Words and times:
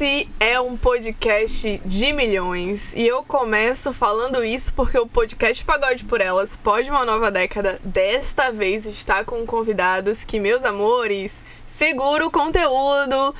Esse 0.00 0.28
é 0.38 0.60
um 0.60 0.76
podcast 0.76 1.82
de 1.84 2.12
milhões 2.12 2.94
e 2.94 3.04
eu 3.04 3.24
começo 3.24 3.92
falando 3.92 4.44
isso 4.44 4.72
porque 4.72 4.96
o 4.96 5.08
podcast 5.08 5.64
Pagode 5.64 6.04
por 6.04 6.20
Elas 6.20 6.56
pode 6.56 6.88
uma 6.88 7.04
nova 7.04 7.32
década 7.32 7.80
desta 7.82 8.52
vez 8.52 8.86
está 8.86 9.24
com 9.24 9.44
convidados 9.44 10.24
que, 10.24 10.38
meus 10.38 10.64
amores, 10.64 11.44
segura 11.66 12.24
o 12.24 12.30
conteúdo. 12.30 13.34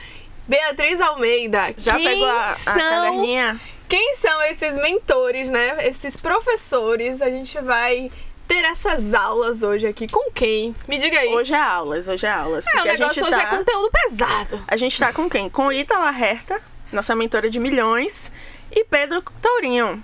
Beatriz 0.48 1.00
Almeida, 1.00 1.72
Já 1.76 1.94
quem 1.94 2.02
pegou 2.02 2.26
a, 2.26 2.48
a 2.48 2.54
são, 2.54 2.74
caderninha? 2.74 3.60
Quem 3.88 4.16
são 4.16 4.42
esses 4.42 4.76
mentores, 4.78 5.48
né? 5.48 5.76
Esses 5.86 6.16
professores? 6.16 7.22
A 7.22 7.30
gente 7.30 7.56
vai 7.60 8.10
ter 8.48 8.64
essas 8.64 9.12
aulas 9.12 9.62
hoje 9.62 9.86
aqui 9.86 10.08
com 10.08 10.32
quem? 10.32 10.74
Me 10.88 10.98
diga 10.98 11.20
aí. 11.20 11.28
Hoje 11.28 11.52
é 11.52 11.60
aulas, 11.60 12.08
hoje 12.08 12.26
é 12.26 12.30
aulas. 12.30 12.66
é, 12.66 12.70
o 12.70 12.72
porque 12.72 12.88
a 12.88 12.92
negócio 12.94 13.14
gente 13.14 13.24
hoje 13.24 13.44
tá, 13.44 13.54
é 13.54 13.58
conteúdo 13.58 13.90
pesado. 13.90 14.64
A 14.66 14.76
gente 14.76 14.98
tá 14.98 15.12
com 15.12 15.28
quem? 15.28 15.50
Com 15.50 15.70
Ítala 15.70 16.10
Herta, 16.10 16.60
nossa 16.90 17.14
mentora 17.14 17.50
de 17.50 17.60
milhões, 17.60 18.32
e 18.72 18.84
Pedro 18.84 19.22
Tourinho. 19.42 20.02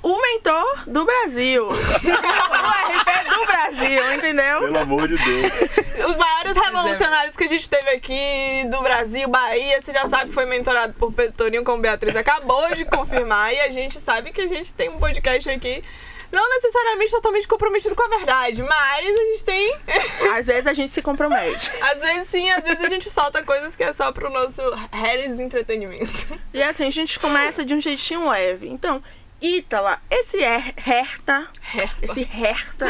O 0.00 0.22
mentor 0.22 0.84
do 0.86 1.04
Brasil. 1.04 1.66
o 1.68 1.74
RP 1.74 3.28
do 3.28 3.46
Brasil, 3.46 4.14
entendeu? 4.14 4.60
Pelo 4.60 4.78
amor 4.78 5.08
de 5.08 5.16
Deus. 5.16 6.08
Os 6.08 6.16
maiores 6.16 6.56
revolucionários 6.56 7.36
que 7.36 7.44
a 7.44 7.48
gente 7.48 7.68
teve 7.68 7.90
aqui 7.90 8.64
do 8.70 8.80
Brasil, 8.80 9.28
Bahia, 9.28 9.82
você 9.82 9.92
já 9.92 10.08
sabe 10.08 10.28
que 10.28 10.34
foi 10.34 10.46
mentorado 10.46 10.94
por 10.94 11.12
Pedro 11.12 11.32
Torinho, 11.32 11.64
como 11.64 11.82
Beatriz 11.82 12.14
acabou 12.14 12.74
de 12.74 12.84
confirmar. 12.84 13.52
E 13.52 13.60
a 13.60 13.70
gente 13.72 14.00
sabe 14.00 14.30
que 14.30 14.40
a 14.40 14.46
gente 14.46 14.72
tem 14.72 14.88
um 14.88 14.98
podcast 14.98 15.50
aqui, 15.50 15.82
não 16.30 16.48
necessariamente 16.50 17.10
totalmente 17.10 17.48
comprometido 17.48 17.94
com 17.94 18.02
a 18.02 18.08
verdade, 18.08 18.62
mas 18.62 19.06
a 19.06 19.10
gente 19.10 19.44
tem. 19.44 19.76
Às 20.36 20.46
vezes 20.46 20.66
a 20.66 20.72
gente 20.74 20.92
se 20.92 21.02
compromete. 21.02 21.70
Às 21.82 22.00
vezes 22.00 22.28
sim, 22.30 22.50
às 22.50 22.62
vezes 22.62 22.84
a 22.84 22.88
gente 22.88 23.08
solta 23.10 23.42
coisas 23.42 23.74
que 23.74 23.82
é 23.82 23.92
só 23.92 24.12
pro 24.12 24.30
nosso 24.30 24.60
reles 24.92 25.38
entretenimento. 25.40 26.38
E 26.52 26.62
assim, 26.62 26.86
a 26.86 26.90
gente 26.90 27.18
começa 27.18 27.64
de 27.64 27.74
um 27.74 27.80
jeitinho 27.80 28.28
leve. 28.28 28.68
Então, 28.68 29.02
Ítala, 29.40 30.00
esse 30.10 30.42
é 30.42 30.74
Herta, 30.86 31.48
Herta. 31.74 32.04
esse 32.04 32.22
Herta, 32.22 32.86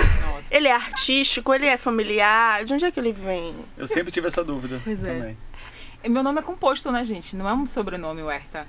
ele 0.51 0.67
é 0.67 0.73
artístico, 0.73 1.53
ele 1.55 1.67
é 1.67 1.77
familiar, 1.77 2.65
de 2.65 2.73
onde 2.75 2.87
é 2.87 2.91
que 2.91 2.99
ele 2.99 3.13
vem? 3.13 3.55
Eu 3.77 3.87
sempre 3.87 4.11
tive 4.11 4.29
essa 4.29 4.43
dúvida 4.43 4.81
Pois 4.83 5.05
é. 5.05 5.13
também. 5.15 5.39
Meu 6.07 6.23
nome 6.23 6.39
é 6.39 6.43
composto, 6.43 6.91
né, 6.91 7.05
gente? 7.05 7.37
Não 7.37 7.49
é 7.49 7.53
um 7.53 7.67
sobrenome, 7.67 8.23
o 8.23 8.31
Herta. 8.31 8.67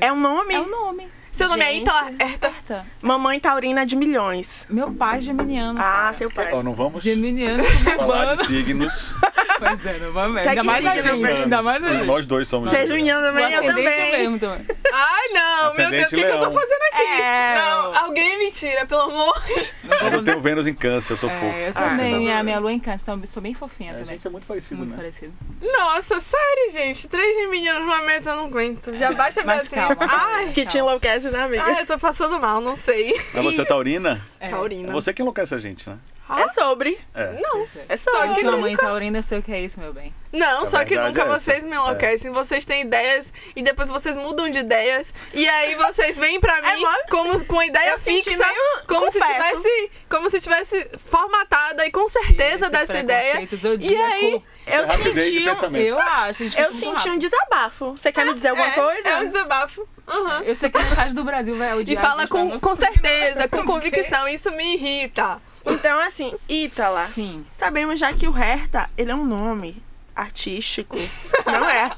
É 0.00 0.12
um 0.12 0.20
nome? 0.20 0.52
É 0.54 0.60
um 0.60 0.68
nome. 0.68 1.10
Seu 1.36 1.48
nome 1.50 1.62
é 1.62 1.66
Gente. 1.72 1.82
Ítala 1.82 2.10
Herta. 2.18 2.46
Herta. 2.46 2.86
Mamãe 3.02 3.38
Taurina 3.38 3.84
de 3.84 3.94
milhões. 3.94 4.64
Meu 4.70 4.90
pai 4.90 5.18
é 5.18 5.20
geminiano. 5.20 5.78
Ah, 5.78 5.82
cara. 5.82 6.12
seu 6.14 6.30
pai. 6.30 6.50
Ó, 6.52 6.62
não 6.62 6.72
vamos 6.72 7.02
Geminiano 7.02 7.62
falar 7.84 8.36
suburbano. 8.36 8.36
de 8.36 8.46
signos. 8.46 9.14
Pois 9.58 9.86
é, 9.86 9.98
não 10.00 10.12
vamos 10.12 10.42
Segue 10.42 10.50
Ainda 10.60 10.64
mais 10.64 10.84
a 10.86 10.94
signo, 10.96 11.08
gente. 11.16 11.26
Pedro. 11.28 11.42
Ainda 11.44 11.62
mais 11.62 11.82
a 11.82 11.88
gente. 11.88 12.04
Nós 12.04 12.26
dois 12.26 12.46
somos. 12.46 12.68
Você 12.68 12.76
é 12.76 12.86
junina 12.86 13.18
O 13.18 13.22
também, 13.22 13.50
eu 13.54 13.64
também. 13.64 13.84
mesmo 13.86 14.38
também. 14.38 14.66
Ai, 14.92 15.28
não, 15.32 15.74
meu 15.74 15.90
Deus, 15.92 16.04
o 16.04 16.08
que, 16.10 16.16
que 16.16 16.22
eu 16.24 16.32
tô 16.32 16.38
leão. 16.40 16.52
fazendo 16.52 16.82
aqui? 16.92 17.22
É, 17.22 17.54
não, 17.56 17.84
eu- 17.86 17.96
alguém 18.00 18.32
é 18.34 18.38
mentira, 18.38 18.84
pelo 18.84 19.00
amor 19.00 19.42
de 19.46 19.72
Mas 19.88 20.12
eu 20.12 20.22
tenho 20.22 20.40
Vênus 20.42 20.66
em 20.66 20.74
câncer, 20.74 21.14
eu 21.14 21.16
sou 21.16 21.30
fofo. 21.30 21.44
É, 21.46 21.68
eu 21.68 21.72
Ah, 21.74 21.88
também. 21.88 22.26
tá 22.26 22.38
a 22.38 22.42
minha 22.42 22.58
lua 22.58 22.70
em 22.70 22.78
câncer, 22.78 23.04
então 23.04 23.18
eu 23.18 23.26
sou 23.26 23.42
bem 23.42 23.54
fofinha 23.54 23.92
É, 23.92 23.94
a 23.94 23.98
também. 23.98 24.12
gente 24.12 24.26
é 24.26 24.30
muito 24.30 24.46
parecido, 24.46 24.76
Muito 24.76 24.90
né? 24.90 24.96
parecido. 24.96 25.32
Nossa, 25.62 26.20
sério, 26.20 26.72
gente. 26.72 27.08
Três 27.08 27.48
meninos 27.48 27.80
numa 27.80 28.02
mesa 28.02 28.32
eu 28.32 28.36
não 28.36 28.44
aguento. 28.48 28.94
Já 28.94 29.10
basta 29.12 29.42
Mas 29.42 29.68
Beatriz. 29.68 29.96
calma. 29.96 30.14
Ai, 30.34 30.52
Que 30.52 30.66
te 30.66 30.76
enlouquece, 30.76 31.25
né, 31.30 31.42
amiga? 31.42 31.64
ai, 31.64 31.82
eu 31.82 31.86
tô 31.86 31.98
passando 31.98 32.40
mal, 32.40 32.60
não 32.60 32.76
sei. 32.76 33.14
Mas 33.34 33.44
você 33.44 33.62
é 33.62 33.64
taurina? 33.64 34.24
É. 34.40 34.48
Taurina. 34.48 34.88
É 34.88 34.92
você 34.92 35.12
que 35.12 35.22
enlouquece 35.22 35.54
a 35.54 35.58
gente, 35.58 35.88
né? 35.88 35.98
É 36.28 36.48
sobre. 36.48 36.98
É. 37.14 37.32
Não, 37.40 37.58
é. 37.58 37.66
É 37.90 37.96
Só 37.96 38.10
sobre. 38.10 38.34
que 38.34 38.40
Sua 38.40 38.56
mãe 38.56 38.72
nunca- 38.72 38.86
taurina, 38.86 39.18
eu 39.18 39.22
sei 39.22 39.38
o 39.38 39.42
que 39.42 39.52
é 39.52 39.60
isso, 39.60 39.78
meu 39.80 39.92
bem. 39.92 40.12
não, 40.32 40.62
A 40.62 40.66
só 40.66 40.84
que 40.84 40.96
nunca 40.96 41.22
é 41.22 41.24
essa. 41.24 41.38
vocês 41.38 41.64
me 41.64 41.70
enlouquecem. 41.76 42.30
Vocês 42.32 42.64
têm 42.64 42.82
ideias 42.82 43.32
e 43.54 43.62
depois 43.62 43.88
vocês 43.88 44.16
mudam 44.16 44.50
de 44.50 44.58
ideias. 44.58 45.14
E 45.32 45.48
aí 45.48 45.74
vocês 45.76 46.18
vêm 46.18 46.40
pra 46.40 46.60
mim 46.62 46.80
mole? 46.82 47.02
como, 47.10 47.44
com 47.44 47.60
a 47.60 47.66
ideia 47.66 47.90
Eu 47.92 47.98
senti 47.98 48.30
fixa. 48.30 48.44
meio- 48.44 48.86
Como 48.88 49.10
se, 49.10 49.20
tivesse, 49.20 49.90
como 50.10 50.30
se 50.30 50.40
tivesse 50.40 50.90
formatada 50.98 51.86
e 51.86 51.90
com 51.90 52.06
certeza 52.08 52.68
dessa 52.70 52.98
ideia. 52.98 53.40
E 53.80 53.96
aí. 53.96 54.42
Eu 54.66 54.84
senti 54.84 55.48
um. 55.48 55.76
Eu 55.76 55.98
acho. 56.00 56.42
eu 56.58 56.72
senti 56.72 57.08
um 57.08 57.18
desabafo. 57.18 57.92
Você 57.96 58.10
quer 58.10 58.24
me 58.26 58.34
dizer 58.34 58.48
alguma 58.48 58.66
é, 58.66 58.72
coisa? 58.72 59.08
É 59.08 59.18
um 59.20 59.26
desabafo. 59.28 59.88
Aham. 60.08 60.42
Eu 60.44 60.54
sei 60.56 60.68
que 60.70 60.76
metade 60.78 61.14
do 61.14 61.22
Brasil 61.24 61.56
vai 61.56 61.70
E 61.70 61.80
odiar. 61.80 62.02
fala 62.02 62.16
a 62.16 62.20
gente 62.22 62.30
com, 62.30 62.58
com 62.58 62.74
certeza, 62.74 63.46
com 63.48 63.62
convicção. 63.64 64.26
Isso 64.26 64.50
me 64.52 64.74
irrita. 64.74 65.40
Então, 65.66 65.98
assim, 66.00 66.32
Ítala, 66.48 67.06
Sim. 67.08 67.44
sabemos 67.50 67.98
já 67.98 68.12
que 68.12 68.28
o 68.28 68.36
Herta, 68.36 68.88
ele 68.96 69.10
é 69.10 69.14
um 69.14 69.24
nome 69.24 69.82
artístico. 70.14 70.96
Não 71.44 71.64
é. 71.68 71.90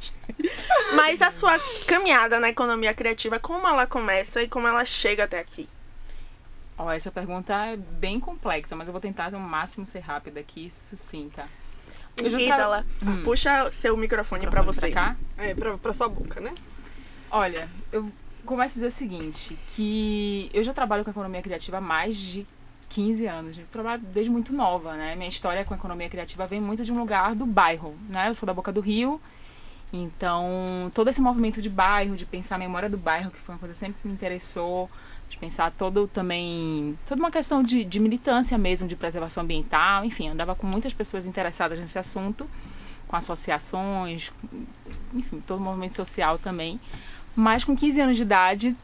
Mas 0.94 1.20
a 1.22 1.30
sua 1.30 1.58
caminhada 1.86 2.40
na 2.40 2.48
economia 2.48 2.94
criativa, 2.94 3.38
como 3.38 3.66
ela 3.66 3.86
começa 3.86 4.42
e 4.42 4.48
como 4.48 4.66
ela 4.66 4.84
chega 4.84 5.24
até 5.24 5.38
aqui? 5.38 5.68
Ó, 6.76 6.90
essa 6.92 7.10
pergunta 7.10 7.52
é 7.66 7.76
bem 7.76 8.18
complexa, 8.20 8.74
mas 8.76 8.86
eu 8.88 8.92
vou 8.92 9.00
tentar 9.00 9.34
ao 9.34 9.40
máximo 9.40 9.84
ser 9.84 9.98
rápida 10.00 10.40
aqui 10.40 10.66
e 10.66 10.70
sucinta. 10.70 11.44
Tra- 12.16 12.28
Ítala, 12.40 12.86
Hum. 13.02 13.22
puxa 13.22 13.70
seu 13.72 13.96
microfone 13.96 14.46
pra 14.46 14.60
Microfone 14.62 14.74
você. 14.88 14.90
cá. 14.90 15.16
É, 15.36 15.54
pra, 15.54 15.76
pra 15.78 15.92
sua 15.92 16.08
boca, 16.08 16.40
né? 16.40 16.52
Olha, 17.30 17.68
eu 17.92 18.10
começo 18.44 18.72
a 18.72 18.74
dizer 18.74 18.86
o 18.86 18.90
seguinte, 18.90 19.58
que 19.68 20.50
eu 20.54 20.62
já 20.64 20.72
trabalho 20.72 21.04
com 21.04 21.10
economia 21.10 21.42
criativa 21.42 21.78
há 21.78 21.80
mais 21.80 22.16
de 22.16 22.46
15 22.88 23.26
anos. 23.26 23.58
Eu 23.58 23.66
trabalho 23.66 24.02
desde 24.12 24.30
muito 24.30 24.52
nova, 24.52 24.94
né? 24.94 25.14
Minha 25.14 25.28
história 25.28 25.64
com 25.64 25.74
economia 25.74 26.08
criativa 26.08 26.46
vem 26.46 26.60
muito 26.60 26.84
de 26.84 26.92
um 26.92 26.98
lugar 26.98 27.34
do 27.34 27.46
bairro, 27.46 27.96
né? 28.08 28.28
Eu 28.28 28.34
sou 28.34 28.46
da 28.46 28.54
Boca 28.54 28.72
do 28.72 28.80
Rio, 28.80 29.20
então 29.92 30.90
todo 30.94 31.08
esse 31.08 31.20
movimento 31.20 31.60
de 31.62 31.68
bairro, 31.68 32.16
de 32.16 32.26
pensar 32.26 32.56
a 32.56 32.58
memória 32.58 32.88
do 32.88 32.96
bairro, 32.96 33.30
que 33.30 33.38
foi 33.38 33.54
uma 33.54 33.58
coisa 33.58 33.72
que 33.72 33.78
sempre 33.78 34.00
me 34.04 34.12
interessou, 34.12 34.90
de 35.28 35.36
pensar 35.36 35.70
todo 35.72 36.08
também, 36.08 36.98
toda 37.06 37.20
uma 37.20 37.30
questão 37.30 37.62
de, 37.62 37.84
de 37.84 38.00
militância 38.00 38.56
mesmo, 38.56 38.88
de 38.88 38.96
preservação 38.96 39.42
ambiental, 39.42 40.04
enfim, 40.04 40.28
andava 40.28 40.54
com 40.54 40.66
muitas 40.66 40.94
pessoas 40.94 41.26
interessadas 41.26 41.78
nesse 41.78 41.98
assunto, 41.98 42.48
com 43.06 43.16
associações, 43.16 44.32
enfim, 45.14 45.42
todo 45.46 45.58
o 45.58 45.62
movimento 45.62 45.94
social 45.94 46.38
também. 46.38 46.80
Mas 47.36 47.62
com 47.64 47.76
15 47.76 48.00
anos 48.00 48.16
de 48.16 48.22
idade, 48.22 48.76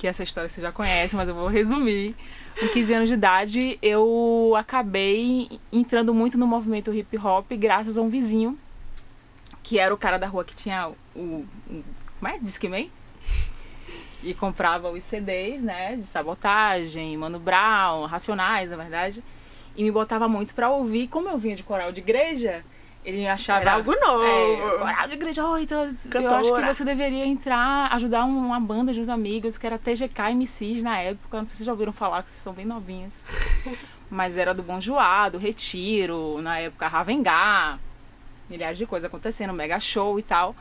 que 0.00 0.06
essa 0.06 0.22
história 0.22 0.48
você 0.48 0.62
já 0.62 0.72
conhece, 0.72 1.14
mas 1.14 1.28
eu 1.28 1.34
vou 1.34 1.46
resumir. 1.46 2.16
Com 2.58 2.68
15 2.68 2.94
anos 2.94 3.08
de 3.10 3.14
idade, 3.14 3.78
eu 3.82 4.54
acabei 4.56 5.60
entrando 5.70 6.14
muito 6.14 6.38
no 6.38 6.46
movimento 6.46 6.92
hip 6.92 7.18
hop 7.18 7.52
graças 7.52 7.98
a 7.98 8.00
um 8.00 8.08
vizinho, 8.08 8.58
que 9.62 9.78
era 9.78 9.92
o 9.92 9.98
cara 9.98 10.18
da 10.18 10.26
rua 10.26 10.42
que 10.42 10.54
tinha 10.54 10.88
o. 11.14 11.44
como 12.18 12.32
é? 12.32 12.38
Discman? 12.38 12.90
E 14.22 14.32
comprava 14.32 14.90
os 14.90 15.04
CDs, 15.04 15.62
né? 15.62 15.96
De 15.96 16.06
sabotagem, 16.06 17.14
Mano 17.18 17.38
Brown, 17.38 18.06
Racionais, 18.06 18.70
na 18.70 18.76
verdade. 18.76 19.22
E 19.76 19.84
me 19.84 19.90
botava 19.90 20.26
muito 20.26 20.54
pra 20.54 20.70
ouvir. 20.70 21.08
Como 21.08 21.28
eu 21.28 21.36
vinha 21.36 21.56
de 21.56 21.62
coral 21.62 21.92
de 21.92 22.00
igreja, 22.00 22.64
ele 23.04 23.26
achava. 23.26 23.60
Era 23.60 23.72
algo 23.74 23.92
novo. 23.98 24.24
É, 24.24 24.78
coral 24.78 25.08
de 25.08 25.14
igreja, 25.14 25.46
oh, 25.46 25.56
então, 25.58 25.84
eu 25.84 26.34
acho 26.34 26.54
que 26.54 26.62
você 26.74 26.84
deveria 26.84 27.24
entrar, 27.24 27.92
ajudar 27.94 28.24
um- 28.24 28.46
uma 28.46 28.60
banda 28.60 28.92
de 28.92 29.00
uns 29.00 29.08
amigos, 29.08 29.56
que 29.58 29.66
era 29.66 29.78
TGK 29.78 30.32
MCs 30.34 30.82
na 30.82 30.98
época. 30.98 31.38
Não 31.38 31.46
sei 31.46 31.50
se 31.52 31.56
vocês 31.58 31.66
já 31.66 31.72
ouviram 31.72 31.92
falar, 31.92 32.22
que 32.22 32.28
vocês 32.28 32.42
são 32.42 32.52
bem 32.52 32.64
novinhas. 32.66 33.26
Mas 34.10 34.36
era 34.36 34.52
do 34.52 34.62
Bom 34.62 34.80
Joá, 34.80 35.28
do 35.28 35.38
Retiro, 35.38 36.40
na 36.42 36.58
época 36.58 36.88
Ravengá, 36.88 37.78
milhares 38.50 38.76
de 38.76 38.84
coisas 38.84 39.06
acontecendo, 39.06 39.52
mega 39.52 39.78
show 39.78 40.18
e 40.18 40.22
tal. 40.22 40.54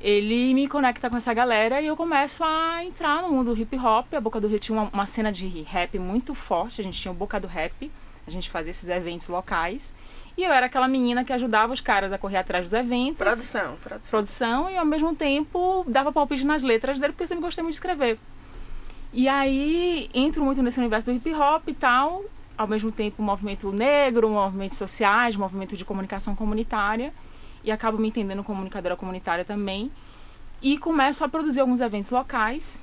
Ele 0.00 0.52
me 0.52 0.66
conecta 0.66 1.08
com 1.08 1.16
essa 1.16 1.32
galera 1.32 1.80
e 1.80 1.86
eu 1.86 1.96
começo 1.96 2.42
a 2.42 2.84
entrar 2.84 3.22
no 3.22 3.28
mundo 3.28 3.54
do 3.54 3.60
hip 3.60 3.78
hop. 3.78 4.12
A 4.14 4.20
Boca 4.20 4.40
do 4.40 4.48
Rio 4.48 4.58
tinha 4.58 4.76
uma, 4.76 4.90
uma 4.92 5.06
cena 5.06 5.30
de 5.30 5.46
rap 5.62 5.96
muito 5.96 6.34
forte, 6.34 6.80
a 6.80 6.84
gente 6.84 6.98
tinha 7.00 7.12
o 7.12 7.14
Boca 7.14 7.38
do 7.38 7.46
Rap, 7.46 7.88
a 8.26 8.30
gente 8.30 8.50
fazia 8.50 8.72
esses 8.72 8.88
eventos 8.88 9.28
locais. 9.28 9.94
E 10.36 10.42
eu 10.44 10.52
era 10.52 10.66
aquela 10.66 10.88
menina 10.88 11.24
que 11.24 11.32
ajudava 11.32 11.72
os 11.72 11.80
caras 11.80 12.12
a 12.12 12.18
correr 12.18 12.38
atrás 12.38 12.64
dos 12.64 12.72
eventos 12.72 13.18
Produção, 13.18 13.76
produção. 13.76 14.10
produção 14.10 14.70
e 14.70 14.76
ao 14.76 14.86
mesmo 14.86 15.14
tempo 15.14 15.84
dava 15.86 16.12
palpite 16.12 16.46
nas 16.46 16.62
letras 16.62 16.98
dele 16.98 17.12
porque 17.12 17.24
eu 17.24 17.26
sempre 17.26 17.44
gostei 17.44 17.62
muito 17.62 17.72
de 17.72 17.76
escrever. 17.76 18.18
E 19.12 19.28
aí 19.28 20.08
entro 20.14 20.42
muito 20.42 20.62
nesse 20.62 20.80
universo 20.80 21.06
do 21.06 21.12
hip 21.12 21.34
hop 21.34 21.68
e 21.68 21.74
tal, 21.74 22.24
ao 22.56 22.66
mesmo 22.66 22.90
tempo 22.90 23.22
movimento 23.22 23.70
negro, 23.70 24.30
movimentos 24.30 24.78
sociais, 24.78 25.36
movimento 25.36 25.76
de 25.76 25.84
comunicação 25.84 26.34
comunitária 26.34 27.12
e 27.62 27.70
acabo 27.70 27.98
me 27.98 28.08
entendendo 28.08 28.42
comunicadora 28.42 28.96
comunitária 28.96 29.44
também 29.44 29.92
e 30.62 30.78
começo 30.78 31.24
a 31.24 31.28
produzir 31.28 31.60
alguns 31.60 31.80
eventos 31.80 32.10
locais 32.10 32.80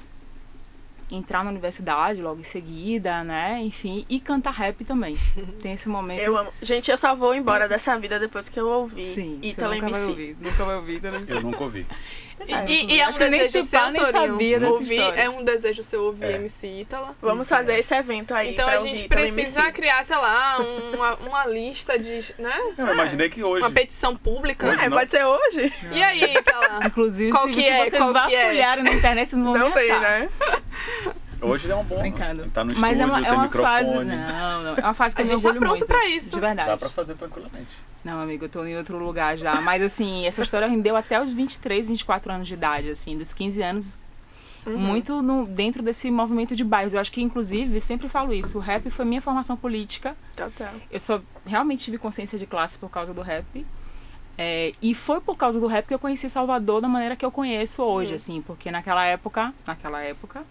entrar 1.11 1.43
na 1.43 1.49
universidade 1.49 2.21
logo 2.21 2.39
em 2.39 2.43
seguida, 2.43 3.23
né? 3.23 3.59
Enfim, 3.61 4.05
e 4.09 4.19
cantar 4.19 4.51
rap 4.53 4.83
também. 4.85 5.17
Tem 5.61 5.73
esse 5.73 5.89
momento. 5.89 6.19
Eu 6.19 6.37
amo. 6.37 6.53
Gente, 6.61 6.91
eu 6.91 6.97
só 6.97 7.15
vou 7.15 7.33
embora 7.35 7.67
dessa 7.67 7.97
vida 7.97 8.19
depois 8.19 8.47
que 8.49 8.59
eu 8.59 8.67
ouvir 8.67 9.03
Sim, 9.03 9.39
você 9.41 9.49
Ítala 9.49 9.75
nunca 9.75 9.87
vai 9.89 9.99
MC. 9.99 10.09
ouvir. 10.11 10.37
Nunca 10.39 10.65
vai 10.65 10.75
ouvir, 10.75 11.03
MC. 11.05 11.31
Eu 11.33 11.41
nunca 11.41 11.63
ouvi. 11.63 11.85
E, 12.47 12.53
e- 12.71 12.93
e 12.95 12.99
é 13.01 13.05
um 13.05 13.09
Acho 13.09 13.17
que 13.19 13.29
nem 13.29 13.41
desejo 13.41 13.63
se 13.65 13.69
seu, 13.69 13.79
pá, 13.81 13.91
nem 13.91 14.05
sabia 14.05 14.59
dessa 14.61 14.71
ouvir, 14.73 14.95
história. 14.95 15.21
É 15.21 15.29
um 15.29 15.43
desejo 15.43 15.83
seu 15.83 16.03
ouvir 16.05 16.25
É. 16.25 16.35
MC 16.35 16.67
Ítala. 16.81 17.13
Vamos 17.21 17.41
Isso, 17.41 17.49
fazer 17.49 17.73
é. 17.73 17.79
esse 17.79 17.93
evento 17.93 18.33
aí 18.33 18.51
Então 18.53 18.65
pra 18.65 18.77
a 18.77 18.79
gente 18.79 19.09
precisa 19.09 19.59
MC. 19.59 19.71
criar, 19.73 20.05
sei 20.05 20.15
lá, 20.15 20.57
uma, 20.93 21.15
uma 21.15 21.45
lista 21.47 21.99
de. 21.99 22.33
né? 22.39 22.57
Eu 22.77 22.93
imaginei 22.93 23.29
que 23.29 23.43
hoje. 23.43 23.61
Uma 23.61 23.71
petição 23.71 24.15
pública. 24.15 24.67
Hoje 24.69 24.83
É, 24.85 24.87
não. 24.89 24.97
pode 24.97 25.11
ser 25.11 25.25
hoje? 25.25 25.73
E 25.91 26.01
aí, 26.01 26.23
Ítala? 26.33 26.79
Inclusive, 26.85 27.31
Qual 27.31 27.45
se, 27.47 27.53
que 27.53 27.61
se 27.61 27.67
é? 27.67 27.85
vocês 27.85 28.01
Qual 28.03 28.13
que 28.13 28.35
é? 28.35 28.43
vasculharem 28.45 28.83
na 28.85 28.93
internet, 28.93 29.27
vocês 29.29 29.41
não 29.43 29.51
vão 29.51 29.59
Não 29.61 29.67
me 29.69 29.75
tem, 29.75 29.91
achar. 29.91 29.99
né? 30.01 30.29
Hoje 31.41 31.71
é 31.71 31.75
um 31.75 31.83
bom. 31.83 31.99
Brincando. 31.99 32.49
Tá 32.51 32.63
no 32.63 32.73
Mas 32.77 32.99
estúdio, 32.99 33.01
é 33.01 33.05
uma, 33.05 33.15
tem 33.21 33.29
é 33.29 33.31
uma 33.33 33.43
microfone. 33.43 33.73
fase. 33.73 34.05
Não, 34.05 34.63
não. 34.63 34.75
É 34.75 34.81
uma 34.81 34.93
fase 34.93 35.15
que 35.15 35.21
A 35.21 35.25
eu 35.25 35.29
gente 35.29 35.41
tá 35.43 35.53
pronto 35.53 35.69
muito. 35.69 35.85
pra 35.85 36.05
isso. 36.07 36.35
De 36.35 36.39
verdade. 36.41 36.69
Dá 36.69 36.77
pra 36.77 36.89
fazer 36.89 37.15
tranquilamente. 37.15 37.77
Não, 38.03 38.21
amigo, 38.21 38.45
eu 38.45 38.49
tô 38.49 38.65
em 38.65 38.77
outro 38.77 38.97
lugar 38.97 39.37
já. 39.37 39.61
Mas 39.61 39.81
assim, 39.81 40.25
essa 40.27 40.41
história 40.41 40.67
rendeu 40.67 40.95
até 40.97 41.21
os 41.21 41.31
23, 41.31 41.87
24 41.87 42.31
anos 42.31 42.47
de 42.47 42.53
idade, 42.53 42.89
assim, 42.89 43.17
dos 43.17 43.31
15 43.33 43.61
anos. 43.61 44.01
Uhum. 44.65 44.77
Muito 44.77 45.21
no, 45.21 45.47
dentro 45.47 45.81
desse 45.81 46.11
movimento 46.11 46.55
de 46.55 46.63
bairros. 46.63 46.93
Eu 46.93 46.99
acho 46.99 47.11
que, 47.11 47.21
inclusive, 47.21 47.75
eu 47.77 47.81
sempre 47.81 48.09
falo 48.09 48.33
isso, 48.33 48.57
o 48.57 48.61
rap 48.61 48.89
foi 48.89 49.05
minha 49.05 49.21
formação 49.21 49.55
política. 49.55 50.15
Total. 50.35 50.73
Eu 50.91 50.99
só 50.99 51.21
realmente 51.45 51.85
tive 51.85 51.97
consciência 51.97 52.37
de 52.37 52.45
classe 52.45 52.77
por 52.77 52.89
causa 52.89 53.13
do 53.13 53.21
rap. 53.21 53.65
É, 54.41 54.71
e 54.81 54.95
foi 54.95 55.19
por 55.19 55.35
causa 55.35 55.59
do 55.59 55.67
rap 55.67 55.85
que 55.85 55.93
eu 55.93 55.99
conheci 55.99 56.29
Salvador 56.29 56.79
da 56.79 56.87
maneira 56.87 57.13
que 57.13 57.25
eu 57.25 57.31
conheço 57.31 57.83
hoje, 57.83 58.13
assim, 58.13 58.41
porque 58.41 58.71
naquela 58.71 59.03
época, 59.03 59.53
naquela 59.67 60.01
época, 60.01 60.45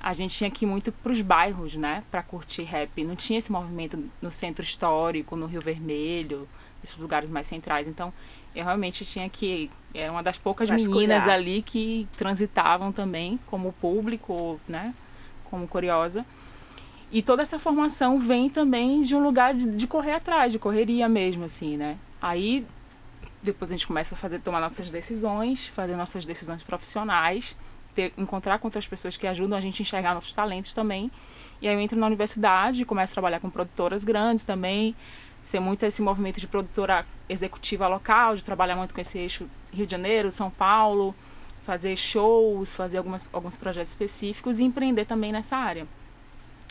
a 0.00 0.12
gente 0.12 0.36
tinha 0.36 0.50
que 0.50 0.64
ir 0.64 0.68
muito 0.68 0.90
pros 0.90 1.22
bairros, 1.22 1.76
né, 1.76 2.02
pra 2.10 2.20
curtir 2.20 2.64
rap. 2.64 3.04
Não 3.04 3.14
tinha 3.14 3.38
esse 3.38 3.52
movimento 3.52 4.10
no 4.20 4.32
centro 4.32 4.64
histórico, 4.64 5.36
no 5.36 5.46
Rio 5.46 5.60
Vermelho, 5.60 6.48
esses 6.82 6.98
lugares 6.98 7.30
mais 7.30 7.46
centrais. 7.46 7.86
Então, 7.86 8.12
eu 8.52 8.64
realmente 8.64 9.04
tinha 9.04 9.28
que 9.28 9.70
era 9.94 10.10
uma 10.10 10.22
das 10.22 10.36
poucas 10.36 10.68
meninas 10.68 11.28
ali 11.28 11.62
que 11.62 12.08
transitavam 12.16 12.90
também 12.90 13.38
como 13.46 13.72
público, 13.72 14.60
né, 14.66 14.92
como 15.44 15.68
curiosa. 15.68 16.26
E 17.12 17.22
toda 17.22 17.40
essa 17.40 17.56
formação 17.56 18.18
vem 18.18 18.50
também 18.50 19.02
de 19.02 19.14
um 19.14 19.22
lugar 19.22 19.54
de, 19.54 19.64
de 19.64 19.86
correr 19.86 20.14
atrás, 20.14 20.50
de 20.50 20.58
correria 20.58 21.08
mesmo, 21.08 21.44
assim, 21.44 21.76
né? 21.76 21.96
Aí 22.20 22.66
depois 23.46 23.70
a 23.70 23.74
gente 23.74 23.86
começa 23.86 24.14
a 24.14 24.18
fazer, 24.18 24.40
tomar 24.40 24.60
nossas 24.60 24.90
decisões, 24.90 25.66
fazer 25.68 25.96
nossas 25.96 26.26
decisões 26.26 26.62
profissionais, 26.62 27.56
ter, 27.94 28.12
encontrar 28.18 28.58
com 28.58 28.66
outras 28.66 28.86
pessoas 28.86 29.16
que 29.16 29.26
ajudam 29.26 29.56
a 29.56 29.60
gente 29.60 29.80
a 29.80 29.82
enxergar 29.82 30.14
nossos 30.14 30.34
talentos 30.34 30.74
também. 30.74 31.10
E 31.60 31.66
aí 31.66 31.74
eu 31.74 31.80
entro 31.80 31.98
na 31.98 32.06
universidade, 32.06 32.84
começo 32.84 33.12
a 33.12 33.14
trabalhar 33.14 33.40
com 33.40 33.48
produtoras 33.48 34.04
grandes 34.04 34.44
também, 34.44 34.94
ser 35.42 35.60
muito 35.60 35.84
esse 35.86 36.02
movimento 36.02 36.40
de 36.40 36.46
produtora 36.46 37.06
executiva 37.28 37.88
local, 37.88 38.36
de 38.36 38.44
trabalhar 38.44 38.76
muito 38.76 38.92
com 38.92 39.00
esse 39.00 39.18
eixo 39.18 39.48
Rio 39.72 39.86
de 39.86 39.92
Janeiro, 39.92 40.30
São 40.30 40.50
Paulo, 40.50 41.14
fazer 41.62 41.96
shows, 41.96 42.72
fazer 42.72 42.98
algumas, 42.98 43.28
alguns 43.32 43.56
projetos 43.56 43.90
específicos 43.90 44.60
e 44.60 44.64
empreender 44.64 45.04
também 45.04 45.32
nessa 45.32 45.56
área. 45.56 45.86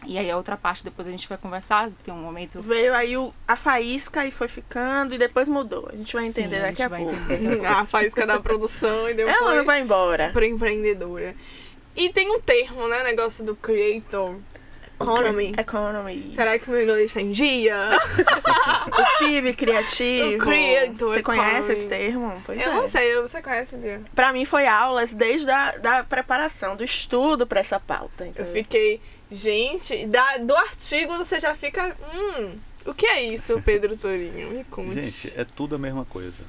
E 0.07 0.17
aí 0.17 0.29
a 0.29 0.37
outra 0.37 0.55
parte 0.57 0.83
depois 0.83 1.07
a 1.07 1.11
gente 1.11 1.27
vai 1.27 1.37
conversar, 1.37 1.89
tem 2.03 2.13
um 2.13 2.17
momento 2.17 2.61
Veio 2.61 2.93
aí 2.93 3.17
o, 3.17 3.33
a 3.47 3.55
faísca 3.55 4.25
e 4.25 4.31
foi 4.31 4.47
ficando 4.47 5.13
e 5.13 5.17
depois 5.17 5.47
mudou. 5.49 5.89
A 5.91 5.95
gente 5.95 6.13
vai 6.13 6.23
Sim, 6.25 6.29
entender 6.41 6.59
a 6.59 6.67
daqui 6.67 6.83
a 6.83 6.87
vai 6.87 7.01
pouco. 7.03 7.15
entender. 7.33 7.65
a 7.65 7.85
faísca 7.87 8.25
da 8.27 8.39
produção 8.39 9.09
e 9.09 9.13
depois. 9.13 9.35
Ela 9.35 9.55
não 9.55 9.65
vai 9.65 9.81
embora. 9.81 10.27
Super 10.27 10.43
empreendedora. 10.43 11.35
E 11.95 12.09
tem 12.09 12.29
um 12.35 12.39
termo, 12.39 12.87
né? 12.87 13.03
Negócio 13.03 13.43
do 13.45 13.55
creator 13.55 14.35
economy. 14.99 15.53
Economy. 15.57 16.31
Será 16.35 16.57
que 16.59 16.69
meu 16.69 16.81
inglês 16.83 17.13
tá 17.13 17.21
em 17.21 17.31
dia? 17.31 17.75
O 18.85 19.17
PIB 19.19 19.53
criativo. 19.55 20.35
O 20.35 20.39
creator 20.39 21.09
Você 21.09 21.23
conhece 21.23 21.71
economy. 21.71 21.73
esse 21.73 21.87
termo? 21.89 22.41
Pois 22.45 22.61
Eu 22.61 22.71
é. 22.71 22.75
não 22.75 22.87
sei, 22.87 23.15
você 23.21 23.41
conhece, 23.41 23.75
Bia? 23.75 24.01
Pra 24.13 24.31
mim 24.31 24.45
foi 24.45 24.67
aulas 24.67 25.13
desde 25.13 25.49
a 25.49 25.71
da 25.77 26.03
preparação, 26.03 26.75
do 26.75 26.83
estudo 26.83 27.45
pra 27.47 27.59
essa 27.59 27.79
pauta. 27.79 28.23
Eu 28.23 28.29
entendeu? 28.29 28.51
fiquei, 28.53 29.01
gente, 29.31 30.05
da, 30.07 30.37
do 30.37 30.55
artigo 30.55 31.17
você 31.17 31.39
já 31.39 31.55
fica. 31.55 31.95
Hum, 32.13 32.57
o 32.85 32.93
que 32.93 33.05
é 33.05 33.23
isso, 33.23 33.61
Pedro 33.61 33.97
Torinho? 33.97 34.51
Me 34.51 34.63
conte. 34.65 35.01
Gente, 35.01 35.39
é 35.39 35.43
tudo 35.43 35.75
a 35.75 35.79
mesma 35.79 36.05
coisa. 36.05 36.43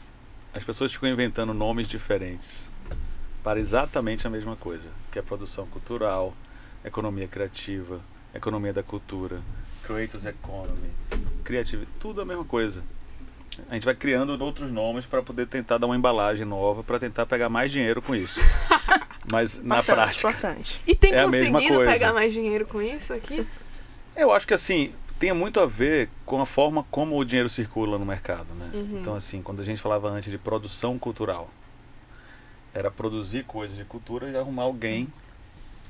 As 0.52 0.64
pessoas 0.64 0.93
ficam 0.93 1.08
inventando 1.08 1.52
nomes 1.52 1.87
diferentes 1.88 2.69
para 3.43 3.61
exatamente 3.61 4.26
a 4.26 4.31
mesma 4.31 4.56
coisa, 4.56 4.90
que 5.12 5.19
é 5.19 5.23
produção 5.23 5.67
cultural, 5.67 6.34
economia 6.84 7.28
criativa, 7.28 8.00
economia 8.34 8.73
da 8.73 8.82
cultura, 8.82 9.40
creators 9.82 10.26
economy, 10.26 10.90
criatividade, 11.44 11.93
tudo 12.00 12.20
a 12.20 12.25
mesma 12.25 12.44
coisa. 12.44 12.82
A 13.69 13.75
gente 13.75 13.84
vai 13.84 13.94
criando 13.94 14.31
outros 14.43 14.70
nomes 14.70 15.06
para 15.06 15.23
poder 15.23 15.46
tentar 15.46 15.78
dar 15.78 15.87
uma 15.87 15.96
embalagem 15.96 16.44
nova, 16.44 16.82
para 16.82 16.99
tentar 16.99 17.25
pegar 17.25 17.49
mais 17.49 17.73
dinheiro 17.73 18.02
com 18.02 18.14
isso. 18.14 18.40
Mas 19.31 19.58
na 19.58 19.81
Importante, 19.81 20.20
prática, 20.20 20.28
Importante. 20.28 20.81
E 20.87 20.94
tem 20.94 21.12
é 21.12 21.25
conseguido 21.25 21.78
pegar 21.81 22.12
mais 22.12 22.32
dinheiro 22.32 22.67
com 22.67 22.81
isso 22.81 23.12
aqui? 23.12 23.46
Eu 24.14 24.32
acho 24.32 24.46
que 24.46 24.55
assim, 24.55 24.93
tem 25.19 25.32
muito 25.32 25.58
a 25.61 25.67
ver 25.67 26.08
com 26.25 26.40
a 26.40 26.46
forma 26.46 26.84
como 26.90 27.19
o 27.19 27.25
dinheiro 27.25 27.49
circula 27.49 27.99
no 27.99 28.06
mercado, 28.06 28.55
né? 28.55 28.70
Então 29.00 29.14
assim, 29.14 29.43
quando 29.43 29.61
a 29.61 29.64
gente 29.64 29.81
falava 29.81 30.08
antes 30.08 30.31
de 30.31 30.38
produção 30.38 30.99
cultural, 30.99 31.50
era 32.73 32.90
produzir 32.90 33.44
coisas 33.44 33.76
de 33.76 33.84
cultura 33.84 34.28
e 34.28 34.37
arrumar 34.37 34.64
alguém 34.64 35.08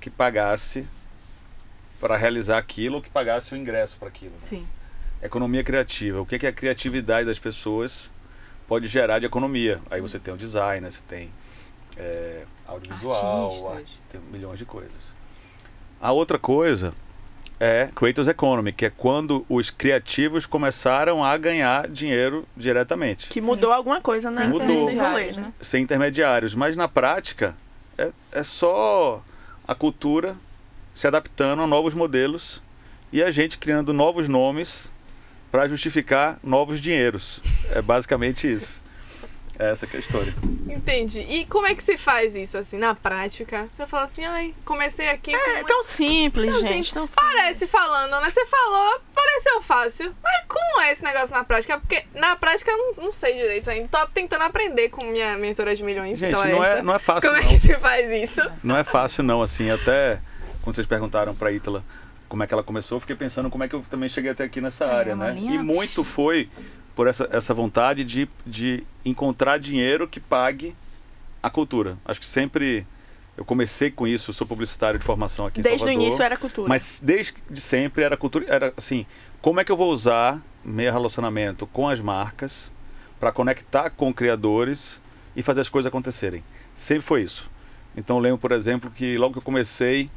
que 0.01 0.09
pagasse 0.09 0.87
para 2.01 2.17
realizar 2.17 2.59
aquilo 2.59 2.97
ou 2.97 3.03
que 3.03 3.11
pagasse 3.11 3.55
o 3.55 3.57
ingresso 3.57 3.99
para 3.99 4.09
aquilo. 4.09 4.33
né? 4.33 4.39
Sim. 4.43 4.67
Economia 5.23 5.65
criativa, 5.65 6.21
o 6.21 6.27
que, 6.27 6.39
que 6.39 6.47
a 6.47 6.53
criatividade 6.53 7.27
das 7.27 7.39
pessoas 7.39 8.11
pode 8.69 8.87
gerar 8.87 9.19
de 9.19 9.27
economia? 9.27 9.81
Aí 9.91 10.01
você 10.01 10.19
tem 10.19 10.33
o 10.33 10.37
design, 10.37 10.89
você 10.89 11.03
tem 11.09 11.31
é, 11.97 12.45
audiovisual, 12.67 13.47
Artistas. 13.47 14.01
tem 14.11 14.21
milhões 14.33 14.59
de 14.59 14.65
coisas. 14.65 15.15
A 16.01 16.13
outra 16.13 16.39
coisa 16.39 16.93
é 17.59 17.89
Creators 17.95 18.29
Economy, 18.29 18.73
que 18.73 18.85
é 18.87 18.91
quando 18.91 19.47
os 19.49 19.71
criativos 19.71 20.45
começaram 20.45 21.25
a 21.25 21.37
ganhar 21.37 21.89
dinheiro 21.89 22.47
diretamente, 22.57 23.29
Que 23.29 23.41
mudou 23.41 23.73
alguma 23.73 24.01
coisa 24.01 24.31
na 24.31 24.43
Sim, 24.43 24.49
mudou. 24.49 24.69
Intermediários, 24.69 25.37
né? 25.37 25.43
né? 25.43 25.53
sem 25.61 25.83
intermediários. 25.83 26.55
Mas 26.55 26.77
na 26.77 26.87
prática, 26.87 27.57
é, 27.97 28.11
é 28.33 28.43
só 28.43 29.23
a 29.67 29.75
cultura 29.75 30.37
se 30.95 31.07
adaptando 31.07 31.63
a 31.63 31.67
novos 31.67 31.95
modelos 31.95 32.63
e 33.13 33.23
a 33.23 33.31
gente 33.31 33.59
criando 33.59 33.93
novos 33.93 34.29
nomes 34.29 34.93
para 35.51 35.69
justificar 35.69 36.39
novos 36.43 36.81
dinheiros. 36.81 37.41
É 37.73 37.81
basicamente 37.81 38.51
isso. 38.53 38.83
É 39.59 39.71
essa 39.71 39.87
que 39.87 39.97
é 39.97 39.99
a 39.99 40.01
história. 40.01 40.35
Entendi. 40.69 41.21
E 41.21 41.47
como 41.47 41.67
é 41.67 41.75
que 41.75 41.83
se 41.83 41.97
faz 41.97 42.35
isso, 42.37 42.59
assim, 42.59 42.77
na 42.77 42.95
prática? 42.95 43.69
Você 43.77 43.87
fala 43.87 44.05
assim, 44.05 44.25
ai, 44.25 44.55
comecei 44.65 45.09
aqui. 45.09 45.35
É 45.35 45.65
tão 45.65 45.83
simples, 45.83 46.51
Não, 46.53 46.61
gente. 46.61 46.81
assim, 46.81 46.95
Tão 46.95 47.07
simples. 47.07 47.15
Parece 47.15 47.67
falando, 47.67 48.21
né? 48.21 48.29
Você 48.31 48.45
falou, 48.47 49.01
pareceu 49.15 49.63
fácil. 49.63 50.15
Mas 50.23 50.45
como 50.47 50.81
é 50.83 50.93
esse 50.93 51.03
negócio 51.03 51.35
na 51.35 51.45
prática? 51.45 51.79
Porque 51.81 52.05
na 52.15 52.37
prática 52.37 52.71
eu 52.71 52.77
não, 52.77 53.05
não 53.05 53.13
sei 53.13 53.35
direito 53.35 53.71
ainda. 53.71 53.89
Tô 53.89 54.07
tentando 54.09 54.43
aprender 54.43 54.91
com 54.91 55.05
minha 55.07 55.37
mentora 55.39 55.75
de 55.75 55.83
milhões. 55.83 56.19
Gente, 56.19 56.33
então 56.35 56.45
não 56.49 56.63
é, 56.65 56.83
não 56.83 56.95
é 56.95 56.99
fácil 56.99 57.31
Como 57.31 57.41
é 57.41 57.45
não. 57.45 57.49
que 57.51 57.59
se 57.59 57.75
faz 57.79 58.11
isso? 58.11 58.43
Não 58.63 58.77
é 58.77 58.85
fácil 58.85 59.25
não, 59.25 59.41
assim, 59.43 59.71
até 59.71 60.21
quando 60.63 60.75
vocês 60.75 60.87
perguntaram 60.87 61.35
pra 61.35 61.51
Ítala 61.53 61.83
como 62.29 62.43
é 62.43 62.47
que 62.47 62.53
ela 62.53 62.63
começou, 62.65 62.97
eu 62.97 63.01
fiquei 63.01 63.15
pensando 63.15 63.49
como 63.49 63.63
é 63.63 63.69
que 63.69 63.75
eu 63.75 63.85
também 63.89 64.09
cheguei 64.09 64.33
até 64.33 64.43
aqui 64.45 64.61
nessa 64.61 64.85
É, 64.85 64.95
área, 64.95 65.17
né? 65.17 65.31
linha- 65.31 65.55
E 65.55 65.59
muito 65.59 66.03
foi 66.03 66.49
por 66.97 67.07
essa, 67.07 67.29
essa 67.31 67.53
vontade 67.53 68.03
de, 68.03 68.27
de 68.45 68.83
encontrar 69.05 69.59
dinheiro 69.59 70.09
que 70.09 70.19
pague 70.19 70.75
a 71.43 71.51
cultura. 71.51 71.99
Acho 72.07 72.19
que 72.19 72.27
sempre 72.27 72.87
eu 73.37 73.45
comecei 73.45 73.91
com 73.91 74.07
isso, 74.07 74.33
sou 74.33 74.47
publicitário 74.47 74.99
de 74.99 75.05
formação 75.05 75.45
aqui 75.45 75.61
em 75.61 75.63
Desde 75.63 75.85
o 75.85 75.87
Salvador. 75.87 76.03
início 76.03 76.23
era 76.25 76.37
cultura. 76.39 76.69
Mas 76.71 76.99
desde 77.03 77.35
sempre 77.53 78.03
era 78.03 78.17
cultura, 78.17 78.47
era 78.49 78.73
assim, 78.79 79.05
como 79.43 79.61
é 79.61 79.65
que 79.65 79.71
eu 79.71 79.77
vou 79.77 79.93
usar 79.93 80.43
meu 80.65 80.91
relacionamento 80.91 81.67
com 81.67 81.87
as 81.87 82.01
marcas 82.01 82.73
para 83.21 83.31
conectar 83.31 83.91
com 83.91 84.13
criadores 84.13 85.01
e 85.37 85.43
fazer 85.43 85.61
as 85.61 85.69
coisas 85.69 85.89
acontecerem. 85.89 86.43
Sempre 86.75 87.03
foi 87.03 87.23
isso. 87.23 87.51
Então 87.95 88.17
eu 88.17 88.23
lembro, 88.23 88.39
por 88.39 88.53
exemplo, 88.53 88.91
que 88.91 89.19
logo 89.19 89.35
que 89.35 89.39
eu 89.39 89.43
comecei, 89.43 90.11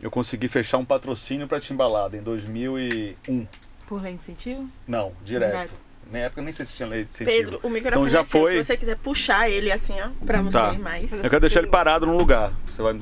eu 0.00 0.12
consegui 0.12 0.46
fechar 0.46 0.78
um 0.78 0.84
patrocínio 0.84 1.48
para 1.48 1.58
Timbalada 1.58 2.16
em 2.16 2.22
2001. 2.22 3.46
Por 3.86 4.00
lei 4.00 4.12
incentivo? 4.12 4.68
Não, 4.86 5.12
direto. 5.24 5.50
Direto. 5.50 5.83
Na 6.10 6.18
época 6.20 6.42
nem 6.42 6.52
sei 6.52 6.64
se 6.66 6.74
tinha 6.74 6.88
lei 6.88 7.04
de 7.04 7.10
incentivo. 7.10 7.36
Pedro, 7.36 7.60
o 7.62 7.68
microfone 7.68 8.06
Então 8.06 8.08
já 8.08 8.20
é 8.20 8.24
seu, 8.24 8.40
foi- 8.40 8.52
se 8.52 8.64
você 8.64 8.76
quiser 8.76 8.96
puxar 8.96 9.48
ele 9.50 9.72
assim, 9.72 9.94
ó, 10.00 10.08
pra 10.24 10.40
você 10.42 10.52
Tá. 10.58 10.72
ir 10.72 10.78
mais. 10.78 11.12
Eu 11.24 11.30
quero 11.30 11.40
deixar 11.40 11.60
ele 11.60 11.68
parado 11.68 12.06
num 12.06 12.16
lugar. 12.16 12.52
Você 12.74 12.82
vai 12.82 12.98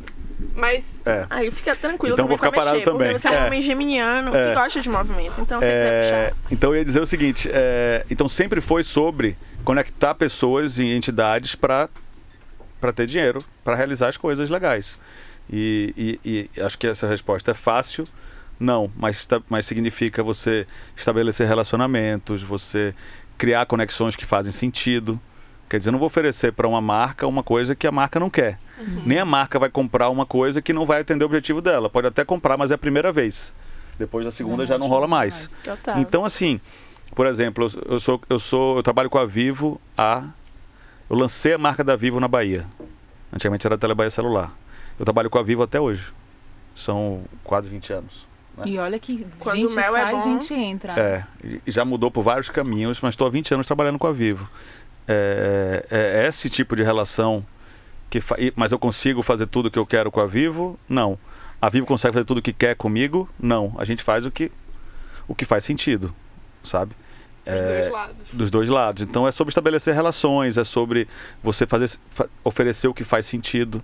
Mas 0.57 1.01
é. 1.07 1.25
Aí 1.31 1.51
fica 1.53 1.77
tranquilo 1.77 2.15
Então 2.15 2.25
também 2.25 2.29
vou 2.29 2.37
ficar 2.37 2.51
pra 2.51 2.61
parado 2.61 2.77
mexer, 2.79 2.91
também. 2.91 3.09
Porque 3.09 3.19
você 3.21 3.29
é 3.29 3.31
um 3.31 3.35
É. 3.35 3.47
homem 3.47 3.63
geminiano 3.63 4.35
É. 4.37 4.49
que 4.49 4.55
gosta 4.55 4.81
de 4.81 4.89
movimento. 4.89 5.41
Então, 5.41 5.61
se 5.61 5.67
você 5.67 5.73
quiser 5.73 5.93
É, 5.93 6.27
puxar. 6.31 6.37
então 6.51 6.71
eu 6.71 6.79
ia 6.79 6.85
dizer 6.85 7.01
o 7.01 7.07
seguinte, 7.07 7.49
é, 7.53 8.05
então 8.11 8.29
sempre 8.29 8.61
foi 8.61 8.83
sobre 8.83 9.37
conectar 9.65 10.15
pessoas 10.17 10.79
e 10.79 10.85
entidades 10.95 11.55
para 11.55 11.89
para 12.81 12.93
ter 12.93 13.07
dinheiro, 13.07 13.45
para 13.63 13.77
realizar 13.77 14.09
as 14.09 14.17
coisas 14.17 14.51
legais. 14.51 14.99
E, 15.49 16.19
e, 16.25 16.49
e 16.57 16.61
acho 16.61 16.77
que 16.77 16.89
essa 16.89 17.07
resposta 17.07 17.53
é 17.53 17.55
fácil. 17.55 18.05
Não, 18.63 18.89
mas, 18.97 19.29
mas 19.49 19.67
significa 19.67 20.23
você 20.23 20.67
estabelecer 20.97 21.49
relacionamentos, 21.49 22.45
você 22.45 22.95
criar 23.37 23.67
conexões 23.67 24.15
que 24.15 24.25
fazem 24.25 24.53
sentido. 24.53 25.21
Quer 25.69 25.79
dizer, 25.79 25.89
eu 25.89 25.93
não 25.93 25.99
vou 25.99 26.07
oferecer 26.07 26.53
para 26.53 26.69
uma 26.69 26.81
marca 26.81 27.27
uma 27.27 27.43
coisa 27.43 27.75
que 27.75 27.89
a 27.89 27.91
marca 27.91 28.21
não 28.21 28.31
quer. 28.31 28.61
Nem 29.05 29.19
a 29.19 29.25
marca 29.25 29.59
vai 29.59 29.69
comprar 29.69 30.11
uma 30.11 30.25
coisa 30.25 30.63
que 30.63 30.73
não 30.73 30.87
vai 30.87 31.01
atender 31.01 31.25
o 31.25 31.27
objetivo 31.27 31.61
dela. 31.61 31.91
Pode 31.91 32.07
até 32.07 32.25
comprar, 32.25 32.57
mas 32.57 32.71
é 32.71 32.75
a 32.75 32.79
primeira 32.79 33.11
vez. 33.11 33.53
Depois 33.99 34.25
da 34.25 34.31
segunda 34.31 34.65
já 34.65 34.79
não 34.79 34.87
rola 34.87 35.09
mais. 35.09 35.59
Total. 35.65 35.99
Então, 35.99 36.25
assim, 36.25 36.61
por 37.17 37.27
exemplo, 37.27 37.67
eu, 37.67 37.95
eu 37.95 38.01
sou, 38.01 38.21
eu 38.29 38.39
sou, 38.39 38.77
eu 38.77 38.83
trabalho 38.83 39.11
com 39.11 39.19
a 39.19 39.27
Vivo 39.27 39.81
há. 39.99 40.23
Eu 41.11 41.17
lancei 41.17 41.55
a 41.55 41.59
marca 41.59 41.83
da 41.83 41.97
Vivo 41.97 42.21
na 42.21 42.29
Bahia. 42.29 42.65
Antigamente 43.33 43.67
era 43.67 43.75
a 43.75 43.79
Telebahia 43.79 44.11
Celular. 44.11 44.55
Eu 44.99 45.05
trabalho 45.05 45.29
com 45.29 45.39
a 45.39 45.43
Vivo 45.43 45.65
até 45.65 45.81
hoje. 45.81 46.13
São 46.75 47.25
quase 47.43 47.69
20 47.69 47.93
anos. 47.93 48.32
E 48.65 48.79
olha 48.79 48.99
que 48.99 49.27
Quando 49.39 49.57
gente 49.57 49.73
o 49.73 49.77
mel 49.77 49.97
é 49.97 50.01
sai, 50.03 50.13
bom- 50.13 50.23
gente 50.23 50.53
entra. 50.55 50.93
É, 50.99 51.25
já 51.67 51.85
mudou 51.85 52.11
por 52.11 52.23
vários 52.23 52.49
caminhos, 52.51 53.01
mas 53.01 53.15
estou 53.15 53.27
há 53.27 53.31
20 53.31 53.55
anos 53.55 53.67
trabalhando 53.67 53.99
com 53.99 54.07
a 54.07 54.13
Vivo. 54.13 54.49
É, 55.09 55.87
é 55.91 56.27
esse 56.29 56.49
tipo 56.49 56.77
de 56.77 56.83
relação 56.83 57.45
que 58.11 58.21
fa... 58.21 58.37
mas 58.55 58.73
eu 58.73 58.79
consigo 58.79 59.23
fazer 59.23 59.47
tudo 59.47 59.71
que 59.71 59.79
eu 59.79 59.87
quero 59.87 60.11
com 60.11 60.21
a 60.21 60.27
Vivo? 60.27 60.79
Não. 60.89 61.19
A 61.61 61.69
Vivo 61.69 61.87
consegue 61.87 62.13
fazer 62.15 62.25
tudo 62.27 62.39
o 62.39 62.43
que 62.43 62.53
quer 62.53 62.75
comigo? 62.77 63.29
Não. 63.41 63.75
A 63.79 63.85
gente 63.85 64.03
faz 64.03 64.25
o 64.27 64.31
que 64.31 64.51
o 65.29 65.35
que 65.35 65.45
faz 65.45 65.65
sentido, 65.65 66.15
sabe? 66.65 66.95
Dos 67.45 67.55
É, 67.55 67.81
dois 67.81 67.93
lados. 67.93 68.35
dos 68.35 68.51
dois 68.51 68.69
lados. 68.69 69.03
Então 69.03 69.27
é 69.27 69.33
sobre 69.33 69.51
estabelecer 69.51 69.95
relações, 69.95 70.57
é 70.59 70.65
sobre 70.65 71.09
você 71.43 71.67
fazer 71.67 71.89
fa- 72.11 72.29
oferecer 72.45 72.89
o 72.89 72.95
que 72.95 73.03
faz 73.05 73.27
sentido, 73.27 73.83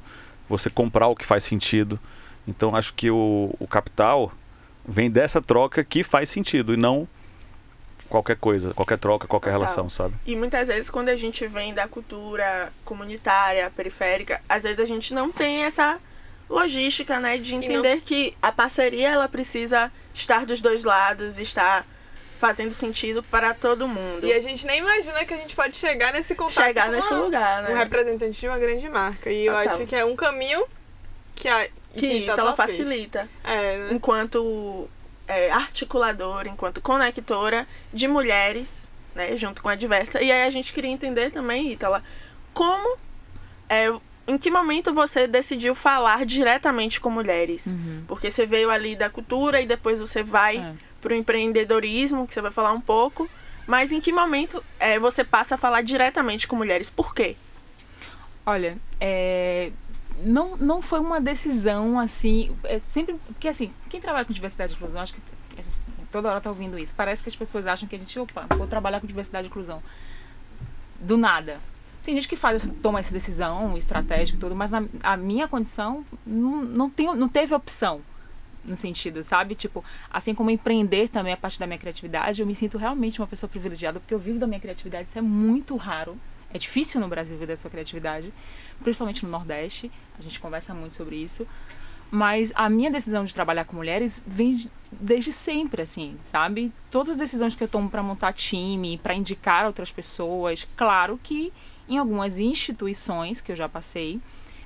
você 0.49 0.69
comprar 0.69 1.09
o 1.09 1.17
que 1.17 1.25
faz 1.25 1.43
sentido. 1.45 1.99
Então 2.47 2.75
acho 2.77 2.93
que 2.95 3.11
o, 3.11 3.55
o 3.59 3.67
capital 3.67 4.33
vem 4.89 5.11
dessa 5.11 5.41
troca 5.43 5.85
que 5.85 6.03
faz 6.03 6.31
sentido 6.31 6.73
e 6.73 6.77
não 6.77 7.07
qualquer 8.09 8.37
coisa, 8.37 8.73
qualquer 8.73 8.97
troca, 8.99 9.27
qualquer 9.29 9.51
Total. 9.51 9.61
relação, 9.61 9.89
sabe? 9.91 10.15
E 10.27 10.35
muitas 10.35 10.69
vezes 10.69 10.89
quando 10.89 11.11
a 11.11 11.17
gente 11.17 11.47
vem 11.47 11.75
da 11.75 11.87
cultura 11.87 12.73
comunitária, 12.85 13.71
periférica, 13.77 14.41
às 14.49 14.63
vezes 14.63 14.81
a 14.81 14.87
gente 14.87 15.13
não 15.13 15.31
tem 15.31 15.65
essa 15.65 15.99
logística, 16.49 17.21
né, 17.21 17.37
de 17.37 17.53
não- 17.55 17.63
entender 17.63 18.01
que 18.01 18.35
a 18.41 18.51
parceria 18.51 19.11
ela 19.11 19.29
precisa 19.29 19.93
estar 20.15 20.47
dos 20.47 20.63
dois 20.63 20.85
lados, 20.85 21.39
estar 21.39 21.85
fazendo 22.39 22.73
sentido 22.73 23.23
para 23.23 23.53
todo 23.53 23.87
mundo. 23.87 24.25
E 24.27 24.33
a 24.33 24.41
gente 24.41 24.65
nem 24.65 24.79
imagina 24.79 25.25
que 25.27 25.35
a 25.35 25.37
gente 25.37 25.55
pode 25.55 25.77
chegar 25.77 26.11
nesse 26.15 26.35
contato 26.35 26.65
Chegar 26.65 26.87
com 26.87 26.93
nesse 26.93 27.09
uma- 27.13 27.21
lugar, 27.21 27.63
né? 27.65 27.71
um 27.75 27.77
representante 27.77 28.41
de 28.41 28.49
uma 28.49 28.57
grande 28.59 28.89
marca. 28.89 29.31
E 29.31 29.45
eu 29.45 29.53
Total. 29.55 29.75
acho 29.75 29.87
que 29.87 29.95
é 29.95 30.05
um 30.05 30.17
caminho 30.17 30.65
que 31.39 31.49
a 31.49 31.69
que 31.95 32.07
Ítala 32.25 32.55
facilita. 32.55 33.29
É, 33.45 33.79
né? 33.79 33.89
enquanto 33.93 34.89
é, 35.27 35.51
articuladora, 35.51 36.49
enquanto 36.49 36.81
conectora 36.81 37.67
de 37.93 38.07
mulheres, 38.09 38.91
né, 39.15 39.35
junto 39.37 39.63
com 39.63 39.69
a 39.69 39.75
diversa. 39.75 40.23
E 40.23 40.31
aí 40.31 40.43
a 40.43 40.51
gente 40.51 40.73
queria 40.73 40.91
entender 40.91 41.31
também, 41.31 41.73
Ítala, 41.73 42.03
como, 42.53 42.97
é, 43.69 43.91
em 44.27 44.37
que 44.37 44.51
momento 44.51 44.93
você 44.93 45.27
decidiu 45.27 45.75
falar 45.75 46.25
diretamente 46.27 47.01
com 47.01 47.11
mulheres? 47.11 47.67
Uhum. 47.67 48.05
Porque 48.07 48.31
você 48.31 48.47
veio 48.47 48.71
ali 48.71 48.95
da 48.95 49.09
cultura 49.09 49.61
e 49.61 49.67
depois 49.67 49.99
você 49.99 50.23
vai 50.23 50.59
É. 50.59 50.75
para 51.01 51.13
o 51.13 51.17
empreendedorismo, 51.17 52.27
que 52.27 52.35
você 52.35 52.43
vai 52.43 52.51
falar 52.51 52.73
um 52.73 52.81
pouco. 52.81 53.29
Mas 53.67 53.93
em 53.93 54.01
que 54.01 54.13
momento 54.13 54.65
é, 54.81 54.99
você 54.99 55.23
passa 55.23 55.55
a 55.55 55.59
falar 55.59 55.83
diretamente 55.83 56.47
com 56.49 56.57
mulheres? 56.57 56.89
Por 56.89 57.15
quê? 57.15 57.37
Olha, 58.47 58.79
é, 58.99 59.71
não, 60.23 60.57
não 60.57 60.83
foi 60.83 61.01
uma 61.01 61.21
decisão 61.21 61.99
assim. 61.99 62.55
É 62.65 62.79
sempre. 62.79 63.19
Porque 63.27 63.49
assim, 63.49 63.73
quem 63.89 64.01
trabalha 64.01 64.25
com 64.25 64.33
diversidade 64.33 64.73
e 64.73 64.77
inclusão, 64.77 65.01
acho 65.01 65.15
que 65.15 65.21
é, 65.57 65.63
toda 66.11 66.31
hora 66.31 66.41
tá 66.41 66.51
ouvindo 66.51 66.79
isso. 66.79 66.95
Parece 66.97 67.23
que 67.23 67.29
as 67.29 67.37
pessoas 67.37 67.67
acham 67.67 67.89
que 67.89 67.97
a 67.97 67.99
gente, 67.99 68.19
opa, 68.19 68.47
vou 68.57 68.67
trabalhar 68.67 69.01
com 69.01 69.07
diversidade 69.07 69.47
e 69.47 69.51
inclusão. 69.51 69.83
Do 71.01 71.17
nada. 71.17 71.61
Tem 72.03 72.15
gente 72.15 72.29
que 72.29 72.37
faz 72.37 72.69
toma 72.83 73.01
essa 73.01 73.13
decisão 73.13 73.77
estratégica 73.77 74.39
e 74.39 74.41
tudo, 74.41 74.57
mas 74.57 74.71
na, 74.71 74.85
a 75.03 75.17
minha 75.17 75.47
condição 75.47 76.05
não, 76.27 76.65
não, 76.65 76.89
tem, 76.89 77.15
não 77.15 77.29
teve 77.29 77.55
opção 77.55 78.01
no 78.65 78.77
sentido, 78.77 79.23
sabe? 79.23 79.55
Tipo, 79.55 79.85
assim 80.11 80.35
como 80.35 80.51
empreender 80.51 81.09
também 81.09 81.33
a 81.33 81.37
parte 81.37 81.59
da 81.59 81.67
minha 81.67 81.79
criatividade, 81.79 82.41
eu 82.41 82.47
me 82.47 82.55
sinto 82.55 82.79
realmente 82.79 83.21
uma 83.21 83.27
pessoa 83.27 83.49
privilegiada 83.49 84.01
porque 84.01 84.15
eu 84.15 84.19
vivo 84.19 84.39
da 84.39 84.47
minha 84.47 84.61
criatividade, 84.61 85.09
isso 85.09 85.19
é 85.19 85.23
muito 85.23 85.77
raro. 85.77 86.19
É 86.53 86.59
difícil 86.59 87.01
no 87.01 87.09
Brasil 87.09 87.35
viver 87.37 87.47
da 87.47 87.57
sua 87.57 87.71
criatividade, 87.71 88.33
principalmente 88.83 89.25
no 89.25 89.31
Nordeste. 89.31 89.91
A 90.19 90.23
gente 90.23 90.41
conversa 90.41 90.73
muito 90.75 90.95
sobre 90.95 91.17
isso. 91.17 91.47
Mas 92.11 92.53
a 92.55 92.71
minha 92.71 92.91
decisão 92.91 93.23
de 93.25 93.35
trabalhar 93.35 93.67
com 93.67 93.77
mulheres 93.77 94.23
vem 94.27 94.55
de- 94.55 94.71
desde 94.91 95.31
sempre, 95.31 95.83
assim, 95.83 96.19
sabe? 96.23 96.73
Todas 96.91 97.11
as 97.11 97.17
decisões 97.19 97.55
que 97.55 97.63
eu 97.63 97.69
tomo 97.69 97.91
para 97.91 98.03
montar 98.03 98.33
time, 98.33 98.97
para 98.97 99.15
indicar 99.15 99.67
outras 99.67 99.93
pessoas, 99.93 100.67
claro 100.75 101.21
que 101.23 101.53
em 101.87 101.99
algumas 101.99 102.39
instituições 102.39 103.43
que 103.43 103.53
eu 103.53 103.57
já 103.57 103.69
passei, 103.69 104.21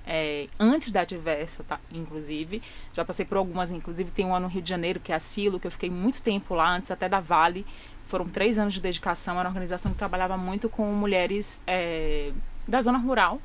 é, 0.07 0.49
antes 0.59 0.93
da 0.93 1.05
Diversa, 1.05 1.65
tá, 1.65 1.81
inclusive, 1.93 2.63
já 2.93 3.05
passei 3.05 3.25
por 3.25 3.37
algumas, 3.39 3.73
inclusive 3.73 4.11
tem 4.13 4.25
uma 4.25 4.39
no 4.39 4.47
Rio 4.49 4.63
de 4.63 4.69
Janeiro, 4.69 5.01
que 5.01 5.13
é 5.13 5.15
a 5.17 5.21
Silo, 5.21 5.59
que 5.59 5.67
eu 5.67 5.71
fiquei 5.71 5.91
muito 5.91 6.23
tempo 6.23 6.55
lá, 6.55 6.69
antes 6.77 6.91
até 6.93 7.09
da 7.09 7.19
Vale. 7.21 7.67
Foram 8.13 8.29
três 8.29 8.59
anos 8.59 8.75
de 8.75 8.81
dedicação, 8.83 9.41
era 9.41 9.49
uma 9.49 9.53
organização 9.53 9.91
que 9.91 9.97
trabalhava 9.97 10.37
muito 10.37 10.69
com 10.69 10.85
mulheres 10.93 11.63
é, 11.67 12.31
da 12.69 12.79
zona 12.79 12.99
rural, 12.99 13.41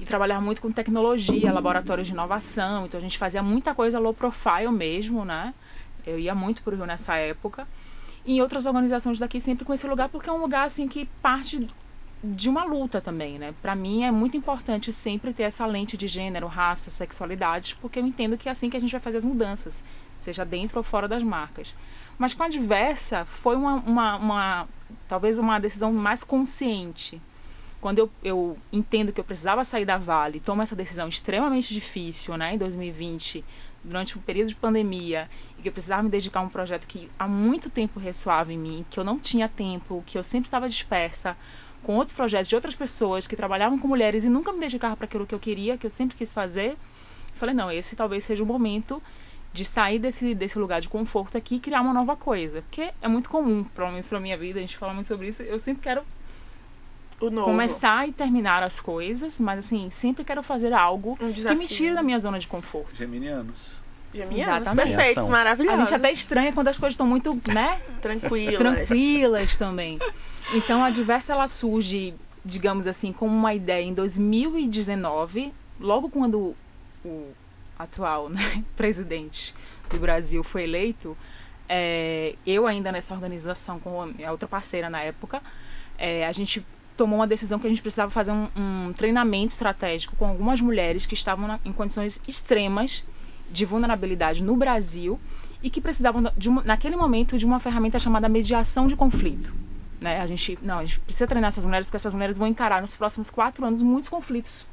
e 0.00 0.06
trabalhava 0.06 0.40
muito 0.40 0.62
com 0.62 0.70
tecnologia, 0.70 1.52
laboratórios 1.52 2.06
de 2.06 2.14
inovação. 2.14 2.86
Então 2.86 2.96
a 2.96 3.00
gente 3.02 3.18
fazia 3.18 3.42
muita 3.42 3.74
coisa 3.74 3.98
low 3.98 4.14
profile 4.14 4.72
mesmo, 4.72 5.22
né? 5.22 5.52
Eu 6.06 6.18
ia 6.18 6.34
muito 6.34 6.62
pro 6.62 6.74
Rio 6.74 6.86
nessa 6.86 7.16
época. 7.16 7.68
E 8.24 8.36
em 8.36 8.40
outras 8.40 8.64
organizações 8.64 9.18
daqui 9.18 9.38
sempre 9.38 9.66
com 9.66 9.74
esse 9.74 9.86
lugar, 9.86 10.08
porque 10.08 10.30
é 10.30 10.32
um 10.32 10.40
lugar 10.40 10.64
assim 10.64 10.88
que 10.88 11.04
parte 11.20 11.68
de 12.24 12.48
uma 12.48 12.64
luta 12.64 13.02
também, 13.02 13.38
né? 13.38 13.54
Para 13.60 13.74
mim 13.74 14.02
é 14.02 14.10
muito 14.10 14.34
importante 14.34 14.90
sempre 14.94 15.34
ter 15.34 15.42
essa 15.42 15.66
lente 15.66 15.94
de 15.94 16.08
gênero, 16.08 16.46
raça, 16.46 16.88
sexualidade, 16.88 17.76
porque 17.82 17.98
eu 17.98 18.06
entendo 18.06 18.38
que 18.38 18.48
é 18.48 18.52
assim 18.52 18.70
que 18.70 18.78
a 18.78 18.80
gente 18.80 18.92
vai 18.92 19.00
fazer 19.00 19.18
as 19.18 19.26
mudanças, 19.26 19.84
seja 20.18 20.42
dentro 20.42 20.78
ou 20.78 20.82
fora 20.82 21.06
das 21.06 21.22
marcas. 21.22 21.74
Mas 22.18 22.34
com 22.34 22.42
a 22.42 22.48
diversa 22.48 23.24
foi 23.24 23.56
uma, 23.56 23.74
uma, 23.74 24.16
uma 24.16 24.68
talvez 25.06 25.38
uma 25.38 25.58
decisão 25.58 25.92
mais 25.92 26.24
consciente, 26.24 27.20
quando 27.80 28.00
eu, 28.00 28.10
eu 28.24 28.58
entendo 28.72 29.12
que 29.12 29.20
eu 29.20 29.24
precisava 29.24 29.62
sair 29.62 29.84
da 29.84 29.96
Vale, 29.96 30.40
tomo 30.40 30.60
essa 30.62 30.74
decisão 30.74 31.08
extremamente 31.08 31.72
difícil, 31.72 32.36
né, 32.36 32.54
em 32.54 32.58
2020, 32.58 33.44
durante 33.84 34.18
um 34.18 34.20
período 34.20 34.48
de 34.48 34.56
pandemia, 34.56 35.30
e 35.56 35.62
que 35.62 35.68
eu 35.68 35.72
precisava 35.72 36.02
me 36.02 36.08
dedicar 36.08 36.40
a 36.40 36.42
um 36.42 36.48
projeto 36.48 36.88
que 36.88 37.08
há 37.16 37.28
muito 37.28 37.70
tempo 37.70 38.00
ressoava 38.00 38.52
em 38.52 38.58
mim, 38.58 38.84
que 38.90 38.98
eu 38.98 39.04
não 39.04 39.18
tinha 39.18 39.48
tempo, 39.48 40.02
que 40.04 40.18
eu 40.18 40.24
sempre 40.24 40.48
estava 40.48 40.68
dispersa 40.68 41.36
com 41.84 41.94
outros 41.94 42.14
projetos 42.14 42.48
de 42.48 42.56
outras 42.56 42.74
pessoas 42.74 43.28
que 43.28 43.36
trabalhavam 43.36 43.78
com 43.78 43.86
mulheres 43.86 44.24
e 44.24 44.28
nunca 44.28 44.52
me 44.52 44.58
dedicava 44.58 44.96
para 44.96 45.04
aquilo 45.04 45.24
que 45.24 45.34
eu 45.34 45.38
queria, 45.38 45.78
que 45.78 45.86
eu 45.86 45.90
sempre 45.90 46.16
quis 46.16 46.32
fazer. 46.32 46.70
Eu 46.70 46.76
falei, 47.34 47.54
não, 47.54 47.70
esse 47.70 47.94
talvez 47.94 48.24
seja 48.24 48.42
o 48.42 48.46
momento 48.46 49.00
de 49.52 49.64
sair 49.64 49.98
desse, 49.98 50.34
desse 50.34 50.58
lugar 50.58 50.80
de 50.80 50.88
conforto 50.88 51.36
aqui 51.38 51.56
e 51.56 51.58
criar 51.60 51.80
uma 51.80 51.92
nova 51.92 52.14
coisa. 52.16 52.62
Porque 52.62 52.90
é 53.00 53.08
muito 53.08 53.28
comum, 53.30 53.64
pelo 53.64 53.90
menos 53.90 54.08
pra 54.08 54.20
minha 54.20 54.36
vida, 54.36 54.58
a 54.58 54.62
gente 54.62 54.76
fala 54.76 54.92
muito 54.94 55.06
sobre 55.08 55.28
isso, 55.28 55.42
eu 55.42 55.58
sempre 55.58 55.82
quero 55.82 56.02
O 57.20 57.30
novo. 57.30 57.44
começar 57.46 58.06
e 58.08 58.12
terminar 58.12 58.62
as 58.62 58.78
coisas, 58.80 59.40
mas 59.40 59.58
assim, 59.60 59.88
sempre 59.90 60.22
quero 60.24 60.42
fazer 60.42 60.72
algo 60.72 61.16
Um 61.20 61.32
que 61.32 61.54
me 61.54 61.66
tire 61.66 61.94
da 61.94 62.02
minha 62.02 62.20
zona 62.20 62.38
de 62.38 62.46
conforto. 62.46 62.94
Geminianos. 62.94 63.72
Geminianos, 64.14 64.62
Exatamente. 64.62 64.86
perfeitos, 64.96 65.18
Ação. 65.24 65.34
A 65.34 65.38
maravilhosos. 65.38 65.80
gente 65.88 65.94
até 65.94 66.10
estranha 66.12 66.52
quando 66.52 66.68
as 66.68 66.78
coisas 66.78 66.94
estão 66.94 67.06
muito, 67.06 67.38
né, 67.52 67.80
Tranquilas. 68.00 68.56
tranquilas 68.58 69.56
também. 69.56 69.98
Então 70.54 70.82
a 70.84 70.90
Diversa 70.90 71.32
ela 71.34 71.46
surge, 71.48 72.14
digamos 72.44 72.86
assim, 72.86 73.12
como 73.12 73.34
uma 73.36 73.52
ideia 73.52 73.82
em 73.84 73.92
2019, 73.92 75.52
logo 75.80 76.08
quando 76.08 76.54
o 77.04 77.32
atual 77.78 78.28
né, 78.28 78.64
presidente 78.76 79.54
do 79.90 79.98
Brasil 79.98 80.42
foi 80.42 80.64
eleito, 80.64 81.16
é, 81.68 82.34
eu 82.46 82.66
ainda 82.66 82.90
nessa 82.90 83.14
organização 83.14 83.78
com 83.78 84.12
a 84.24 84.30
outra 84.30 84.48
parceira 84.48 84.88
na 84.90 85.02
época, 85.02 85.42
é, 85.98 86.26
a 86.26 86.32
gente 86.32 86.64
tomou 86.96 87.18
uma 87.18 87.26
decisão 87.26 87.58
que 87.58 87.66
a 87.66 87.70
gente 87.70 87.80
precisava 87.80 88.10
fazer 88.10 88.32
um, 88.32 88.48
um 88.56 88.92
treinamento 88.92 89.52
estratégico 89.52 90.16
com 90.16 90.26
algumas 90.26 90.60
mulheres 90.60 91.06
que 91.06 91.14
estavam 91.14 91.46
na- 91.46 91.60
em 91.64 91.72
condições 91.72 92.20
extremas 92.26 93.04
de 93.50 93.64
vulnerabilidade 93.64 94.42
no 94.42 94.56
Brasil 94.56 95.18
e 95.62 95.70
que 95.70 95.80
precisavam, 95.80 96.30
de 96.36 96.48
uma, 96.48 96.62
naquele 96.64 96.96
momento, 96.96 97.38
de 97.38 97.46
uma 97.46 97.60
ferramenta 97.60 97.98
chamada 97.98 98.28
mediação 98.28 98.86
de 98.86 98.96
conflito. 98.96 99.54
Né? 100.00 100.20
A 100.20 100.26
gente, 100.26 100.58
não, 100.62 100.78
a 100.78 100.84
gente 100.84 101.00
precisa 101.00 101.26
treinar 101.26 101.48
essas 101.48 101.64
mulheres 101.64 101.88
porque 101.88 101.96
essas 101.96 102.14
mulheres 102.14 102.36
vão 102.38 102.46
encarar 102.46 102.80
nos 102.82 102.94
próximos 102.94 103.30
quatro 103.30 103.64
anos 103.64 103.80
muitos 103.82 104.08
conflitos. 104.08 104.66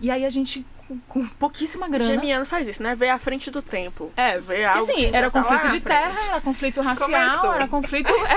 E 0.00 0.10
aí 0.10 0.24
a 0.24 0.30
gente, 0.30 0.64
com, 0.86 0.98
com 1.00 1.26
pouquíssima 1.26 1.88
grana... 1.88 2.04
Geminiano 2.04 2.46
faz 2.46 2.68
isso, 2.68 2.82
né? 2.82 2.94
Vê 2.94 3.08
à 3.08 3.18
frente 3.18 3.50
do 3.50 3.60
tempo. 3.60 4.12
É, 4.16 4.38
Vê 4.38 4.64
algo 4.64 4.84
assim, 4.84 4.94
que 4.94 5.10
já 5.12 5.18
era 5.18 5.30
tá 5.30 5.40
lá 5.40 5.44
conflito 5.44 5.64
na 5.64 5.70
de 5.72 5.80
terra, 5.80 6.20
era 6.30 6.40
conflito 6.40 6.80
racial, 6.80 7.08
Começou. 7.10 7.54
era 7.54 7.68
conflito. 7.68 8.12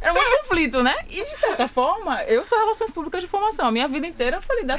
Era, 0.00 0.08
era 0.08 0.18
é 0.18 0.22
muito 0.22 0.42
conflito, 0.42 0.82
né? 0.82 0.94
E 1.10 1.22
de 1.22 1.36
certa 1.36 1.68
forma, 1.68 2.22
eu 2.24 2.42
sou 2.42 2.58
relações 2.58 2.90
públicas 2.90 3.20
de 3.22 3.28
formação. 3.28 3.66
A 3.66 3.70
minha 3.70 3.86
vida 3.86 4.06
inteira 4.06 4.38
eu 4.38 4.42
falei 4.42 4.64
da 4.64 4.74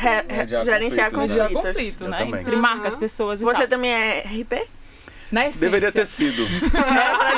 gerenciar 0.63 1.11
conflitos, 1.11 1.47
de 1.47 1.53
conflitos. 1.53 1.71
conflito, 1.77 2.03
Eu 2.05 2.09
né? 2.09 2.17
também. 2.17 2.41
Entre 2.41 2.55
marcas, 2.55 2.95
pessoas 2.95 3.39
e 3.39 3.43
Você 3.45 3.59
tal. 3.59 3.67
também 3.67 3.91
é 3.93 4.21
RP? 4.21 4.67
Na 5.31 5.47
essência. 5.47 5.61
Deveria 5.69 5.91
ter 5.91 6.05
sido. 6.07 6.41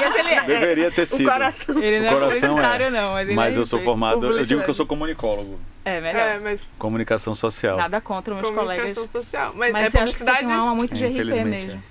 É, 0.03 0.19
ele. 0.19 0.41
Deveria 0.41 0.91
ter 0.91 1.03
O 1.03 1.07
sido. 1.07 1.29
coração. 1.29 1.81
Ele 1.81 2.00
não 2.00 2.05
O 2.05 2.09
é 2.09 2.19
coração 2.19 2.50
publicitário, 2.50 2.85
é. 2.85 2.89
não. 2.89 3.13
Mas, 3.13 3.33
Mas 3.35 3.55
é 3.55 3.59
eu 3.59 3.65
sou 3.65 3.79
formado, 3.81 4.15
eu 4.15 4.19
digo 4.19 4.29
Publicidade. 4.33 4.63
que 4.65 4.69
eu 4.69 4.73
sou 4.75 4.85
comunicólogo. 4.85 5.59
É, 5.85 6.01
melhor. 6.01 6.19
É, 6.21 6.39
mas 6.39 6.73
Comunicação 6.77 7.35
social. 7.35 7.77
Nada 7.77 8.01
contra 8.01 8.33
meus 8.33 8.50
colegas. 8.50 8.93
comunicação 8.93 9.07
social. 9.07 9.53
Mas, 9.55 9.71
Mas 9.71 9.85
é 9.85 9.89
você 9.89 9.97
acha 10.00 10.12
que 10.13 10.17
você 10.19 10.25
publicidade. 10.25 10.47
tem 10.47 10.55
uma 10.55 10.62
alma 10.62 10.75
muito 10.75 10.93
de 10.95 11.05
RP 11.05 11.43
mesmo. 11.43 11.83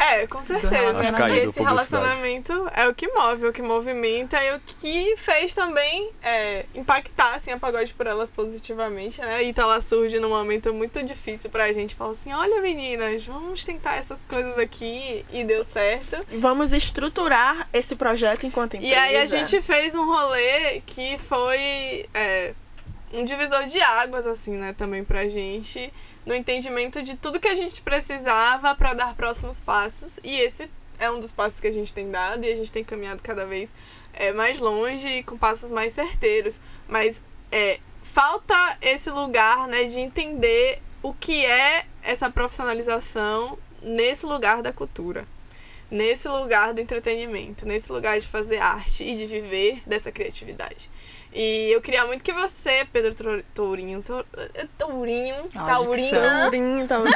É, 0.00 0.26
com 0.26 0.42
certeza. 0.42 0.74
relacionamento. 0.74 1.00
Acho 1.00 1.14
caído, 1.14 1.46
E 1.46 1.50
esse 1.50 1.60
relacionamento 1.62 2.70
é 2.74 2.88
o 2.88 2.94
que 2.94 3.06
move, 3.08 3.44
é 3.44 3.48
o 3.48 3.52
que 3.52 3.60
movimenta 3.60 4.42
e 4.42 4.54
o 4.56 4.60
que 4.60 5.14
fez 5.16 5.54
também 5.54 6.10
é, 6.22 6.64
impactar 6.74 7.34
assim, 7.34 7.50
a 7.50 7.58
Pagode 7.58 7.92
por 7.92 8.06
Elas 8.06 8.30
positivamente, 8.30 9.20
né? 9.20 9.44
E 9.44 9.54
ela 9.56 9.80
surge 9.82 10.18
num 10.18 10.30
momento 10.30 10.72
muito 10.72 11.02
difícil 11.02 11.50
pra 11.50 11.70
gente. 11.72 11.94
Fala 11.94 12.12
assim, 12.12 12.32
olha 12.32 12.62
meninas, 12.62 13.26
vamos 13.26 13.62
tentar 13.62 13.96
essas 13.96 14.24
coisas 14.24 14.58
aqui 14.58 15.24
e 15.32 15.44
deu 15.44 15.62
certo. 15.62 16.16
Vamos 16.32 16.72
estruturar 16.72 17.68
esse 17.72 17.94
projeto 17.94 18.46
enquanto 18.46 18.76
empresa. 18.76 18.94
E 18.94 18.98
aí 18.98 19.16
a 19.18 19.26
gente 19.26 19.60
fez 19.60 19.94
um 19.94 20.06
rolê 20.06 20.80
que 20.86 21.18
foi 21.18 22.06
é, 22.14 22.54
um 23.12 23.24
divisor 23.24 23.66
de 23.66 23.80
águas, 23.80 24.26
assim, 24.26 24.52
né, 24.52 24.72
também 24.72 25.04
pra 25.04 25.28
gente, 25.28 25.92
no 26.24 26.34
entendimento 26.34 27.02
de 27.02 27.16
tudo 27.16 27.40
que 27.40 27.48
a 27.48 27.54
gente 27.54 27.80
precisava 27.82 28.74
pra 28.74 28.94
dar 28.94 29.14
próximos 29.14 29.60
passos. 29.60 30.18
E 30.22 30.38
esse 30.40 30.68
é 30.98 31.10
um 31.10 31.20
dos 31.20 31.32
passos 31.32 31.60
que 31.60 31.66
a 31.66 31.72
gente 31.72 31.92
tem 31.92 32.10
dado 32.10 32.44
e 32.44 32.52
a 32.52 32.56
gente 32.56 32.70
tem 32.70 32.84
caminhado 32.84 33.22
cada 33.22 33.46
vez 33.46 33.74
é, 34.12 34.32
mais 34.32 34.58
longe 34.58 35.08
e 35.08 35.22
com 35.22 35.36
passos 35.36 35.70
mais 35.70 35.92
certeiros. 35.92 36.60
Mas 36.88 37.22
é, 37.50 37.80
falta 38.02 38.78
esse 38.80 39.10
lugar, 39.10 39.66
né, 39.68 39.84
de 39.84 39.98
entender 40.00 40.80
o 41.02 41.14
que 41.14 41.44
é 41.44 41.86
essa 42.02 42.30
profissionalização 42.30 43.58
nesse 43.82 44.26
lugar 44.26 44.62
da 44.62 44.72
cultura 44.72 45.26
nesse 45.90 46.28
lugar 46.28 46.72
do 46.72 46.80
entretenimento, 46.80 47.66
nesse 47.66 47.90
lugar 47.90 48.20
de 48.20 48.26
fazer 48.26 48.58
arte 48.58 49.02
e 49.02 49.16
de 49.16 49.26
viver 49.26 49.82
dessa 49.84 50.12
criatividade. 50.12 50.88
E 51.32 51.70
eu 51.70 51.80
queria 51.80 52.04
muito 52.06 52.24
que 52.24 52.32
você, 52.32 52.84
Pedro 52.92 53.14
Tourinho, 53.54 54.02
Tou- 54.02 54.24
é 54.52 54.66
Tourinho, 54.76 55.48
Ah, 55.54 55.64
Taurina, 55.64 56.40
Tourinho, 56.42 56.88
Tourinho. 56.88 57.14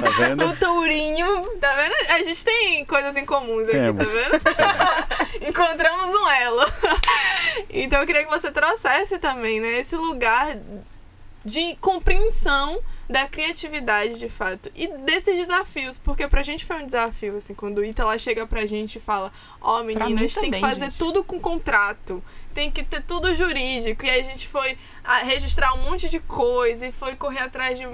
Tá 0.00 0.10
vendo? 0.18 0.46
o 0.46 0.56
Tourinho, 0.56 1.48
tá 1.60 1.74
vendo? 1.76 1.94
A 2.12 2.22
gente 2.22 2.44
tem 2.44 2.84
coisas 2.86 3.14
em 3.16 3.26
comuns 3.26 3.64
aqui, 3.64 3.72
Temos. 3.72 4.08
tá 4.08 4.20
vendo? 4.30 5.48
Encontramos 5.48 6.08
um 6.16 6.30
elo. 6.30 6.64
então 7.68 8.00
eu 8.00 8.06
queria 8.06 8.24
que 8.24 8.30
você 8.30 8.50
trouxesse 8.50 9.18
também, 9.18 9.60
né, 9.60 9.80
esse 9.80 9.96
lugar 9.96 10.56
de 11.44 11.76
compreensão 11.76 12.80
da 13.08 13.26
criatividade 13.26 14.18
de 14.18 14.28
fato 14.28 14.70
e 14.74 14.88
desses 14.98 15.36
desafios, 15.36 15.98
porque 15.98 16.26
pra 16.28 16.42
gente 16.42 16.64
foi 16.64 16.82
um 16.82 16.86
desafio, 16.86 17.36
assim, 17.36 17.54
quando 17.54 17.78
o 17.78 17.84
Ita 17.84 18.04
lá 18.04 18.16
chega 18.16 18.46
pra 18.46 18.64
gente 18.64 18.96
e 18.96 19.00
fala: 19.00 19.32
Ó, 19.60 19.82
mim 19.82 19.94
meninas, 19.94 20.34
tem 20.34 20.44
que 20.44 20.50
também, 20.50 20.60
fazer 20.60 20.86
gente. 20.86 20.98
tudo 20.98 21.24
com 21.24 21.40
contrato, 21.40 22.22
tem 22.54 22.70
que 22.70 22.82
ter 22.82 23.02
tudo 23.02 23.34
jurídico, 23.34 24.04
e 24.04 24.10
aí 24.10 24.20
a 24.20 24.24
gente 24.24 24.48
foi 24.48 24.78
ah, 25.04 25.18
registrar 25.18 25.74
um 25.74 25.82
monte 25.82 26.08
de 26.08 26.20
coisa 26.20 26.86
e 26.86 26.92
foi 26.92 27.16
correr 27.16 27.40
atrás 27.40 27.78
de 27.78 27.84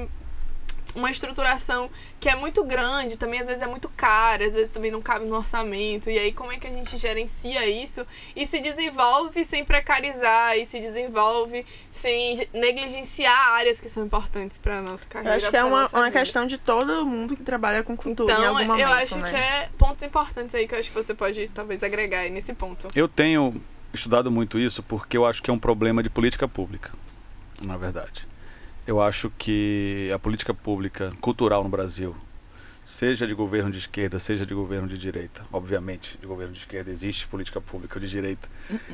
uma 0.95 1.11
estruturação 1.11 1.91
que 2.19 2.29
é 2.29 2.35
muito 2.35 2.65
grande, 2.65 3.17
também 3.17 3.41
às 3.41 3.47
vezes 3.47 3.63
é 3.63 3.67
muito 3.67 3.89
cara, 3.91 4.45
às 4.45 4.55
vezes 4.55 4.71
também 4.71 4.91
não 4.91 5.01
cabe 5.03 5.25
no 5.27 5.37
orçamento. 5.37 6.11
E 6.11 6.19
aí 6.19 6.33
como 6.33 6.53
é 6.53 6.57
que 6.59 6.67
a 6.67 6.71
gente 6.71 6.97
gerencia 6.97 7.67
isso 7.69 8.07
e 8.35 8.47
se 8.47 8.61
desenvolve 8.61 9.45
sem 9.45 9.65
precarizar 9.65 10.57
e 10.57 10.67
se 10.67 10.81
desenvolve 10.81 11.65
sem 11.91 12.49
negligenciar 12.53 13.37
áreas 13.55 13.81
que 13.81 13.89
são 13.89 14.05
importantes 14.05 14.59
para 14.59 14.81
nossa 14.83 15.05
Eu 15.05 15.09
carreira. 15.11 15.37
acho 15.37 15.51
que 15.51 15.57
é 15.57 15.65
uma, 15.65 15.89
uma 15.89 16.05
vida. 16.07 16.19
questão 16.19 16.47
de 16.47 16.59
todo 16.59 17.05
mundo 17.07 17.37
que 17.37 17.43
trabalha 17.43 17.83
com 17.83 17.97
cultura 17.97 18.33
em 18.33 18.37
Então, 18.37 18.49
algum 18.57 18.65
momento, 18.65 18.87
eu 18.89 18.93
acho 18.95 19.17
né? 19.19 19.31
que 19.31 19.37
é 19.37 19.69
pontos 19.79 20.03
importantes 20.05 20.55
aí 20.55 20.67
que 20.67 20.75
eu 20.75 20.79
acho 20.79 20.89
que 20.91 20.95
você 20.95 21.15
pode 21.15 21.49
talvez 21.55 21.83
agregar 21.83 22.21
aí 22.21 22.31
nesse 22.31 22.53
ponto. 22.55 22.89
Eu 22.95 23.09
tenho 23.09 23.61
estudado 23.93 24.31
muito 24.31 24.59
isso 24.59 24.83
porque 24.83 25.17
eu 25.17 25.25
acho 25.27 25.43
que 25.43 25.51
é 25.51 25.53
um 25.53 25.59
problema 25.59 26.03
de 26.03 26.11
política 26.11 26.47
pública, 26.49 26.93
na 27.63 27.77
verdade. 27.77 28.27
Eu 28.89 29.03
acho 29.03 29.31
que 29.37 30.11
a 30.15 30.19
política 30.19 30.55
pública 30.55 31.13
cultural 31.21 31.63
no 31.63 31.69
Brasil, 31.69 32.17
seja 32.83 33.27
de 33.27 33.35
governo 33.35 33.71
de 33.71 33.77
esquerda, 33.77 34.19
seja 34.19 34.47
de 34.47 34.55
governo 34.55 34.89
de 34.89 34.97
direita, 34.97 35.45
obviamente, 35.53 36.17
de 36.19 36.27
governo 36.27 36.55
de 36.55 36.61
esquerda 36.61 36.91
existe 36.91 37.29
política 37.29 37.61
pública 37.61 38.01
de 38.01 38.09
direita. 38.09 38.49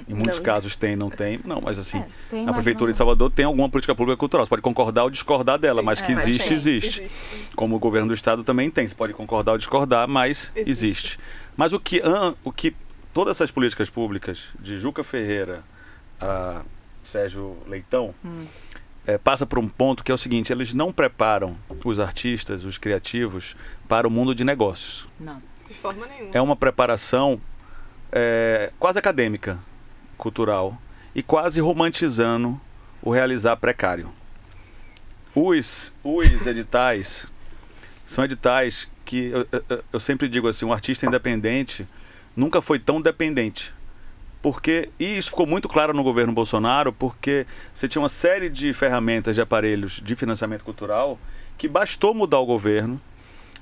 Em 0.08 0.12
muitos 0.14 0.38
Não. 0.38 0.44
casos 0.44 0.74
tem, 0.74 0.96
não 0.96 1.08
tem. 1.08 1.38
Não, 1.44 1.60
mas 1.60 1.78
assim, 1.78 1.98
É, 1.98 2.08
tem, 2.28 2.42
a 2.42 2.46
mas 2.46 2.56
prefeitura 2.56 2.86
não- 2.88 2.92
de 2.92 2.98
Salvador 2.98 3.30
tem 3.30 3.44
alguma 3.44 3.68
política 3.68 3.94
pública 3.94 4.16
cultural. 4.18 4.44
Você 4.44 4.50
pode 4.50 4.62
concordar 4.62 5.04
ou 5.04 5.10
discordar 5.10 5.60
dela, 5.60 5.78
Sim, 5.78 5.86
mas 5.86 6.00
que 6.00 6.10
é, 6.10 6.14
mas 6.16 6.24
existe, 6.26 6.48
tem, 6.48 6.56
existe. 6.56 7.06
Como 7.54 7.76
o 7.76 7.78
governo 7.78 8.08
do 8.08 8.14
estado 8.14 8.42
também 8.42 8.72
tem. 8.72 8.88
Você 8.88 8.96
pode 8.96 9.12
concordar 9.12 9.52
ou 9.52 9.58
discordar, 9.58 10.08
mas 10.08 10.52
Existe. 10.56 10.70
existe. 10.70 11.18
Mas 11.56 11.72
o 11.72 11.78
que, 11.78 12.02
o 12.42 12.50
que 12.50 12.74
todas 13.12 13.36
essas 13.36 13.52
políticas 13.52 13.88
públicas, 13.88 14.48
de 14.58 14.76
Juca 14.76 15.04
Ferreira 15.04 15.62
a 16.20 16.62
Sérgio 17.04 17.56
Leitão, 17.68 18.12
Hum. 18.24 18.44
Eh, 19.06 19.18
passa 19.18 19.44
por 19.46 19.58
um 19.58 19.68
ponto 19.68 20.02
que 20.04 20.10
é 20.10 20.14
o 20.14 20.18
seguinte: 20.18 20.52
eles 20.52 20.74
não 20.74 20.92
preparam 20.92 21.56
os 21.84 21.98
artistas, 22.00 22.64
os 22.64 22.78
criativos, 22.78 23.56
para 23.88 24.06
o 24.06 24.10
mundo 24.10 24.34
de 24.34 24.44
negócios. 24.44 25.08
Não. 25.20 25.40
De 25.68 25.74
forma 25.74 26.06
nenhuma. 26.06 26.30
É 26.32 26.40
uma 26.40 26.54
preparação 26.56 27.40
eh, 28.12 28.72
quase 28.78 28.98
acadêmica, 28.98 29.58
cultural, 30.18 30.76
e 31.14 31.22
quase 31.22 31.60
romantizando 31.60 32.60
o 33.02 33.10
realizar 33.10 33.56
precário. 33.56 34.10
Os, 35.34 35.92
os 36.02 36.46
editais 36.46 37.26
são 38.06 38.24
editais 38.24 38.90
que 39.04 39.26
eu, 39.30 39.46
eu- 39.68 39.84
eu 39.94 40.00
sempre 40.00 40.28
digo 40.28 40.48
assim, 40.48 40.64
um 40.64 40.72
artista 40.72 41.06
independente 41.06 41.86
nunca 42.36 42.60
foi 42.62 42.78
tão 42.78 43.00
dependente. 43.00 43.74
Porque, 44.44 44.90
e 45.00 45.16
isso 45.16 45.30
ficou 45.30 45.46
muito 45.46 45.66
claro 45.70 45.94
no 45.94 46.02
governo 46.02 46.30
Bolsonaro, 46.30 46.92
porque 46.92 47.46
você 47.72 47.88
tinha 47.88 48.02
uma 48.02 48.10
série 48.10 48.50
de 48.50 48.74
ferramentas, 48.74 49.34
de 49.34 49.40
aparelhos 49.40 50.02
de 50.04 50.14
financiamento 50.14 50.62
cultural 50.62 51.18
que 51.56 51.66
bastou 51.66 52.12
mudar 52.12 52.40
o 52.40 52.44
governo 52.44 53.00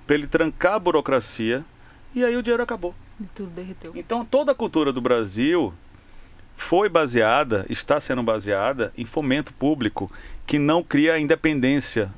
para 0.04 0.16
ele 0.16 0.26
trancar 0.26 0.72
a 0.74 0.78
burocracia 0.80 1.64
e 2.12 2.24
aí 2.24 2.36
o 2.36 2.42
dinheiro 2.42 2.64
acabou. 2.64 2.96
E 3.20 3.24
tudo 3.26 3.50
derreteu. 3.50 3.92
Então 3.94 4.24
toda 4.24 4.50
a 4.50 4.56
cultura 4.56 4.92
do 4.92 5.00
Brasil 5.00 5.72
foi 6.56 6.88
baseada, 6.88 7.64
está 7.70 8.00
sendo 8.00 8.24
baseada 8.24 8.92
em 8.98 9.04
fomento 9.04 9.54
público 9.54 10.10
que 10.44 10.58
não 10.58 10.82
cria 10.82 11.12
a 11.12 11.20
independência 11.20 12.12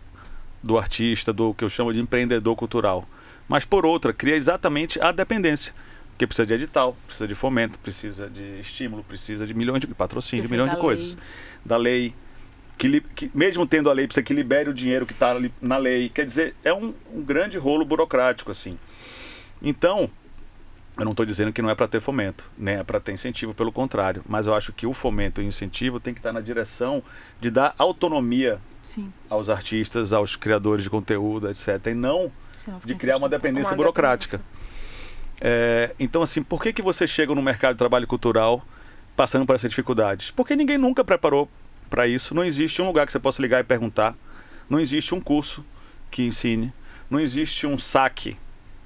do 0.63 0.79
artista, 0.79 1.35
do 1.35 1.53
que 1.53 1.65
eu 1.65 1.69
chamo 1.69 1.93
de 1.93 2.01
empreendedor 2.01 2.57
cultural. 2.57 3.07
Mas 3.47 3.67
por 3.67 3.85
outra, 3.85 4.15
cria 4.15 4.37
exatamente 4.37 4.99
a 5.03 5.13
dependência. 5.13 5.75
Porque 6.15 6.29
precisa 6.29 6.47
de 6.47 6.55
edital, 6.55 6.97
precisa 7.07 7.27
de 7.27 7.35
fomento, 7.35 7.77
precisa 7.81 8.31
de 8.31 8.61
estímulo, 8.61 9.03
precisa 9.03 9.45
de 9.45 9.53
milhões 9.53 9.81
de 9.81 9.89
patrocínio, 9.89 10.45
de 10.45 10.49
Precisa 10.49 10.63
milhões 10.63 10.77
de 10.77 10.81
coisas. 10.81 11.15
lei. 11.15 11.25
Da 11.65 11.77
lei. 11.77 12.15
Que, 12.79 13.01
que 13.01 13.31
mesmo 13.35 13.67
tendo 13.67 13.91
a 13.91 13.93
lei, 13.93 14.07
precisa 14.07 14.23
que 14.23 14.33
libere 14.33 14.71
o 14.71 14.75
dinheiro 14.75 15.07
que 15.07 15.13
está 15.13 15.33
ali 15.33 15.53
na 15.61 15.77
lei. 15.77 16.09
Quer 16.09 16.25
dizer, 16.25 16.55
é 16.63 16.73
um, 16.73 16.95
um 17.13 17.23
grande 17.23 17.59
rolo 17.59 17.85
burocrático, 17.85 18.53
assim. 18.53 18.79
Então, 19.61 20.09
eu 20.97 21.05
não 21.05 21.11
estou 21.11 21.27
dizendo 21.27 21.53
que 21.53 21.61
não 21.61 21.69
é 21.69 21.75
para 21.75 21.89
ter 21.89 22.01
fomento, 22.01 22.49
nem 22.57 22.77
é 22.77 22.85
para 22.85 23.01
ter 23.01 23.11
incentivo, 23.11 23.53
pelo 23.53 23.73
contrário. 23.73 24.23
Mas 24.29 24.47
eu 24.47 24.55
acho 24.55 24.73
que 24.73 24.87
o 24.87 24.93
fomento 24.95 25.41
e 25.41 25.45
o 25.45 25.49
incentivo 25.49 25.99
tem 25.99 26.15
que 26.15 26.21
estar 26.21 26.33
na 26.33 26.41
direção 26.41 27.03
de 27.41 27.51
dar 27.51 27.75
autonomia 27.77 28.61
Sim. 28.81 29.13
aos 29.29 29.49
artistas, 29.49 30.13
aos 30.13 30.37
criadores 30.37 30.85
de 30.85 30.91
conteúdo, 30.91 31.51
etc. 31.51 31.89
E 31.89 31.95
não 31.95 32.31
de 32.85 32.95
criar 32.95 33.17
uma 33.17 33.29
dependência 33.29 33.71
Uma 33.71 33.77
burocrática. 33.77 34.41
É, 35.41 35.95
então, 35.99 36.23
assim, 36.23 36.43
por 36.43 36.63
que, 36.63 36.73
que 36.73 36.83
você 36.83 37.07
chega 37.07 37.35
no 37.35 37.43
mercado 37.43 37.75
de 37.75 37.79
trabalho 37.79 38.07
cultural 38.07 38.65
passando 39.17 39.45
por 39.47 39.55
essas 39.57 39.69
dificuldades? 39.71 40.31
Porque 40.31 40.55
ninguém 40.57 40.79
nunca 40.79 41.05
preparou 41.05 41.49
para 41.91 42.07
isso. 42.07 42.35
Não 42.35 42.45
existe 42.45 42.81
um 42.81 42.87
lugar 42.87 43.07
que 43.07 43.13
você 43.13 43.19
possa 43.19 43.43
ligar 43.43 43.61
e 43.61 43.65
perguntar. 43.65 44.15
Não 44.71 44.81
existe 44.81 45.15
um 45.15 45.21
curso 45.21 45.65
que 46.11 46.23
ensine. 46.23 46.73
Não 47.11 47.21
existe 47.21 47.67
um 47.67 47.77
saque, 47.77 48.37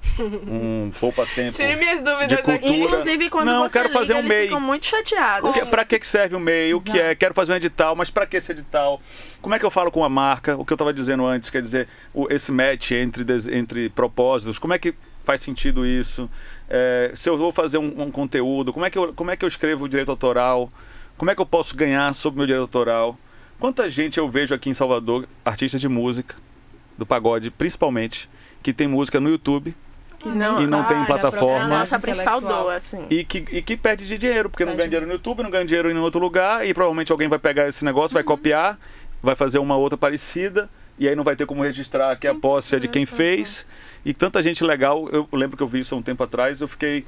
um 0.47 0.91
poupa-tempo. 0.99 1.51
Tire 1.53 1.75
minhas 1.75 2.01
dúvidas 2.01 2.27
de 2.27 2.33
aqui. 2.35 2.43
cultura. 2.43 2.75
Inclusive, 2.75 3.29
quando 3.29 3.47
Não, 3.47 3.61
você 3.63 3.73
quero 3.73 3.87
liga, 3.89 3.99
fazer 3.99 4.13
um 4.15 4.23
MEI. 4.23 4.43
ficam 4.43 4.59
muito 4.59 4.85
chateados. 4.85 5.53
Que, 5.53 5.65
pra 5.65 5.85
que 5.85 6.05
serve 6.05 6.35
o 6.35 6.39
MEI? 6.39 6.73
O 6.73 6.81
que 6.81 6.97
é? 6.99 7.05
Exato. 7.05 7.15
Quero 7.17 7.33
fazer 7.33 7.53
um 7.53 7.55
edital, 7.55 7.95
mas 7.95 8.09
pra 8.09 8.25
que 8.25 8.37
esse 8.37 8.51
edital? 8.51 9.01
Como 9.41 9.55
é 9.55 9.59
que 9.59 9.65
eu 9.65 9.71
falo 9.71 9.89
com 9.91 10.03
a 10.03 10.09
marca? 10.09 10.57
O 10.57 10.65
que 10.65 10.73
eu 10.73 10.75
estava 10.75 10.93
dizendo 10.93 11.25
antes, 11.25 11.49
quer 11.49 11.61
dizer, 11.61 11.87
o- 12.13 12.27
esse 12.29 12.51
match 12.51 12.91
entre, 12.91 13.23
entre 13.57 13.89
propósitos, 13.89 14.59
como 14.59 14.73
é 14.73 14.77
que 14.79 14.93
faz 15.23 15.41
sentido 15.41 15.85
isso? 15.85 16.29
É, 16.69 17.11
se 17.15 17.29
eu 17.29 17.37
vou 17.37 17.51
fazer 17.51 17.77
um, 17.77 18.03
um 18.03 18.11
conteúdo, 18.11 18.73
como 18.73 18.85
é, 18.85 18.89
que 18.89 18.97
eu, 18.97 19.13
como 19.13 19.31
é 19.31 19.35
que 19.37 19.43
eu 19.45 19.47
escrevo 19.47 19.85
o 19.85 19.89
direito 19.89 20.09
autoral? 20.09 20.71
Como 21.17 21.29
é 21.29 21.35
que 21.35 21.41
eu 21.41 21.45
posso 21.45 21.75
ganhar 21.75 22.13
sobre 22.13 22.37
o 22.37 22.39
meu 22.39 22.47
direito 22.47 22.61
autoral? 22.63 23.17
Quanta 23.59 23.89
gente 23.89 24.17
eu 24.17 24.29
vejo 24.29 24.55
aqui 24.55 24.69
em 24.69 24.73
Salvador, 24.73 25.27
artistas 25.43 25.81
de 25.81 25.89
música, 25.89 26.35
do 26.97 27.05
pagode 27.05 27.51
principalmente, 27.51 28.29
que 28.63 28.71
tem 28.73 28.87
música 28.87 29.19
no 29.19 29.29
YouTube 29.29 29.75
E 30.25 30.29
não, 30.29 30.61
E 30.61 30.67
não 30.67 30.83
tem 30.83 31.03
plataforma. 31.05 31.59
é 31.59 31.61
a 31.61 31.67
nossa 31.67 31.99
principal 31.99 32.41
dor, 32.41 32.73
assim. 32.73 33.05
E 33.09 33.23
que, 33.23 33.45
e 33.51 33.61
que 33.61 33.75
perde 33.77 34.07
de 34.07 34.17
dinheiro, 34.17 34.49
porque 34.49 34.63
não 34.65 34.73
Perde 34.75 34.77
ganha 34.77 34.89
dinheiro 34.89 35.05
no. 35.07 35.13
YouTube, 35.13 35.43
não 35.43 35.49
ganha 35.49 35.65
dinheiro 35.65 35.91
em 35.91 35.97
outro 35.97 36.19
lugar, 36.19 36.65
e 36.65 36.73
provavelmente 36.73 37.11
alguém 37.11 37.27
vai 37.27 37.39
pegar 37.39 37.67
esse 37.67 37.83
negócio, 37.85 38.13
vai 38.13 38.23
copiar, 38.23 38.77
vai 39.21 39.35
fazer 39.35 39.59
uma 39.59 39.75
outra 39.77 39.97
parecida, 39.97 40.69
e 40.99 41.07
aí 41.07 41.15
não 41.15 41.23
vai 41.23 41.35
ter 41.35 41.45
como 41.45 41.63
registrar 41.63 42.15
que 42.17 42.27
a 42.27 42.35
posse 42.35 42.75
é 42.75 42.79
de 42.79 42.87
quem 42.87 43.05
sim, 43.05 43.15
fez. 43.15 43.65
E 44.05 44.13
tanta 44.13 44.43
gente 44.43 44.63
legal, 44.63 45.07
eu 45.09 45.27
lembro 45.31 45.55
que 45.55 45.63
eu 45.63 45.67
vi 45.67 45.79
isso 45.79 45.95
há 45.95 45.97
um 45.97 46.01
tempo 46.01 46.21
atrás, 46.23 46.61
eu 46.61 46.67
fiquei. 46.67 47.05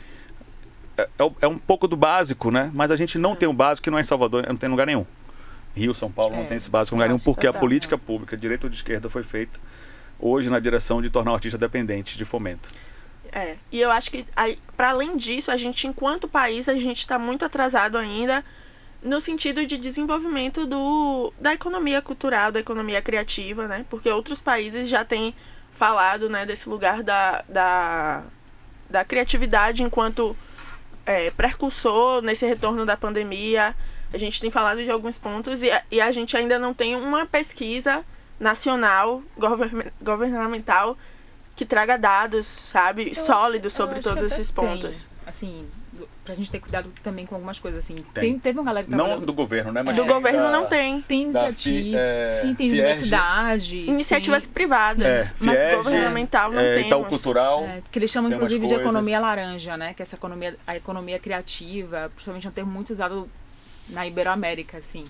É, 0.97 1.03
é- 1.19 1.31
é 1.41 1.47
um 1.47 1.57
pouco 1.57 1.87
do 1.87 1.97
básico, 1.97 2.49
né? 2.49 2.71
Mas 2.73 2.89
a 2.89 2.95
gente 2.95 3.17
não 3.19 3.35
tem 3.35 3.47
o 3.47 3.53
básico 3.53 3.83
que 3.83 3.91
não 3.91 3.97
é 3.97 4.01
em 4.01 4.05
Salvador, 4.05 4.45
não 4.47 4.55
tem 4.55 4.67
em 4.67 4.71
lugar 4.71 4.87
nenhum. 4.87 5.05
Rio, 5.75 5.93
São 5.93 6.11
Paulo 6.11 6.35
não 6.35 6.43
É, 6.43 6.47
tem 6.47 6.57
esse 6.57 6.69
básico 6.69 6.95
em 6.95 6.97
lugar 6.97 7.07
nenhum, 7.07 7.19
porque 7.19 7.47
a 7.47 7.49
total, 7.49 7.61
política 7.61 7.97
pública, 7.97 8.35
direita 8.37 8.65
ou 8.65 8.69
de 8.69 8.75
esquerda, 8.75 9.09
foi 9.09 9.23
feita 9.23 9.59
hoje 10.19 10.49
na 10.49 10.59
direção 10.59 11.01
de 11.01 11.09
tornar 11.09 11.31
o 11.31 11.35
artista 11.35 11.57
dependente 11.57 12.17
de 12.17 12.25
fomento. 12.25 12.69
É. 13.31 13.55
E 13.71 13.79
eu 13.79 13.89
acho 13.89 14.11
que, 14.11 14.25
para 14.75 14.89
além 14.89 15.15
disso, 15.15 15.51
a 15.51 15.57
gente, 15.57 15.87
enquanto 15.87 16.27
país, 16.27 16.67
a 16.67 16.73
gente 16.73 16.99
está 16.99 17.17
muito 17.17 17.45
atrasado 17.45 17.97
ainda 17.97 18.43
no 19.01 19.19
sentido 19.19 19.65
de 19.65 19.77
desenvolvimento 19.77 20.65
do, 20.65 21.33
da 21.39 21.53
economia 21.53 22.01
cultural, 22.01 22.51
da 22.51 22.59
economia 22.59 23.01
criativa, 23.01 23.67
né? 23.67 23.85
Porque 23.89 24.09
outros 24.09 24.41
países 24.41 24.87
já 24.89 25.03
têm 25.03 25.33
falado, 25.71 26.29
né, 26.29 26.45
desse 26.45 26.69
lugar 26.69 27.01
da, 27.01 27.43
da, 27.49 28.23
da 28.89 29.03
criatividade 29.05 29.81
enquanto 29.81 30.35
é, 31.05 31.31
precursor 31.31 32.21
nesse 32.21 32.45
retorno 32.45 32.85
da 32.85 32.95
pandemia. 32.95 33.75
A 34.13 34.17
gente 34.17 34.39
tem 34.41 34.51
falado 34.51 34.83
de 34.83 34.91
alguns 34.91 35.17
pontos 35.17 35.63
e 35.63 35.71
a, 35.71 35.81
e 35.89 35.99
a 36.01 36.11
gente 36.11 36.35
ainda 36.37 36.59
não 36.59 36.73
tem 36.73 36.95
uma 36.95 37.25
pesquisa 37.25 38.05
nacional, 38.39 39.23
govern- 39.37 39.89
governamental, 40.01 40.97
que 41.55 41.65
traga 41.65 41.97
dados, 41.97 42.45
sabe, 42.45 43.07
Eu 43.09 43.15
sólidos 43.15 43.73
acho- 43.73 43.81
sobre 43.83 43.99
todos 44.01 44.31
esses 44.31 44.51
pontos. 44.51 45.09
Assim, 45.25 45.67
do- 46.01 46.09
pra 46.25 46.35
gente 46.35 46.51
ter 46.51 46.59
cuidado 46.59 46.91
também 47.03 47.25
com 47.25 47.35
algumas 47.35 47.59
coisas, 47.59 47.83
assim. 47.83 47.95
Tem. 47.95 48.31
Tem, 48.31 48.39
teve 48.39 48.59
uma 48.59 48.65
galera 48.65 48.85
que 48.85 48.91
Não 48.91 49.19
do 49.19 49.33
governo, 49.33 49.71
né? 49.71 49.81
Mas 49.81 49.95
Do 49.95 50.03
tem 50.05 50.13
governo 50.13 50.41
da- 50.43 50.51
não 50.51 50.65
tem. 50.65 51.01
Tem 51.01 51.31
da 51.31 51.39
iniciativa, 51.47 51.81
Fi- 51.89 51.95
é, 51.95 52.23
sim, 52.41 52.55
tem 52.55 52.69
Fierge. 52.69 52.81
universidade. 52.81 53.77
Iniciativas 53.87 54.43
tem- 54.45 54.53
privadas, 54.53 55.05
É, 55.05 55.33
mas 55.39 55.57
Fiege, 55.59 55.75
governamental 55.77 56.51
não 56.51 56.59
é, 56.61 56.73
temos. 56.73 56.87
Itaú 56.87 57.05
Cultural. 57.05 57.63
É, 57.63 57.81
que 57.89 57.97
eles 57.99 58.11
chamam 58.11 58.29
Tem 58.29 58.37
inclusive 58.37 58.67
de 58.67 58.73
economia 58.73 59.19
laranja, 59.19 59.77
né? 59.77 59.93
Que 59.93 60.01
é 60.01 60.03
essa 60.03 60.15
economia, 60.15 60.57
a 60.67 60.75
economia 60.75 61.19
criativa, 61.19 62.09
principalmente 62.13 62.47
é 62.47 62.49
um 62.49 62.53
termo 62.53 62.71
muito 62.71 62.89
usado 62.91 63.29
na 63.89 64.05
Iberoamérica, 64.07 64.77
assim. 64.77 65.05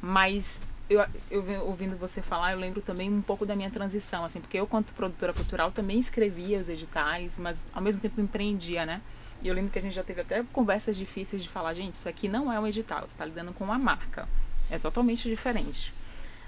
Mas 0.00 0.60
eu, 0.88 1.04
eu 1.30 1.42
ouvindo 1.66 1.96
você 1.96 2.20
falar, 2.22 2.52
eu 2.52 2.58
lembro 2.58 2.80
também 2.82 3.10
um 3.10 3.20
pouco 3.22 3.44
da 3.46 3.54
minha 3.54 3.70
transição, 3.70 4.24
assim, 4.24 4.40
porque 4.40 4.58
eu, 4.58 4.66
quanto 4.66 4.92
produtora 4.94 5.32
cultural, 5.32 5.70
também 5.70 5.98
escrevia 5.98 6.58
os 6.58 6.68
editais, 6.68 7.38
mas 7.38 7.66
ao 7.74 7.82
mesmo 7.82 8.00
tempo 8.02 8.20
empreendia, 8.20 8.84
né? 8.86 9.00
E 9.42 9.48
eu 9.48 9.54
lembro 9.54 9.70
que 9.70 9.78
a 9.78 9.82
gente 9.82 9.94
já 9.94 10.02
teve 10.02 10.20
até 10.20 10.44
conversas 10.52 10.96
difíceis 10.96 11.42
de 11.42 11.48
falar, 11.48 11.74
gente, 11.74 11.94
isso 11.94 12.08
aqui 12.08 12.28
não 12.28 12.52
é 12.52 12.60
um 12.60 12.66
edital, 12.66 13.00
você 13.00 13.06
está 13.06 13.24
lidando 13.24 13.52
com 13.52 13.64
uma 13.64 13.78
marca. 13.78 14.28
É 14.70 14.78
totalmente 14.78 15.28
diferente. 15.28 15.92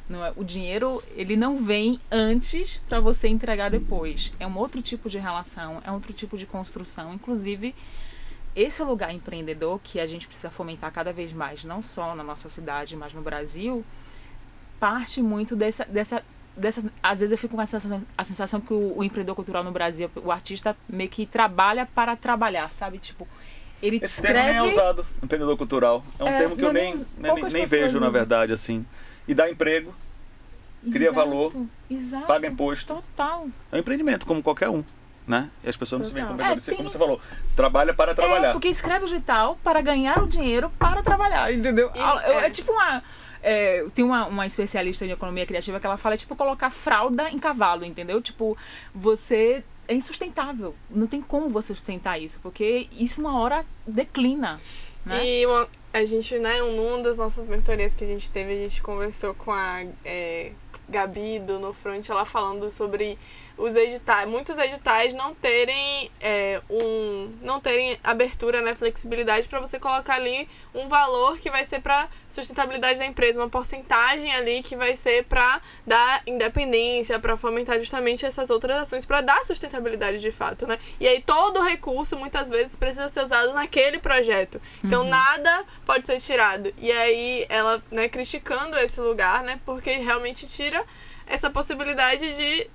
Não 0.09 0.25
é, 0.25 0.33
o 0.37 0.45
dinheiro, 0.45 1.03
ele 1.15 1.37
não 1.37 1.57
vem 1.57 1.99
antes 2.11 2.81
para 2.89 3.01
você 3.01 3.29
entregar 3.29 3.71
depois. 3.71 4.31
É 4.39 4.47
um 4.47 4.57
outro 4.59 4.83
tipo 4.83 5.09
de 5.09 5.19
relação, 5.19 5.81
é 5.85 5.91
outro 5.91 6.13
tipo 6.13 6.37
de 6.37 6.45
construção. 6.45 7.15
Inclusive, 7.15 7.75
esse 8.55 8.83
lugar 8.83 9.13
empreendedor 9.13 9.81
que 9.83 9.99
a 9.99 10.07
gente 10.07 10.27
precisa 10.27 10.51
fomentar 10.51 10.93
cada 10.93 11.13
vez 11.13 11.33
mais, 11.33 11.65
não 11.65 11.81
só 11.81 12.15
na 12.15 12.23
nossa 12.23 12.49
cidade, 12.49 12.95
mas 12.95 13.15
no 13.15 13.23
Brasil, 13.23 13.85
parte 14.79 15.23
muito 15.23 15.57
dessa, 15.57 15.85
dessa, 15.87 16.23
dessa 16.57 16.85
às 17.03 17.21
vezes 17.21 17.33
eu 17.33 17.39
fico 17.39 17.55
com 17.55 17.61
a 17.61 17.67
sensação, 17.67 18.03
a 18.17 18.25
sensação 18.25 18.61
que 18.61 18.73
o, 18.73 18.99
o 18.99 19.05
empreendedor 19.05 19.35
cultural 19.35 19.63
no 19.65 19.71
Brasil, 19.73 20.11
o 20.17 20.31
artista 20.31 20.77
meio 20.89 21.09
que 21.11 21.25
trabalha 21.27 21.87
para 21.87 22.15
trabalhar, 22.17 22.73
sabe? 22.73 22.99
Tipo, 22.99 23.27
ele 23.83 23.97
Esse 24.03 24.23
termo 24.23 24.39
escreve 24.39 24.61
nem 24.61 24.69
é 24.71 24.73
usado, 24.73 25.07
empreendedor 25.23 25.57
cultural. 25.57 26.05
É 26.19 26.25
um 26.25 26.29
É, 26.29 26.39
termo 26.39 26.57
que 26.57 26.63
eu 26.63 26.73
nem, 26.73 26.95
nem- 27.19 27.35
nem, 27.35 27.45
nem 27.53 27.67
vejo, 27.67 27.95
na 27.95 28.07
usam. 28.07 28.11
verdade, 28.11 28.53
assim. 28.53 28.85
E 29.27 29.35
dá 29.35 29.51
emprego, 29.51 29.95
cria 30.91 31.09
Exato, 31.11 31.15
valor, 31.15 31.53
exato, 31.91 32.27
paga 32.27 32.49
imposto. 32.49 32.95
Total. 32.95 33.47
É 33.71 33.77
um 33.77 33.79
empreendimento, 33.79 34.27
como 34.27 34.43
qualquer 34.43 34.69
um. 34.69 34.85
Né? 35.25 35.49
E 35.63 35.69
as 35.69 35.77
pessoas 35.77 36.01
não 36.03 36.09
se 36.09 36.13
veem 36.15 36.27
como 36.27 36.43
É, 36.43 36.57
tem- 36.57 36.77
como 36.77 36.91
você 36.91 36.99
falou. 36.99 37.21
Trabalha 37.55 37.95
para 37.95 38.11
É, 38.11 38.15
trabalhar. 38.15 38.53
porque 38.53 38.67
escreve 38.67 39.05
o 39.05 39.09
digital 39.09 39.57
para 39.63 39.81
ganhar 39.81 40.21
o 40.21 40.27
dinheiro 40.27 40.69
para 40.81 41.01
trabalhar, 41.01 41.53
entendeu? 41.55 41.93
Ah, 41.95 42.21
é. 42.25 42.47
é. 42.47 42.51
tipo 42.51 42.73
uma. 42.73 43.01
É, 43.43 43.85
tem 43.95 44.05
uma, 44.05 44.27
uma 44.27 44.47
especialista 44.47 45.05
em 45.05 45.11
economia 45.11 45.45
criativa 45.45 45.81
que 45.81 45.87
ela 45.87 45.97
fala, 45.97 46.15
é 46.15 46.19
tipo, 46.19 46.37
colocar 46.37 46.71
fralda 46.71 47.29
em 47.31 47.39
cavalo, 47.39 47.85
entendeu? 47.85 48.21
Tipo, 48.23 48.57
você. 48.95 49.65
É 49.89 49.95
insustentável. 49.95 50.75
Não 50.89 51.09
tem 51.09 51.21
como 51.21 51.49
você 51.49 51.75
sustentar 51.75 52.19
isso, 52.21 52.39
porque 52.41 52.89
isso 52.93 53.21
uma 53.21 53.39
hora 53.41 53.67
declina. 53.87 54.61
Né? 55.05 55.27
E 55.27 55.47
uma- 55.47 55.69
a 55.93 56.05
gente, 56.05 56.39
né, 56.39 56.61
numa 56.63 57.03
das 57.03 57.19
nossas 57.19 57.47
mentorias 57.47 57.93
que 57.93 58.05
a 58.05 58.07
gente 58.07 58.31
teve, 58.31 58.53
a 58.53 58.57
gente 58.57 58.81
conversou 58.81 59.35
com 59.35 59.51
a 59.51 59.85
é, 60.05 60.53
Gabi 60.89 61.41
do 61.41 61.59
No 61.59 61.73
Front, 61.75 62.09
ela 62.09 62.25
falando 62.25 62.71
sobre 62.71 63.19
os 63.57 63.75
editais, 63.75 64.29
muitos 64.29 64.59
editais 64.59 65.13
não 65.15 65.35
terem 65.35 66.11
é, 66.21 66.61
um, 66.71 67.33
não 67.43 67.61
terem 67.61 67.99
abertura, 68.03 68.63
né, 68.63 68.75
flexibilidade 68.75 69.49
para 69.49 69.61
você 69.61 69.79
colocar 69.79 70.15
ali 70.15 70.49
um 70.75 70.89
valor 70.89 71.39
que 71.39 71.51
vai 71.51 71.65
ser 71.65 71.81
para 71.81 72.09
sustentabilidade 72.29 72.99
da 72.99 73.07
empresa, 73.07 73.39
uma 73.39 73.49
porcentagem 73.49 74.35
ali 74.35 74.63
que 74.63 74.77
vai 74.77 74.95
ser 74.95 75.25
para 75.25 75.61
dar 75.87 76.23
independência, 76.27 77.19
para 77.19 77.37
fomentar 77.37 77.79
justamente 77.79 78.25
essas 78.25 78.51
outras 78.51 78.83
ações, 78.83 79.05
para 79.05 79.21
dar 79.21 79.45
sustentabilidade 79.45 80.19
de 80.19 80.33
fato, 80.33 80.67
né? 80.67 80.79
E 80.99 81.07
aí 81.07 81.21
todo 81.21 81.61
o 81.61 81.63
recurso 81.63 82.17
muitas 82.17 82.49
vezes 82.49 82.77
precisa 82.77 83.09
ser 83.09 83.23
usado 83.23 83.53
naquele 83.53 83.99
projeto. 83.99 84.61
Então 84.83 85.05
nada 85.05 85.65
pode 85.85 86.07
ser 86.07 86.21
tirado. 86.21 86.73
E 86.79 86.91
aí 86.91 87.47
ela, 87.49 87.83
né, 87.91 88.09
criticando 88.09 88.79
esse 88.79 89.01
lugar, 89.01 89.43
né, 89.43 89.61
porque 89.65 89.91
realmente 89.93 90.47
tira 90.47 90.85
essa 91.27 91.51
possibilidade 91.51 92.35
de 92.35 92.71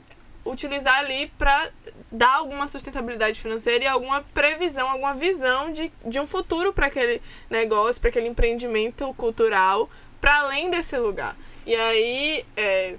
utilizar 0.49 0.99
ali 0.99 1.27
para 1.37 1.69
dar 2.11 2.35
alguma 2.35 2.67
sustentabilidade 2.67 3.39
financeira 3.39 3.83
e 3.83 3.87
alguma 3.87 4.21
previsão, 4.33 4.89
alguma 4.89 5.13
visão 5.13 5.71
de, 5.71 5.91
de 6.05 6.19
um 6.19 6.27
futuro 6.27 6.73
para 6.73 6.87
aquele 6.87 7.21
negócio, 7.49 8.01
para 8.01 8.09
aquele 8.09 8.27
empreendimento 8.27 9.13
cultural, 9.15 9.89
para 10.21 10.39
além 10.39 10.69
desse 10.69 10.97
lugar. 10.97 11.35
E 11.65 11.75
aí, 11.75 12.45
é, 12.55 12.95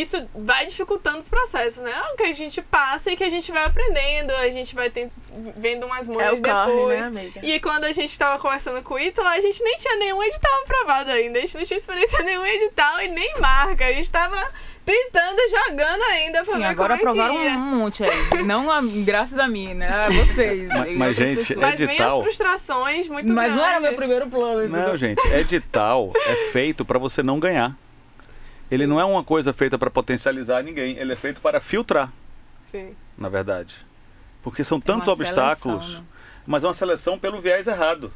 isso 0.00 0.28
vai 0.34 0.64
dificultando 0.66 1.18
os 1.18 1.28
processos, 1.28 1.82
né? 1.82 1.90
É 1.92 2.12
o 2.12 2.16
que 2.16 2.22
a 2.22 2.32
gente 2.32 2.62
passa 2.62 3.10
e 3.12 3.16
que 3.16 3.22
a 3.24 3.28
gente 3.28 3.52
vai 3.52 3.64
aprendendo, 3.64 4.30
a 4.32 4.48
gente 4.50 4.74
vai 4.74 4.88
ter, 4.88 5.10
vendo 5.56 5.84
umas 5.86 6.08
É 6.08 6.12
manhas 6.12 6.40
o 6.40 6.42
corre, 6.42 6.72
depois. 6.72 6.98
né, 7.00 7.06
amiga? 7.06 7.40
E 7.42 7.60
quando 7.60 7.84
a 7.84 7.92
gente 7.92 8.18
tava 8.18 8.38
conversando 8.40 8.82
com 8.82 8.94
o 8.94 8.98
Ítalo, 8.98 9.28
a 9.28 9.40
gente 9.40 9.62
nem 9.62 9.76
tinha 9.76 9.96
nenhum 9.96 10.22
edital 10.22 10.62
aprovado 10.62 11.10
ainda. 11.10 11.38
A 11.38 11.42
gente 11.42 11.56
não 11.56 11.64
tinha 11.64 11.78
experiência 11.78 12.22
nenhum 12.24 12.44
edital 12.46 13.00
e 13.02 13.08
nem 13.08 13.38
marca. 13.38 13.84
A 13.86 13.92
gente 13.92 14.10
tava 14.10 14.36
tentando, 14.84 15.38
jogando 15.50 16.02
ainda 16.10 16.42
pra 16.44 16.54
Sim, 16.54 16.58
ver 16.60 16.64
agora 16.66 16.98
como 16.98 17.10
é 17.10 17.14
que 17.14 17.20
aprovaram 17.20 17.44
ia. 17.44 17.58
um 17.58 17.76
monte 17.76 18.02
aí. 18.04 18.42
Não 18.44 18.70
a- 18.70 18.80
graças 19.04 19.38
a 19.38 19.46
mim, 19.46 19.74
né? 19.74 19.88
A 19.88 20.10
vocês. 20.10 20.68
Mas- 20.68 20.96
mas, 20.96 21.16
gente, 21.16 21.36
pessoas. 21.36 21.58
Mas 21.58 21.74
vem 21.78 21.84
as 21.86 21.92
edital- 21.92 22.22
frustrações 22.22 23.08
muito 23.08 23.32
Mas 23.32 23.52
não 23.54 23.62
era 23.62 23.72
meu 23.74 23.80
grandes. 23.82 23.96
primeiro 23.98 24.26
plano. 24.28 24.68
Não, 24.68 24.96
gente, 24.96 25.20
edital 25.34 26.10
é 26.14 26.50
feito 26.50 26.84
para 26.84 26.98
você 26.98 27.22
não 27.22 27.38
ganhar. 27.38 27.76
Ele 28.72 28.86
não 28.86 28.98
é 28.98 29.04
uma 29.04 29.22
coisa 29.22 29.52
feita 29.52 29.78
para 29.78 29.90
potencializar 29.90 30.62
ninguém, 30.62 30.96
ele 30.96 31.12
é 31.12 31.16
feito 31.16 31.42
para 31.42 31.60
filtrar, 31.60 32.10
Sim. 32.64 32.96
na 33.18 33.28
verdade. 33.28 33.86
Porque 34.42 34.64
são 34.64 34.80
Tem 34.80 34.94
tantos 34.94 35.08
obstáculos, 35.08 35.84
seleção, 35.84 36.00
né? 36.00 36.08
mas 36.46 36.64
é 36.64 36.68
uma 36.68 36.72
seleção 36.72 37.18
pelo 37.18 37.38
viés 37.38 37.66
errado. 37.66 38.10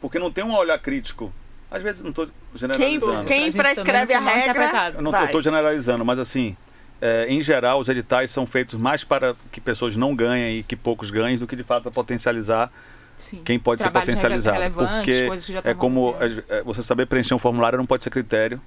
Porque 0.00 0.18
não 0.18 0.32
tem 0.32 0.42
um 0.42 0.52
olhar 0.56 0.76
crítico. 0.80 1.32
Às 1.70 1.84
vezes 1.84 2.02
não 2.02 2.10
estou 2.10 2.26
Quem, 2.26 2.34
generalizando. 2.56 3.24
quem 3.26 3.52
também 3.52 3.52
prescreve 3.52 4.12
a 4.12 4.18
regra. 4.18 5.00
não 5.00 5.24
estou 5.24 5.40
generalizando, 5.40 6.04
mas 6.04 6.18
assim, 6.18 6.56
é, 7.00 7.26
em 7.28 7.40
geral, 7.40 7.78
os 7.78 7.88
editais 7.88 8.32
são 8.32 8.44
feitos 8.44 8.74
mais 8.74 9.04
para 9.04 9.36
que 9.52 9.60
pessoas 9.60 9.96
não 9.96 10.16
ganhem 10.16 10.58
e 10.58 10.62
que 10.64 10.74
poucos 10.74 11.10
ganhem 11.10 11.38
do 11.38 11.46
que 11.46 11.54
de 11.54 11.62
fato 11.62 11.84
para 11.84 11.92
potencializar 11.92 12.72
Sim. 13.16 13.40
quem 13.44 13.56
pode 13.56 13.80
Trabalhos 13.80 14.04
ser 14.04 14.14
potencializado. 14.16 14.74
Porque 14.74 15.28
coisas 15.28 15.46
que 15.46 15.52
já 15.52 15.62
é 15.62 15.72
como 15.72 16.16
é, 16.48 16.60
você 16.64 16.82
saber 16.82 17.06
preencher 17.06 17.34
um 17.34 17.38
formulário 17.38 17.78
não 17.78 17.86
pode 17.86 18.02
ser 18.02 18.10
critério 18.10 18.60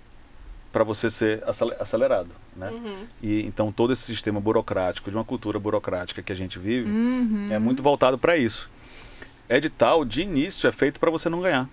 para 0.75 0.83
você 0.83 1.09
ser 1.09 1.41
acele- 1.47 1.73
acelerado, 1.79 2.29
né? 2.53 2.69
Uhum. 2.69 3.07
E 3.23 3.45
então 3.45 3.71
todo 3.71 3.93
esse 3.93 4.01
sistema 4.01 4.41
burocrático, 4.41 5.09
de 5.09 5.15
uma 5.15 5.23
cultura 5.23 5.57
burocrática 5.57 6.21
que 6.21 6.33
a 6.33 6.35
gente 6.35 6.59
vive, 6.59 6.89
Uhum. 6.91 7.47
é 7.49 7.57
muito 7.57 7.81
voltado 7.81 8.17
para 8.17 8.35
isso. 8.35 8.69
Edital 9.49 10.03
de 10.03 10.23
início 10.23 10.67
é 10.67 10.73
feito 10.73 10.99
para 10.99 11.09
você 11.09 11.29
não 11.29 11.39
ganhar. 11.39 11.69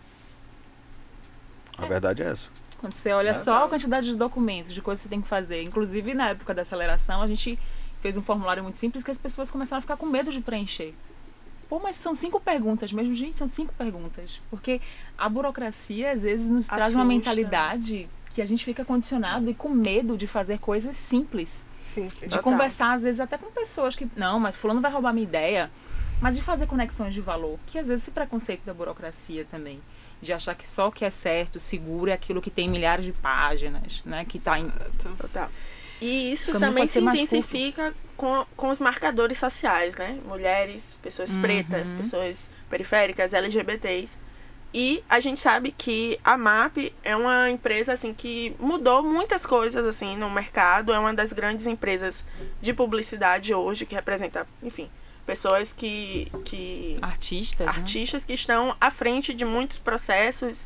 A 1.76 1.84
verdade 1.84 2.22
é 2.22 2.26
essa. 2.26 2.50
Quando 2.78 2.94
você 2.94 3.10
olha 3.12 3.32
Ah, 3.32 3.34
só 3.34 3.58
tá. 3.58 3.64
a 3.64 3.68
quantidade 3.68 4.06
de 4.06 4.14
documentos, 4.14 4.72
de 4.72 4.80
coisas 4.80 5.02
que 5.02 5.08
você 5.08 5.10
tem 5.10 5.20
que 5.20 5.26
fazer. 5.26 5.62
Inclusive, 5.64 6.14
na 6.14 6.28
época 6.30 6.54
da 6.54 6.62
aceleração, 6.62 7.22
a 7.22 7.26
gente 7.26 7.58
fez 7.98 8.16
um 8.16 8.22
formulário 8.22 8.62
muito 8.62 8.78
simples 8.78 9.02
que 9.02 9.10
as 9.10 9.18
pessoas 9.18 9.50
começaram 9.50 9.78
a 9.78 9.80
ficar 9.82 9.96
com 9.96 10.06
medo 10.06 10.30
de 10.30 10.40
preencher. 10.40 10.94
Pô, 11.68 11.80
mas 11.80 11.96
são 11.96 12.14
cinco 12.14 12.38
perguntas 12.38 12.92
mesmo. 12.92 13.12
Gente, 13.14 13.36
são 13.36 13.48
cinco 13.48 13.74
perguntas. 13.76 14.40
Porque 14.48 14.80
a 15.18 15.28
burocracia, 15.28 16.12
às 16.12 16.22
vezes, 16.22 16.52
nos 16.52 16.68
traz 16.68 16.94
uma 16.94 17.02
Assusta. 17.02 17.04
mentalidade 17.04 18.08
que 18.32 18.40
a 18.42 18.46
gente 18.46 18.64
fica 18.64 18.84
condicionado 18.84 19.50
e 19.50 19.54
com 19.54 19.68
medo 19.68 20.16
de 20.16 20.26
fazer 20.26 20.58
coisas 20.58 20.96
simples. 20.96 21.64
Simples. 21.80 22.30
De 22.30 22.36
Total. 22.36 22.42
conversar, 22.42 22.92
às 22.94 23.02
vezes, 23.02 23.20
até 23.20 23.36
com 23.36 23.50
pessoas 23.50 23.94
que. 23.94 24.08
Não, 24.16 24.40
mas 24.40 24.56
fulano 24.56 24.80
vai 24.80 24.90
roubar 24.90 25.12
minha 25.12 25.24
ideia. 25.24 25.70
Mas 26.20 26.36
de 26.36 26.42
fazer 26.42 26.66
conexões 26.66 27.12
de 27.12 27.20
valor. 27.20 27.58
Que 27.66 27.78
às 27.78 27.88
vezes 27.88 28.04
esse 28.04 28.10
preconceito 28.12 28.62
da 28.64 28.72
burocracia 28.72 29.44
também. 29.44 29.80
De 30.20 30.32
achar 30.32 30.54
que 30.54 30.68
só 30.68 30.86
o 30.88 30.92
que 30.92 31.04
é 31.04 31.10
certo, 31.10 31.58
seguro, 31.58 32.10
é 32.10 32.14
aquilo 32.14 32.40
que 32.40 32.48
tem 32.50 32.68
milhares 32.68 33.04
de 33.04 33.12
páginas, 33.12 34.02
né? 34.04 34.24
Que 34.24 34.38
tá 34.38 34.58
em. 34.58 34.68
Total. 35.18 35.50
E 36.00 36.32
isso 36.32 36.52
também 36.52 36.86
pode 36.86 36.90
se 36.92 37.00
intensifica 37.00 37.94
com, 38.16 38.44
com 38.56 38.70
os 38.70 38.80
marcadores 38.80 39.38
sociais, 39.38 39.94
né? 39.96 40.18
Mulheres, 40.26 40.96
pessoas 41.02 41.34
Uhum. 41.34 41.42
pretas, 41.42 41.92
pessoas 41.92 42.48
periféricas, 42.70 43.32
LGBTs. 43.32 44.16
E 44.74 45.04
a 45.08 45.20
gente 45.20 45.40
sabe 45.40 45.70
que 45.70 46.18
a 46.24 46.38
MAP 46.38 46.94
é 47.02 47.14
uma 47.14 47.50
empresa 47.50 47.92
assim 47.92 48.14
que 48.14 48.56
mudou 48.58 49.02
muitas 49.02 49.44
coisas 49.44 49.84
assim 49.84 50.16
no 50.16 50.30
mercado, 50.30 50.92
é 50.92 50.98
uma 50.98 51.12
das 51.12 51.32
grandes 51.32 51.66
empresas 51.66 52.24
de 52.60 52.72
publicidade 52.72 53.52
hoje 53.52 53.84
que 53.84 53.94
representa, 53.94 54.46
enfim, 54.62 54.90
pessoas 55.26 55.72
que 55.72 56.32
que 56.44 56.96
Artistas. 57.02 57.66
né? 57.66 57.72
artistas 57.72 58.24
que 58.24 58.32
estão 58.32 58.74
à 58.80 58.90
frente 58.90 59.34
de 59.34 59.44
muitos 59.44 59.78
processos. 59.78 60.64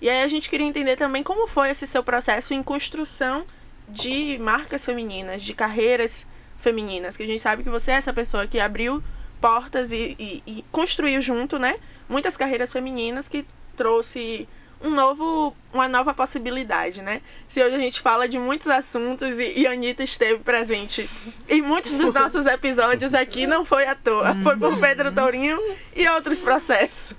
E 0.00 0.08
aí 0.08 0.22
a 0.22 0.28
gente 0.28 0.50
queria 0.50 0.66
entender 0.66 0.96
também 0.96 1.22
como 1.22 1.46
foi 1.48 1.70
esse 1.70 1.86
seu 1.86 2.04
processo 2.04 2.52
em 2.52 2.62
construção 2.62 3.46
de 3.88 4.38
marcas 4.38 4.84
femininas, 4.84 5.42
de 5.42 5.54
carreiras 5.54 6.26
femininas, 6.58 7.16
que 7.16 7.22
a 7.22 7.26
gente 7.26 7.40
sabe 7.40 7.62
que 7.62 7.70
você 7.70 7.92
é 7.92 7.94
essa 7.94 8.12
pessoa 8.12 8.46
que 8.46 8.60
abriu 8.60 9.02
portas 9.40 9.92
e, 9.92 10.16
e, 10.18 10.42
e 10.46 10.64
construiu 10.70 11.20
junto, 11.20 11.58
né, 11.58 11.78
muitas 12.08 12.36
carreiras 12.36 12.70
femininas 12.70 13.28
que 13.28 13.46
trouxe 13.76 14.48
um 14.80 14.90
novo, 14.90 15.54
uma 15.72 15.88
nova 15.88 16.14
possibilidade, 16.14 17.02
né? 17.02 17.20
Se 17.48 17.62
hoje 17.62 17.74
a 17.74 17.78
gente 17.78 18.00
fala 18.00 18.28
de 18.28 18.38
muitos 18.38 18.68
assuntos 18.68 19.28
e, 19.38 19.60
e 19.60 19.66
a 19.66 19.72
Anitta 19.72 20.04
esteve 20.04 20.38
presente 20.40 21.08
em 21.48 21.62
muitos 21.62 21.96
dos 21.96 22.12
nossos 22.14 22.46
episódios 22.46 23.14
aqui, 23.14 23.46
não 23.46 23.64
foi 23.64 23.86
à 23.86 23.94
toa. 23.94 24.36
Foi 24.42 24.56
por 24.56 24.78
Pedro 24.78 25.12
Tourinho 25.12 25.58
e 25.96 26.08
outros 26.10 26.42
processos. 26.42 27.16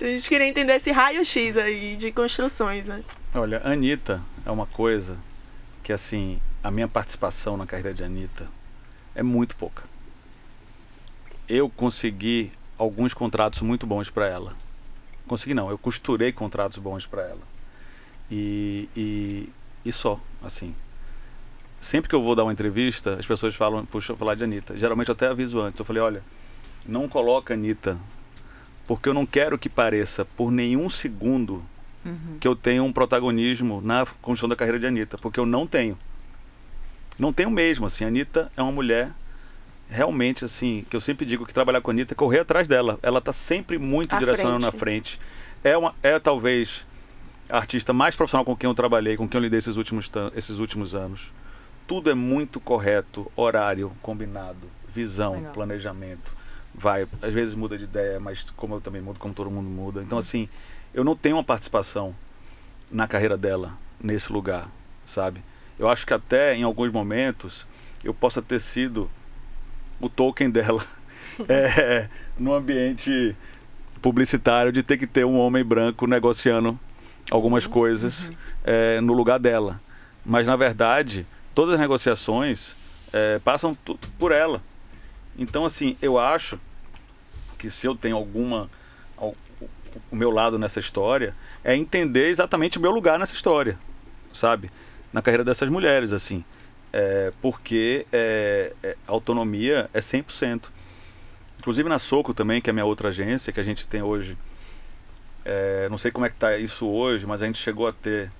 A 0.00 0.04
gente 0.04 0.28
queria 0.28 0.46
entender 0.46 0.76
esse 0.76 0.90
raio-x 0.90 1.56
aí 1.56 1.96
de 1.96 2.12
construções, 2.12 2.86
né? 2.86 3.02
Olha, 3.34 3.60
Anitta 3.64 4.22
é 4.46 4.50
uma 4.50 4.66
coisa 4.66 5.18
que, 5.82 5.92
assim, 5.92 6.40
a 6.62 6.70
minha 6.70 6.88
participação 6.88 7.56
na 7.56 7.66
carreira 7.66 7.92
de 7.92 8.04
Anitta 8.04 8.48
é 9.14 9.22
muito 9.22 9.56
pouca. 9.56 9.87
Eu 11.48 11.68
consegui 11.68 12.52
alguns 12.76 13.14
contratos 13.14 13.62
muito 13.62 13.86
bons 13.86 14.10
para 14.10 14.26
ela. 14.26 14.54
Consegui 15.26 15.54
não, 15.54 15.70
eu 15.70 15.78
costurei 15.78 16.32
contratos 16.32 16.78
bons 16.78 17.06
para 17.06 17.22
ela. 17.22 17.40
E, 18.30 18.88
e, 18.96 19.48
e 19.84 19.92
só, 19.92 20.20
assim. 20.42 20.74
Sempre 21.80 22.08
que 22.08 22.14
eu 22.14 22.22
vou 22.22 22.34
dar 22.34 22.44
uma 22.44 22.52
entrevista, 22.52 23.14
as 23.14 23.26
pessoas 23.26 23.54
falam, 23.54 23.86
puxa, 23.86 24.12
eu 24.12 24.16
vou 24.16 24.26
falar 24.26 24.34
de 24.34 24.44
Anitta. 24.44 24.76
Geralmente 24.76 25.08
eu 25.08 25.12
até 25.12 25.28
aviso 25.28 25.60
antes. 25.60 25.78
Eu 25.78 25.84
falei, 25.84 26.02
olha, 26.02 26.22
não 26.86 27.08
coloca 27.08 27.54
Anitta, 27.54 27.96
porque 28.86 29.08
eu 29.08 29.14
não 29.14 29.24
quero 29.24 29.58
que 29.58 29.68
pareça 29.68 30.24
por 30.24 30.50
nenhum 30.50 30.88
segundo 30.90 31.64
Uhum. 32.04 32.38
que 32.40 32.46
eu 32.46 32.54
tenho 32.54 32.84
um 32.84 32.92
protagonismo 32.92 33.80
na 33.82 34.06
construção 34.22 34.48
da 34.48 34.54
carreira 34.56 34.78
de 34.78 34.86
Anitta, 34.86 35.18
porque 35.18 35.38
eu 35.38 35.44
não 35.44 35.66
tenho. 35.66 35.98
Não 37.18 37.32
tenho 37.32 37.50
mesmo, 37.50 37.84
assim. 37.86 38.04
A 38.04 38.08
Anitta 38.08 38.50
é 38.56 38.62
uma 38.62 38.70
mulher 38.72 39.10
realmente, 39.88 40.44
assim, 40.44 40.84
que 40.88 40.94
eu 40.96 41.00
sempre 41.00 41.24
digo 41.24 41.46
que 41.46 41.54
trabalhar 41.54 41.80
com 41.80 41.90
a 41.90 41.94
Anitta 41.94 42.14
é 42.14 42.16
correr 42.16 42.40
atrás 42.40 42.68
dela. 42.68 42.98
Ela 43.02 43.20
tá 43.20 43.32
sempre 43.32 43.78
muito 43.78 44.14
À 44.14 44.18
direcionando 44.18 44.60
na 44.60 44.70
frente. 44.72 45.18
frente. 45.18 45.20
É, 45.64 45.76
uma, 45.76 45.94
é 46.02 46.18
talvez 46.18 46.86
a 47.48 47.56
artista 47.56 47.92
mais 47.92 48.14
profissional 48.14 48.44
com 48.44 48.54
quem 48.54 48.68
eu 48.68 48.74
trabalhei, 48.74 49.16
com 49.16 49.28
quem 49.28 49.38
eu 49.38 49.42
lidei 49.42 49.58
esses 49.58 49.76
últimos, 49.76 50.10
esses 50.34 50.58
últimos 50.58 50.94
anos. 50.94 51.32
Tudo 51.86 52.10
é 52.10 52.14
muito 52.14 52.60
correto, 52.60 53.30
horário, 53.34 53.90
combinado, 54.02 54.68
visão, 54.86 55.34
Legal. 55.34 55.52
planejamento. 55.52 56.36
Vai, 56.74 57.08
às 57.22 57.32
vezes 57.32 57.54
muda 57.54 57.78
de 57.78 57.84
ideia, 57.84 58.20
mas 58.20 58.50
como 58.50 58.74
eu 58.74 58.80
também 58.80 59.00
mudo, 59.00 59.18
como 59.18 59.32
todo 59.32 59.50
mundo 59.50 59.68
muda. 59.68 60.02
Então, 60.02 60.18
assim, 60.18 60.48
eu 60.92 61.02
não 61.02 61.16
tenho 61.16 61.36
uma 61.36 61.44
participação 61.44 62.14
na 62.90 63.08
carreira 63.08 63.36
dela 63.36 63.72
nesse 64.02 64.32
lugar, 64.32 64.70
sabe? 65.04 65.42
Eu 65.78 65.88
acho 65.88 66.06
que 66.06 66.12
até 66.12 66.54
em 66.54 66.62
alguns 66.62 66.92
momentos 66.92 67.66
eu 68.04 68.12
possa 68.12 68.42
ter 68.42 68.60
sido 68.60 69.10
o 70.00 70.08
token 70.08 70.50
dela 70.50 70.84
é, 71.48 72.08
no 72.38 72.54
ambiente 72.54 73.34
publicitário 74.00 74.70
de 74.72 74.82
ter 74.82 74.96
que 74.96 75.06
ter 75.06 75.24
um 75.24 75.38
homem 75.38 75.64
branco 75.64 76.06
negociando 76.06 76.78
algumas 77.30 77.66
coisas 77.66 78.32
é, 78.64 79.00
no 79.00 79.12
lugar 79.12 79.38
dela. 79.38 79.80
Mas 80.24 80.46
na 80.46 80.56
verdade, 80.56 81.26
todas 81.54 81.74
as 81.74 81.80
negociações 81.80 82.76
é, 83.12 83.38
passam 83.40 83.76
por 84.18 84.32
ela. 84.32 84.62
Então, 85.36 85.64
assim, 85.64 85.96
eu 86.02 86.18
acho 86.18 86.58
que 87.58 87.70
se 87.70 87.86
eu 87.86 87.94
tenho 87.94 88.16
alguma. 88.16 88.70
al- 89.16 89.34
o 90.10 90.16
meu 90.16 90.30
lado 90.30 90.58
nessa 90.58 90.78
história 90.78 91.34
é 91.64 91.74
entender 91.74 92.28
exatamente 92.28 92.78
o 92.78 92.80
meu 92.80 92.90
lugar 92.90 93.18
nessa 93.18 93.34
história, 93.34 93.78
sabe? 94.32 94.70
Na 95.12 95.20
carreira 95.22 95.42
dessas 95.44 95.68
mulheres, 95.68 96.12
assim. 96.12 96.44
É, 96.92 97.32
porque 97.42 98.06
é, 98.12 98.72
é, 98.82 98.96
autonomia 99.06 99.88
é 99.92 100.00
100%. 100.00 100.66
Inclusive 101.58 101.88
na 101.88 101.98
Soco 101.98 102.32
também, 102.32 102.60
que 102.62 102.70
é 102.70 102.72
a 102.72 102.74
minha 102.74 102.84
outra 102.86 103.08
agência, 103.08 103.52
que 103.52 103.60
a 103.60 103.64
gente 103.64 103.86
tem 103.86 104.02
hoje. 104.02 104.36
é, 105.44 105.88
não 105.90 105.98
sei 105.98 106.10
como 106.10 106.26
é 106.26 106.28
que 106.28 106.34
tá 106.36 106.56
isso 106.56 106.88
hoje, 106.88 107.26
mas 107.26 107.42
a 107.42 107.46
gente 107.46 107.58
chegou 107.58 107.86
a 107.88 107.92
ter 107.92 108.30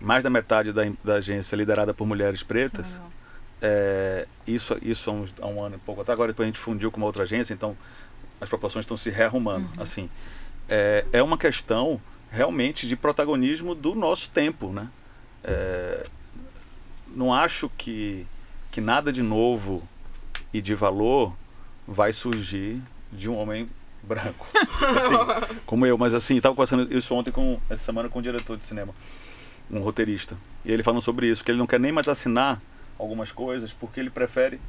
mais 0.00 0.22
da 0.22 0.30
metade 0.30 0.72
da, 0.72 0.82
da 1.02 1.14
agência 1.14 1.56
liderada 1.56 1.94
por 1.94 2.06
mulheres 2.06 2.42
pretas. 2.42 2.92
Legal. 2.94 3.12
É, 3.62 4.26
isso 4.46 4.76
isso 4.82 5.08
há, 5.10 5.12
uns- 5.14 5.34
há 5.40 5.46
um 5.46 5.62
ano 5.62 5.76
e 5.76 5.78
pouco 5.78 6.02
até 6.02 6.12
agora 6.12 6.30
depois 6.30 6.44
a 6.44 6.48
gente 6.50 6.58
fundiu 6.60 6.90
com 6.92 6.98
uma 6.98 7.06
outra 7.06 7.22
agência 7.22 7.54
então 7.54 7.74
as 8.38 8.50
proporções 8.50 8.82
estão 8.82 8.98
se 8.98 9.08
rearrumando 9.08 9.66
assim 9.80 10.10
é, 10.68 11.06
é 11.10 11.22
uma 11.22 11.38
questão 11.38 11.98
realmente 12.30 12.86
de 12.86 12.94
protagonismo 12.94 13.74
do 13.74 13.94
nosso 13.94 14.28
tempo 14.28 14.70
né 14.72 14.88
É, 15.42 16.04
não 17.16 17.32
acho 17.32 17.68
que 17.76 18.26
que 18.70 18.80
nada 18.80 19.10
de 19.12 19.22
novo 19.22 19.82
e 20.52 20.60
de 20.60 20.74
valor 20.74 21.34
vai 21.88 22.12
surgir 22.12 22.80
de 23.10 23.28
um 23.28 23.36
homem 23.38 23.68
branco. 24.02 24.46
Assim, 24.54 25.60
como 25.64 25.86
eu 25.86 25.96
mas 25.96 26.12
assim 26.14 26.36
estava 26.36 26.54
conversando 26.54 26.92
isso 26.96 27.14
ontem 27.14 27.30
com 27.30 27.58
essa 27.70 27.82
semana 27.84 28.08
com 28.08 28.18
um 28.18 28.22
diretor 28.22 28.56
de 28.56 28.64
cinema 28.64 28.94
um 29.70 29.80
roteirista. 29.80 30.36
E 30.64 30.70
ele 30.70 30.82
falando 30.82 31.00
sobre 31.00 31.28
isso 31.28 31.42
que 31.44 31.50
ele 31.50 31.58
não 31.58 31.66
quer 31.66 31.80
nem 31.80 31.90
mais 31.90 32.06
assinar 32.06 32.60
algumas 32.98 33.32
coisas 33.32 33.72
porque 33.72 33.98
ele 33.98 34.10
prefere 34.10 34.60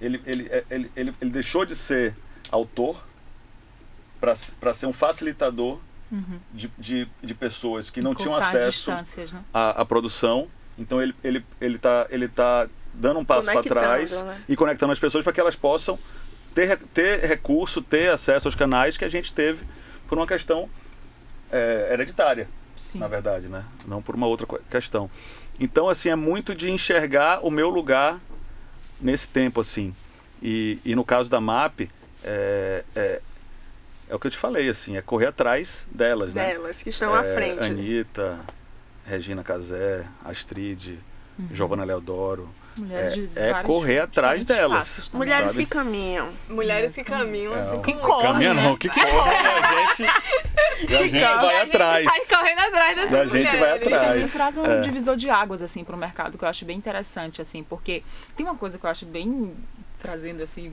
ele 0.00 0.22
ele 0.24 0.48
é- 0.48 0.64
ele, 0.70 0.90
ele, 0.96 1.14
ele 1.20 1.30
deixou 1.30 1.66
de 1.66 1.74
ser 1.74 2.16
autor 2.50 3.04
para 4.20 4.74
ser 4.74 4.86
um 4.86 4.92
facilitador 4.92 5.78
de, 6.52 6.70
de, 6.78 7.08
de 7.22 7.34
pessoas 7.34 7.90
que 7.90 8.02
não 8.02 8.14
tinham 8.14 8.34
acesso 8.34 8.90
né? 8.90 9.44
à, 9.54 9.82
à 9.82 9.84
produção 9.84 10.48
então 10.80 11.00
ele 11.00 11.14
ele 11.22 11.44
ele 11.60 11.78
tá 11.78 12.06
ele 12.10 12.26
tá 12.26 12.66
dando 12.92 13.20
um 13.20 13.24
passo 13.24 13.46
para 13.52 13.62
trás 13.62 14.22
né? 14.22 14.42
e 14.48 14.56
conectando 14.56 14.90
as 14.92 14.98
pessoas 14.98 15.22
para 15.22 15.32
que 15.32 15.40
elas 15.40 15.54
possam 15.54 15.96
ter 16.54 16.76
ter 16.92 17.20
recurso 17.20 17.80
ter 17.80 18.10
acesso 18.10 18.48
aos 18.48 18.56
canais 18.56 18.96
que 18.96 19.04
a 19.04 19.08
gente 19.08 19.32
teve 19.32 19.64
por 20.08 20.18
uma 20.18 20.26
questão 20.26 20.68
é, 21.52 21.90
hereditária 21.92 22.48
Sim. 22.76 22.98
na 22.98 23.06
verdade, 23.08 23.46
né? 23.48 23.64
Não 23.86 24.00
por 24.00 24.14
uma 24.14 24.26
outra 24.26 24.46
questão. 24.70 25.10
Então, 25.58 25.90
assim, 25.90 26.08
é 26.08 26.16
muito 26.16 26.54
de 26.54 26.70
enxergar 26.70 27.44
o 27.44 27.50
meu 27.50 27.68
lugar 27.68 28.18
nesse 28.98 29.28
tempo, 29.28 29.60
assim. 29.60 29.94
E, 30.42 30.78
e 30.82 30.94
no 30.94 31.04
caso 31.04 31.28
da 31.28 31.38
MAP, 31.38 31.90
é, 32.24 32.82
é, 32.96 33.20
é 34.08 34.14
o 34.14 34.18
que 34.18 34.26
eu 34.26 34.30
te 34.30 34.38
falei, 34.38 34.66
assim, 34.70 34.96
é 34.96 35.02
correr 35.02 35.26
atrás 35.26 35.86
delas, 35.92 36.32
né? 36.32 36.54
Delas, 36.54 36.82
que 36.82 36.88
estão 36.88 37.14
à 37.14 37.22
É, 37.22 37.34
frente. 37.34 37.60
né? 37.60 37.66
Anitta, 37.66 38.40
Regina 39.10 39.42
Casé, 39.42 40.06
Astrid, 40.24 40.98
Giovanna 41.52 41.84
Leodoro. 41.84 42.48
Mulheres 42.76 43.14
de 43.14 43.28
é 43.34 43.50
várias 43.50 43.66
correr 43.66 43.98
atrás 43.98 44.44
delas. 44.44 44.86
faces. 44.96 45.10
Mulheres 45.10 45.50
sabe? 45.50 45.64
que 45.64 45.70
caminham. 45.70 46.32
Mulheres 46.48 46.94
que 46.94 47.02
caminham, 47.04 47.54
É, 47.54 47.60
assim. 47.60 47.82
Que 47.82 47.92
correm, 47.94 48.32
Caminha 48.32 48.54
né? 48.54 48.62
não, 48.62 48.76
que 48.76 48.88
corre 48.88 49.02
e 49.10 49.46
a 49.48 49.86
gente, 49.86 50.02
e 50.92 50.94
a 50.96 51.02
gente 51.02 51.16
E 51.16 51.20
vai 51.20 51.56
a 51.56 51.64
gente 51.64 51.74
atrás. 51.76 52.04
sai 52.04 52.20
correndo 52.38 52.58
atrás 52.60 52.96
dessas 52.96 53.12
E 53.12 53.16
a 53.16 53.26
gente 53.26 53.50
vai 53.56 53.58
mulheres. 53.58 53.86
atrás. 53.86 54.06
também 54.12 54.28
traz 54.28 54.58
um 54.58 54.64
É. 54.66 54.80
divisor 54.82 55.16
de 55.16 55.28
águas 55.28 55.62
assim 55.62 55.82
para 55.84 55.96
o 55.96 55.98
mercado 55.98 56.38
que 56.38 56.44
eu 56.44 56.48
acho 56.48 56.64
bem 56.64 56.76
interessante 56.78 57.42
assim 57.42 57.62
porque 57.64 58.02
tem 58.36 58.46
uma 58.46 58.54
coisa 58.54 58.78
que 58.78 58.86
eu 58.86 58.90
acho 58.90 59.04
bem 59.04 59.52
trazendo 59.98 60.42
assim 60.42 60.72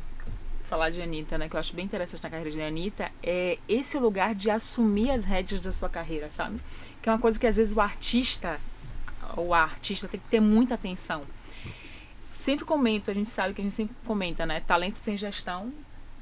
falar 0.66 0.90
de 0.92 1.02
Anitta 1.02 1.38
né 1.38 1.50
que 1.50 1.56
eu 1.56 1.60
acho 1.60 1.74
bem 1.74 1.84
interessante 1.86 2.22
na 2.24 2.30
carreira 2.30 2.52
de 2.52 2.62
Anitta 2.62 3.10
é 3.24 3.58
esse 3.68 3.98
lugar 3.98 4.36
de 4.36 4.50
assumir 4.50 5.12
as 5.12 5.26
rédeas 5.26 5.62
da 5.62 5.72
sua 5.72 5.90
carreira 5.90 6.30
sabe 6.30 6.60
que 7.08 7.10
é 7.10 7.14
uma 7.14 7.20
coisa 7.20 7.40
que 7.40 7.48
às 7.48 7.56
vezes 7.56 7.74
o 7.74 7.80
artista 7.80 8.60
ou 9.38 9.54
a 9.54 9.64
artista 9.64 10.10
tem 10.10 10.20
que 10.20 10.28
ter 10.28 10.42
muita 10.42 10.74
atenção. 10.74 11.24
Sempre 12.30 12.66
comento 12.66 13.10
a 13.10 13.14
gente 13.14 13.30
sabe 13.30 13.54
que 13.54 13.62
a 13.62 13.64
gente 13.64 13.74
sempre 13.74 13.96
comenta 14.06 14.46
né? 14.46 14.60
Talento 14.60 14.98
sem 14.98 15.16
gestão 15.16 15.72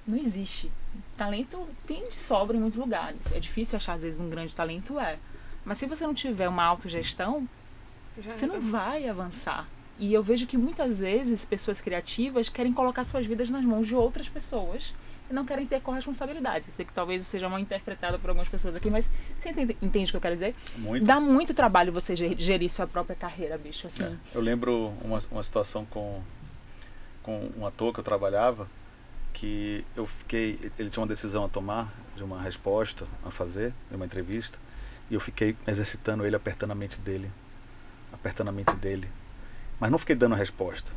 não 0.05 0.15
existe. 0.15 0.71
Talento 1.17 1.67
tem 1.87 2.07
de 2.07 2.19
sobra 2.19 2.55
em 2.55 2.59
muitos 2.59 2.77
lugares. 2.77 3.31
É 3.31 3.39
difícil 3.39 3.77
achar 3.77 3.93
às 3.93 4.03
vezes 4.03 4.19
um 4.19 4.29
grande 4.29 4.55
talento 4.55 4.99
é. 4.99 5.17
Mas 5.65 5.79
se 5.79 5.87
você 5.87 6.05
não 6.05 6.13
tiver 6.13 6.47
uma 6.47 6.63
autogestão, 6.63 7.49
Já 8.19 8.29
você 8.29 8.45
não 8.45 8.61
vai 8.61 9.09
avançar. 9.09 9.67
E 9.97 10.13
eu 10.13 10.21
vejo 10.21 10.45
que 10.45 10.55
muitas 10.55 10.99
vezes 10.99 11.45
pessoas 11.45 11.81
criativas 11.81 12.47
querem 12.47 12.71
colocar 12.71 13.03
suas 13.05 13.25
vidas 13.25 13.49
nas 13.49 13.65
mãos 13.65 13.87
de 13.87 13.95
outras 13.95 14.29
pessoas 14.29 14.93
não 15.29 15.45
querem 15.45 15.65
ter 15.65 15.81
corresponsabilidade. 15.81 16.67
Eu 16.67 16.71
sei 16.71 16.85
que 16.85 16.93
talvez 16.93 17.21
isso 17.21 17.31
seja 17.31 17.47
mal 17.49 17.59
interpretado 17.59 18.19
por 18.19 18.29
algumas 18.29 18.47
pessoas 18.49 18.75
aqui, 18.75 18.89
mas 18.89 19.11
você 19.39 19.49
entende, 19.49 19.77
entende 19.81 20.09
o 20.09 20.11
que 20.11 20.17
eu 20.17 20.21
quero 20.21 20.35
dizer? 20.35 20.55
Muito. 20.77 21.05
Dá 21.05 21.19
muito 21.19 21.53
trabalho 21.53 21.91
você 21.91 22.15
ge- 22.15 22.35
gerir 22.37 22.69
sua 22.69 22.85
própria 22.87 23.15
carreira, 23.15 23.57
bicho. 23.57 23.87
Assim, 23.87 24.03
É. 24.05 24.15
Eu 24.33 24.41
lembro 24.41 24.93
uma, 25.03 25.19
uma 25.31 25.43
situação 25.43 25.85
com, 25.85 26.21
com 27.23 27.49
um 27.57 27.65
ator 27.65 27.93
que 27.93 27.99
eu 27.99 28.03
trabalhava 28.03 28.67
que 29.33 29.83
eu 29.95 30.05
fiquei. 30.05 30.71
Ele 30.79 30.89
tinha 30.89 31.01
uma 31.01 31.07
decisão 31.07 31.43
a 31.43 31.49
tomar, 31.49 31.93
de 32.15 32.23
uma 32.23 32.41
resposta 32.41 33.05
a 33.25 33.29
fazer, 33.31 33.73
de 33.89 33.95
uma 33.95 34.05
entrevista, 34.05 34.57
e 35.09 35.13
eu 35.13 35.19
fiquei 35.19 35.55
exercitando 35.67 36.25
ele, 36.25 36.35
apertando 36.35 36.71
a 36.71 36.75
mente 36.75 37.01
dele. 37.01 37.29
Apertando 38.13 38.47
a 38.47 38.51
mente 38.51 38.75
dele. 38.77 39.09
Mas 39.79 39.91
não 39.91 39.97
fiquei 39.97 40.15
dando 40.15 40.35
a 40.35 40.37
resposta. 40.37 40.91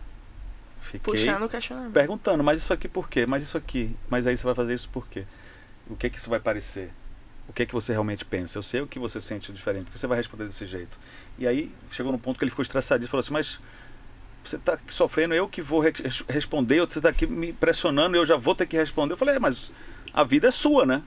Fiquei 0.91 1.01
Puxando 1.13 1.43
o 1.45 1.49
questionamento. 1.49 1.93
perguntando, 1.93 2.43
mas 2.43 2.61
isso 2.61 2.73
aqui 2.73 2.89
por 2.89 3.09
quê? 3.11 3.27
Mas 3.27 3.43
isso 3.43 3.57
aqui, 3.59 3.95
mas 4.09 4.27
aí 4.27 4.37
você 4.37 4.45
vai 4.45 4.55
fazer 4.55 4.73
isso 4.75 4.89
por 4.89 5.07
quê? 5.09 5.25
O 5.89 5.95
que 5.97 6.09
que 6.11 6.19
isso 6.19 6.31
vai 6.31 6.41
parecer? 6.41 6.91
O 7.47 7.53
que 7.53 7.65
que 7.67 7.73
você 7.73 7.93
realmente 7.93 8.25
pensa? 8.25 8.59
Eu 8.59 8.63
sei 8.63 8.81
o 8.81 8.87
que 8.87 8.99
você 8.99 9.21
sente 9.21 9.53
diferente, 9.53 9.85
porque 9.85 9.99
você 9.99 10.07
vai 10.07 10.17
responder 10.19 10.45
desse 10.47 10.67
jeito. 10.67 10.99
E 11.39 11.47
aí 11.47 11.73
chegou 11.91 12.11
no 12.13 12.19
ponto 12.19 12.39
que 12.39 12.45
ele 12.45 12.51
ficou 12.51 12.63
estressadinho 12.63 13.07
e 13.07 13.11
falou 13.11 13.21
assim, 13.21 13.33
mas 13.33 13.61
você 14.45 14.57
está 14.57 14.75
aqui 14.75 14.93
sofrendo, 14.93 15.35
eu 15.35 15.47
que 15.49 15.61
vou 15.63 15.81
re- 15.81 15.93
res- 16.03 16.25
responder, 16.29 16.81
você 16.81 16.99
está 16.99 17.09
aqui 17.11 17.27
me 17.27 17.53
pressionando, 17.53 18.17
eu 18.17 18.25
já 18.27 18.37
vou 18.37 18.55
ter 18.55 18.67
que 18.67 18.77
responder. 18.77 19.13
Eu 19.13 19.17
falei, 19.17 19.37
é, 19.37 19.39
mas 19.39 19.73
a 20.13 20.25
vida 20.25 20.49
é 20.49 20.51
sua, 20.51 20.85
né? 20.87 21.03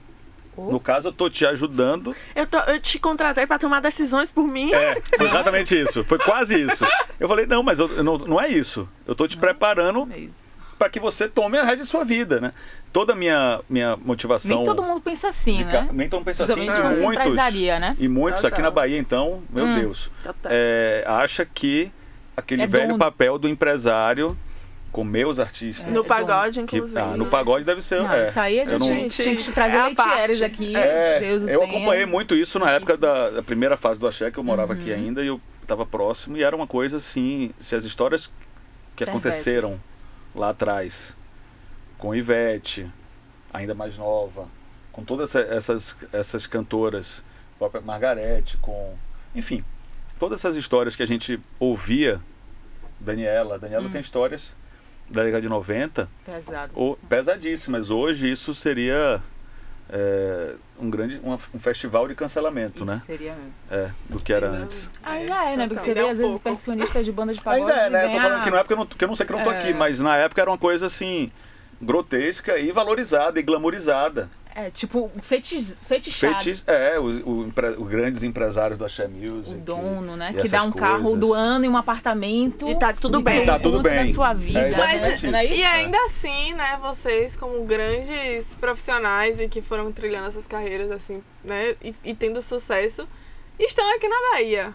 Oh. 0.56 0.70
No 0.70 0.78
caso, 0.80 1.08
eu 1.08 1.12
tô 1.12 1.30
te 1.30 1.46
ajudando. 1.46 2.14
Eu, 2.34 2.46
tô- 2.46 2.58
eu 2.58 2.78
te 2.78 2.98
contratei 2.98 3.46
pra 3.46 3.58
tomar 3.58 3.80
decisões 3.80 4.30
por 4.30 4.46
mim. 4.46 4.72
É, 4.72 5.00
foi 5.16 5.26
exatamente 5.26 5.74
isso. 5.80 6.04
Foi 6.04 6.18
quase 6.18 6.60
isso. 6.62 6.84
Eu 7.18 7.26
falei, 7.28 7.46
não, 7.46 7.62
mas 7.62 7.78
eu, 7.78 7.88
eu 7.96 8.04
não, 8.04 8.18
não 8.18 8.40
é 8.40 8.48
isso. 8.48 8.86
Eu 9.06 9.14
tô 9.14 9.26
te 9.26 9.36
preparando 9.38 10.06
é 10.12 10.18
isso. 10.18 10.54
para 10.78 10.90
que 10.90 11.00
você 11.00 11.26
tome 11.28 11.56
a 11.56 11.62
rédea 11.62 11.84
de 11.84 11.86
sua 11.86 12.04
vida, 12.04 12.38
né? 12.40 12.52
Toda 12.92 13.14
a 13.14 13.16
minha, 13.16 13.60
minha 13.70 13.96
motivação. 13.96 14.58
Nem 14.58 14.66
todo 14.66 14.82
mundo 14.82 15.00
pensa 15.00 15.28
assim, 15.28 15.56
de 15.58 15.64
né? 15.64 15.88
Nem 15.90 16.08
todo 16.10 16.18
mundo 16.18 16.26
pensa 16.26 16.42
assim. 16.44 16.52
E 16.52 16.56
muitos, 16.66 17.00
empresaria, 17.00 17.78
né? 17.80 17.96
e 17.98 18.06
muitos 18.08 18.44
aqui 18.44 18.60
na 18.60 18.70
Bahia, 18.70 18.98
então, 18.98 19.42
meu 19.48 19.64
Hum. 19.64 19.74
Deus, 19.80 20.10
é, 20.44 21.02
acha 21.06 21.46
que 21.46 21.90
aquele 22.36 22.60
É 22.62 22.66
velho 22.66 22.88
dono. 22.88 22.98
papel 22.98 23.38
do 23.38 23.48
empresário 23.48 24.36
com 24.92 25.02
meus 25.04 25.38
artistas. 25.38 25.88
No 25.92 26.02
É 26.02 26.06
pagode, 26.06 26.62
que, 26.64 26.76
inclusive. 26.76 27.00
ah, 27.00 27.16
no 27.16 27.26
pagode 27.26 27.64
deve 27.64 27.80
ser. 27.80 28.02
Não, 28.02 28.12
é, 28.12 28.24
isso 28.24 28.38
aí 28.38 28.60
a 28.60 28.64
eu 28.64 28.66
gente, 28.68 28.78
não- 28.80 28.86
Gente, 28.88 29.22
tinha 29.22 29.36
que 29.36 29.50
trazer 29.52 29.76
é 29.78 29.84
leitieres 29.86 30.38
parte. 30.40 30.44
aqui. 30.44 30.76
É, 30.76 31.20
Deus 31.20 31.44
o 31.44 31.48
eu 31.50 31.62
acompanhei 31.62 32.04
muito 32.06 32.34
isso 32.34 32.58
na 32.58 32.70
época 32.72 32.92
Isso. 32.94 33.02
Uhum. 33.04 33.08
da, 33.12 33.30
da 33.30 33.42
primeira 33.42 33.76
fase 33.78 33.98
do 33.98 34.06
Axé, 34.06 34.30
que 34.30 34.38
eu 34.38 34.44
morava 34.44 34.74
aqui 34.74 34.92
ainda, 34.92 35.22
e 35.24 35.28
eu 35.28 35.40
estava 35.62 35.86
próximo, 35.86 36.36
e 36.36 36.42
era 36.44 36.54
uma 36.54 36.66
coisa 36.66 36.98
assim, 36.98 37.52
se 37.58 37.74
as 37.74 37.84
histórias 37.84 38.26
que 38.94 39.04
Perversas. 39.06 39.08
aconteceram 39.32 39.80
lá 40.34 40.50
atrás, 40.50 41.16
com 41.96 42.14
Ivete, 42.14 42.86
ainda 43.52 43.74
mais 43.74 43.96
nova, 43.96 44.46
com 44.90 45.02
todas 45.04 45.34
essa- 45.34 45.54
essas, 45.54 45.96
essas 46.12 46.46
cantoras, 46.46 47.24
a 47.54 47.58
própria 47.58 47.80
Margarete, 47.80 48.58
com. 48.58 48.94
Enfim, 49.34 49.64
todas 50.18 50.40
essas 50.40 50.54
histórias 50.56 50.94
que 50.94 51.02
a 51.02 51.06
gente 51.06 51.40
ouvia, 51.58 52.20
Daniela, 53.00 53.58
Daniela 53.58 53.86
Hum. 53.86 53.90
tem 53.90 54.00
histórias 54.02 54.54
da 55.10 55.22
década 55.24 55.42
de 55.42 55.48
90, 55.48 56.08
Pesado. 56.24 56.72
ou 56.74 56.96
pesadíssimas. 57.08 57.90
Hoje 57.90 58.30
isso 58.30 58.54
seria 58.54 59.20
é, 59.94 60.54
um 60.78 60.88
grande 60.88 61.20
uma- 61.22 61.38
um 61.54 61.58
festival 61.58 62.08
de 62.08 62.14
cancelamento, 62.14 62.76
Isso 62.76 62.84
né? 62.86 63.02
Seria 63.04 63.34
mesmo. 63.34 63.52
É, 63.70 63.90
do 64.08 64.18
que 64.18 64.32
era 64.32 64.46
Ainda- 64.46 64.58
antes. 64.64 64.90
Ainda 65.02 65.44
é, 65.50 65.56
né? 65.56 65.66
Porque 65.68 65.82
você 65.82 65.90
Ainda 65.90 66.00
vê, 66.00 66.06
é 66.06 66.08
um 66.08 66.12
às 66.12 66.18
vezes, 66.18 66.32
pouco. 66.32 66.44
percussionistas 66.44 67.04
de 67.04 67.12
banda 67.12 67.34
de 67.34 67.40
pagode. 67.42 67.70
Ainda 67.70 67.82
é, 67.82 67.90
né? 67.90 68.06
Eu 68.06 68.10
tô 68.12 68.20
falando 68.20 68.44
que 68.44 68.50
não 68.50 68.56
é 68.58 68.60
porque 68.62 68.72
eu 68.72 68.76
não, 68.78 68.86
que 68.86 69.04
eu 69.04 69.08
não 69.08 69.16
sei 69.16 69.26
que 69.26 69.32
eu 69.32 69.36
não 69.36 69.44
tô 69.44 69.50
É. 69.52 69.58
aqui, 69.58 69.74
mas 69.74 70.00
na 70.00 70.16
época 70.16 70.40
era 70.40 70.50
uma 70.50 70.56
coisa 70.58 70.86
assim 70.86 71.30
grotesca 71.80 72.58
e 72.58 72.70
valorizada 72.72 73.38
e 73.38 73.42
glamorizada. 73.42 74.30
É, 74.54 74.70
tipo, 74.70 75.10
fetiz, 75.22 75.74
fetichado. 75.86 76.38
Fetis, 76.38 76.64
é, 76.66 76.98
os, 76.98 77.20
grandes 77.88 78.22
empresários 78.22 78.78
do 78.78 78.84
Axé 78.84 79.08
Music. 79.08 79.58
O 79.58 79.60
dono, 79.62 80.16
né? 80.16 80.34
e 80.36 80.42
Que 80.42 80.48
dá 80.48 80.62
um 80.62 80.72
carro 80.72 81.04
coisas. 81.04 81.20
do 81.20 81.32
ano 81.32 81.64
e 81.64 81.68
um 81.68 81.76
apartamento. 81.76 82.68
E 82.68 82.78
tá 82.78 82.92
tudo 82.92 83.20
e 83.20 83.22
bem. 83.22 83.38
tem 83.38 83.46
Tá 83.46 83.58
tudo 83.58 83.80
bem. 83.80 84.04
da 84.04 84.12
sua 84.12 84.34
vida. 84.34 84.60
É 84.60 84.70
né? 84.70 85.18
Não 85.30 85.38
é? 85.38 85.46
E 85.46 85.64
ainda 85.64 85.98
assim, 86.04 86.52
né, 86.54 86.78
vocês 86.82 87.34
como 87.34 87.64
grandes 87.64 88.54
profissionais 88.56 89.40
e 89.40 89.48
que 89.48 89.62
foram 89.62 89.90
trilhando 89.90 90.28
essas 90.28 90.46
carreiras 90.46 90.90
assim, 90.90 91.22
né, 91.42 91.74
e, 91.82 91.94
e 92.04 92.14
tendo 92.14 92.42
sucesso, 92.42 93.08
estão 93.58 93.88
aqui 93.94 94.06
na 94.06 94.16
Bahia. 94.32 94.74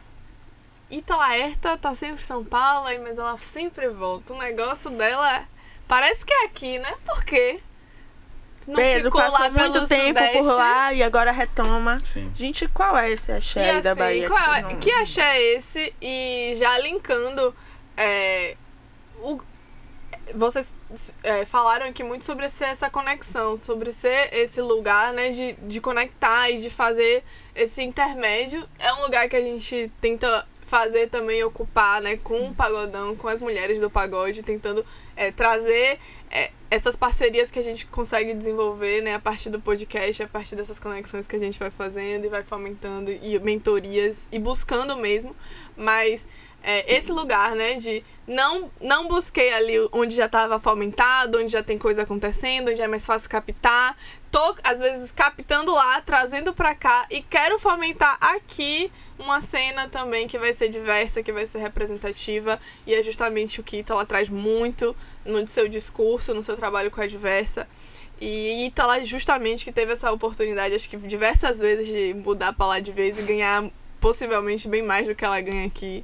Ita 0.89 1.15
Laerta 1.15 1.77
tá 1.77 1.93
sempre 1.93 2.21
em 2.23 2.25
São 2.25 2.43
Paulo, 2.43 2.87
mas 3.03 3.17
ela 3.17 3.37
sempre 3.37 3.89
volta. 3.89 4.33
O 4.33 4.37
negócio 4.37 4.89
dela 4.91 5.43
parece 5.87 6.25
que 6.25 6.33
é 6.33 6.45
aqui, 6.45 6.79
né? 6.79 6.93
Por 7.05 7.23
quê? 7.25 7.59
Não 8.67 8.75
Pedro 8.75 9.05
ficou 9.05 9.21
passou 9.21 9.49
muito 9.51 9.87
tempo 9.87 10.19
Sudeste. 10.19 10.37
por 10.39 10.45
lá 10.45 10.93
e 10.93 11.01
agora 11.01 11.31
retoma. 11.31 11.99
Sim. 12.03 12.31
Gente, 12.35 12.67
qual 12.67 12.97
é 12.97 13.09
esse 13.09 13.31
axé 13.31 13.65
E 13.65 13.69
aí 13.69 13.81
da 13.81 13.91
assim, 13.91 13.99
Bahia? 13.99 14.27
qual 14.27 14.37
que 14.39 14.45
é- 14.45 14.51
vocês 14.61 14.73
não- 14.73 14.79
que 14.79 14.91
axé 14.91 15.21
é 15.37 15.53
esse? 15.55 15.93
E 16.01 16.53
já 16.57 16.77
linkando, 16.79 17.55
é, 17.95 18.55
o- 19.21 19.39
vocês 20.35 20.73
é, 21.23 21.45
falaram 21.45 21.85
aqui 21.87 22.03
muito 22.03 22.25
sobre 22.25 22.49
ser 22.49 22.65
essa 22.65 22.89
conexão, 22.89 23.55
sobre 23.55 23.91
ser 23.93 24.33
esse 24.33 24.61
lugar 24.61 25.13
né, 25.13 25.29
de, 25.29 25.53
de 25.53 25.79
conectar 25.79 26.49
e 26.49 26.57
de 26.59 26.69
fazer 26.69 27.23
esse 27.55 27.81
intermédio. 27.81 28.67
É 28.79 28.93
um 28.93 29.03
lugar 29.03 29.27
que 29.29 29.35
a 29.35 29.41
gente 29.41 29.89
tenta 30.01 30.45
fazer 30.65 31.07
também, 31.07 31.41
ocupar 31.45 32.01
né, 32.01 32.17
com 32.17 32.47
o 32.49 32.53
pagodão, 32.53 33.15
com 33.15 33.29
as 33.29 33.41
mulheres 33.41 33.79
do 33.79 33.89
pagode, 33.89 34.43
tentando 34.43 34.85
é, 35.17 35.31
trazer 35.31 35.99
é, 36.29 36.51
essas 36.69 36.95
parcerias 36.95 37.49
que 37.49 37.59
a 37.59 37.63
gente 37.63 37.85
consegue 37.87 38.33
desenvolver 38.33 39.01
né, 39.01 39.15
a 39.15 39.19
partir 39.19 39.49
do 39.49 39.59
podcast, 39.59 40.23
a 40.23 40.27
partir 40.27 40.55
dessas 40.55 40.79
conexões 40.79 41.25
que 41.25 41.35
a 41.35 41.39
gente 41.39 41.57
vai 41.57 41.71
fazendo 41.71 42.25
e 42.25 42.29
vai 42.29 42.43
fomentando, 42.43 43.11
e 43.11 43.37
mentorias, 43.39 44.27
e 44.31 44.37
buscando 44.37 44.95
mesmo. 44.95 45.35
Mas 45.75 46.27
é, 46.63 46.95
esse 46.95 47.11
lugar, 47.11 47.55
né, 47.55 47.75
de 47.75 48.03
não, 48.27 48.69
não 48.81 49.07
busquei 49.07 49.53
ali 49.53 49.75
onde 49.93 50.13
já 50.13 50.25
estava 50.25 50.59
fomentado, 50.59 51.37
onde 51.37 51.51
já 51.51 51.63
tem 51.63 51.77
coisa 51.77 52.01
acontecendo, 52.01 52.69
onde 52.69 52.81
é 52.81 52.87
mais 52.87 53.05
fácil 53.05 53.29
captar. 53.29 53.95
Tô, 54.29 54.55
às 54.63 54.79
vezes, 54.79 55.11
captando 55.11 55.73
lá, 55.73 56.01
trazendo 56.01 56.53
pra 56.53 56.75
cá 56.75 57.05
e 57.09 57.21
quero 57.21 57.57
fomentar 57.57 58.17
aqui 58.19 58.91
uma 59.17 59.41
cena 59.41 59.87
também 59.87 60.27
que 60.27 60.37
vai 60.37 60.53
ser 60.53 60.67
diversa, 60.67 61.23
que 61.23 61.31
vai 61.31 61.45
ser 61.45 61.59
representativa 61.59 62.59
e 62.85 62.93
é 62.93 63.01
justamente 63.01 63.61
o 63.61 63.63
que 63.63 63.77
Ítala 63.77 64.05
traz 64.05 64.27
muito 64.27 64.95
no 65.25 65.47
seu 65.47 65.69
discurso, 65.69 66.33
no 66.33 66.43
seu 66.43 66.57
trabalho 66.57 66.91
com 66.91 66.99
a 66.99 67.07
diversa. 67.07 67.65
E 68.19 68.65
Ítala 68.65 69.05
justamente 69.05 69.63
que 69.63 69.71
teve 69.71 69.93
essa 69.93 70.11
oportunidade, 70.11 70.75
acho 70.75 70.89
que 70.89 70.97
diversas 70.97 71.59
vezes, 71.59 71.87
de 71.87 72.13
mudar 72.13 72.51
pra 72.51 72.65
lá 72.65 72.79
de 72.79 72.91
vez 72.91 73.17
e 73.17 73.21
ganhar 73.21 73.63
possivelmente 74.01 74.67
bem 74.67 74.81
mais 74.81 75.07
do 75.07 75.15
que 75.15 75.23
ela 75.23 75.39
ganha 75.39 75.65
aqui. 75.65 76.03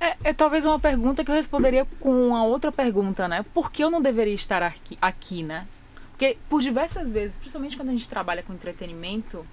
É, 0.00 0.16
é 0.24 0.32
talvez 0.32 0.64
uma 0.64 0.80
pergunta 0.80 1.22
que 1.22 1.30
eu 1.30 1.34
responderia 1.34 1.84
com 2.00 2.28
uma 2.28 2.42
outra 2.42 2.72
pergunta, 2.72 3.28
né? 3.28 3.44
Por 3.52 3.70
que 3.70 3.84
eu 3.84 3.90
não 3.90 4.00
deveria 4.00 4.32
estar 4.32 4.62
aqui, 4.62 4.96
aqui, 5.00 5.42
né? 5.42 5.66
Porque 6.12 6.38
por 6.48 6.62
diversas 6.62 7.12
vezes, 7.12 7.38
principalmente 7.38 7.76
quando 7.76 7.90
a 7.90 7.92
gente 7.92 8.08
trabalha 8.08 8.42
com 8.42 8.54
entretenimento 8.54 9.46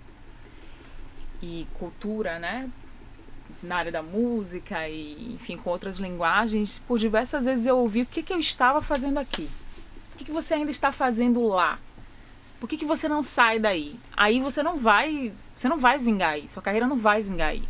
e 1.41 1.67
cultura, 1.77 2.39
né? 2.39 2.69
Na 3.62 3.77
área 3.77 3.91
da 3.91 4.01
música 4.01 4.88
e, 4.88 5.33
enfim, 5.33 5.57
com 5.57 5.69
outras 5.69 5.97
linguagens, 5.97 6.81
por 6.88 6.97
diversas 6.97 7.43
vezes 7.43 7.65
eu 7.65 7.77
ouvi 7.77 8.03
o 8.03 8.05
que, 8.05 8.23
que 8.23 8.33
eu 8.33 8.39
estava 8.39 8.81
fazendo 8.81 9.17
aqui. 9.17 9.49
O 10.13 10.17
que, 10.17 10.25
que 10.25 10.31
você 10.31 10.53
ainda 10.53 10.71
está 10.71 10.93
fazendo 10.93 11.45
lá? 11.45 11.77
Por 12.60 12.67
que, 12.69 12.77
que 12.77 12.86
você 12.86 13.07
não 13.10 13.21
sai 13.21 13.60
daí? 13.60 13.99
Aí 14.15 14.39
você 14.39 14.63
não 14.63 14.77
vai, 14.77 15.33
você 15.53 15.67
não 15.67 15.77
vai 15.77 15.97
vingar 15.97 16.31
aí, 16.31 16.47
sua 16.47 16.62
carreira 16.62 16.88
não 16.88 16.97
vai 16.97 17.21
vingar 17.21 17.49
aí. 17.49 17.63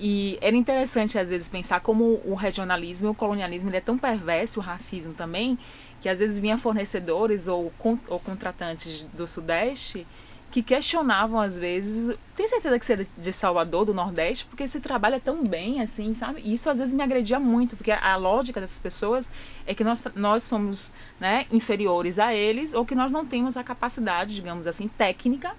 E 0.00 0.38
era 0.40 0.56
interessante, 0.56 1.18
às 1.18 1.28
vezes, 1.28 1.46
pensar 1.48 1.80
como 1.80 2.20
o 2.24 2.34
regionalismo 2.34 3.08
e 3.08 3.10
o 3.10 3.14
colonialismo 3.14 3.70
é 3.74 3.80
tão 3.80 3.98
perverso, 3.98 4.58
o 4.58 4.62
racismo 4.62 5.12
também, 5.12 5.58
que 6.00 6.08
às 6.08 6.20
vezes 6.20 6.38
vinha 6.38 6.56
fornecedores 6.56 7.46
ou, 7.48 7.70
ou 8.08 8.18
contratantes 8.18 9.06
do 9.12 9.26
Sudeste 9.26 10.06
que 10.50 10.62
questionavam, 10.62 11.40
às 11.40 11.56
vezes, 11.56 12.12
tem 12.34 12.48
certeza 12.48 12.76
que 12.76 12.84
você 12.84 12.94
é 12.94 12.96
de- 12.96 13.32
Salvador, 13.32 13.84
do 13.84 13.94
Nordeste, 13.94 14.46
porque 14.46 14.66
se 14.66 14.80
trabalha 14.80 15.20
tão 15.20 15.44
bem, 15.44 15.80
assim, 15.80 16.12
sabe? 16.12 16.40
E 16.44 16.52
isso 16.54 16.68
às 16.68 16.80
vezes 16.80 16.92
me 16.92 17.02
agredia 17.04 17.38
muito, 17.38 17.76
porque 17.76 17.92
a, 17.92 18.14
a 18.14 18.16
lógica 18.16 18.60
dessas 18.60 18.78
pessoas 18.80 19.30
é 19.64 19.74
que 19.74 19.84
nós, 19.84 20.02
nós 20.16 20.42
somos 20.42 20.92
né, 21.20 21.46
inferiores 21.52 22.18
a 22.18 22.34
eles 22.34 22.74
ou 22.74 22.84
que 22.84 22.96
nós 22.96 23.12
não 23.12 23.24
temos 23.24 23.56
a 23.56 23.62
capacidade, 23.62 24.34
digamos 24.34 24.66
assim, 24.66 24.88
técnica, 24.88 25.54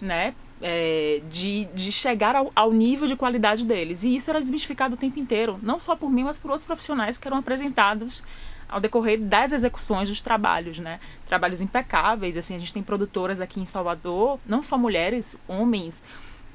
né, 0.00 0.32
é, 0.60 1.20
de, 1.28 1.66
de 1.74 1.92
chegar 1.92 2.34
ao, 2.34 2.50
ao 2.54 2.72
nível 2.72 3.06
de 3.06 3.16
qualidade 3.16 3.64
deles. 3.64 4.04
E 4.04 4.14
isso 4.14 4.30
era 4.30 4.40
desmistificado 4.40 4.94
o 4.94 4.98
tempo 4.98 5.18
inteiro, 5.18 5.58
não 5.62 5.78
só 5.78 5.94
por 5.94 6.10
mim, 6.10 6.24
mas 6.24 6.38
por 6.38 6.50
outros 6.50 6.66
profissionais 6.66 7.18
que 7.18 7.28
eram 7.28 7.38
apresentados 7.38 8.22
ao 8.68 8.80
decorrer 8.80 9.20
das 9.20 9.52
execuções 9.52 10.08
dos 10.08 10.20
trabalhos, 10.20 10.78
né? 10.78 10.98
Trabalhos 11.24 11.60
impecáveis, 11.60 12.36
assim, 12.36 12.54
a 12.54 12.58
gente 12.58 12.74
tem 12.74 12.82
produtoras 12.82 13.40
aqui 13.40 13.60
em 13.60 13.66
Salvador, 13.66 14.40
não 14.44 14.62
só 14.62 14.76
mulheres, 14.76 15.36
homens, 15.46 16.02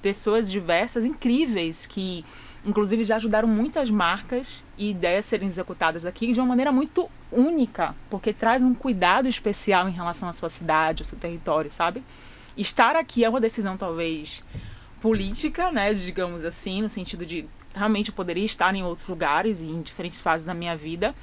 pessoas 0.01 0.51
diversas, 0.51 1.05
incríveis, 1.05 1.85
que 1.85 2.25
inclusive 2.65 3.03
já 3.03 3.15
ajudaram 3.15 3.47
muitas 3.47 3.89
marcas 3.89 4.63
e 4.77 4.91
ideias 4.91 5.25
serem 5.25 5.47
executadas 5.47 6.05
aqui 6.05 6.31
de 6.31 6.39
uma 6.39 6.47
maneira 6.47 6.71
muito 6.71 7.09
única, 7.31 7.95
porque 8.09 8.33
traz 8.33 8.61
um 8.61 8.73
cuidado 8.73 9.27
especial 9.27 9.87
em 9.87 9.91
relação 9.91 10.27
à 10.27 10.33
sua 10.33 10.49
cidade, 10.49 11.01
ao 11.01 11.05
seu 11.05 11.17
território, 11.17 11.71
sabe? 11.71 12.03
Estar 12.57 12.95
aqui 12.95 13.23
é 13.23 13.29
uma 13.29 13.39
decisão 13.39 13.77
talvez 13.77 14.43
política, 15.01 15.71
né, 15.71 15.93
digamos 15.93 16.43
assim, 16.43 16.81
no 16.81 16.89
sentido 16.89 17.25
de 17.25 17.45
realmente 17.73 18.09
eu 18.09 18.15
poderia 18.15 18.45
estar 18.45 18.73
em 18.75 18.83
outros 18.83 19.07
lugares 19.07 19.61
e 19.61 19.67
em 19.67 19.81
diferentes 19.81 20.21
fases 20.21 20.45
da 20.45 20.53
minha 20.53 20.75
vida, 20.75 21.15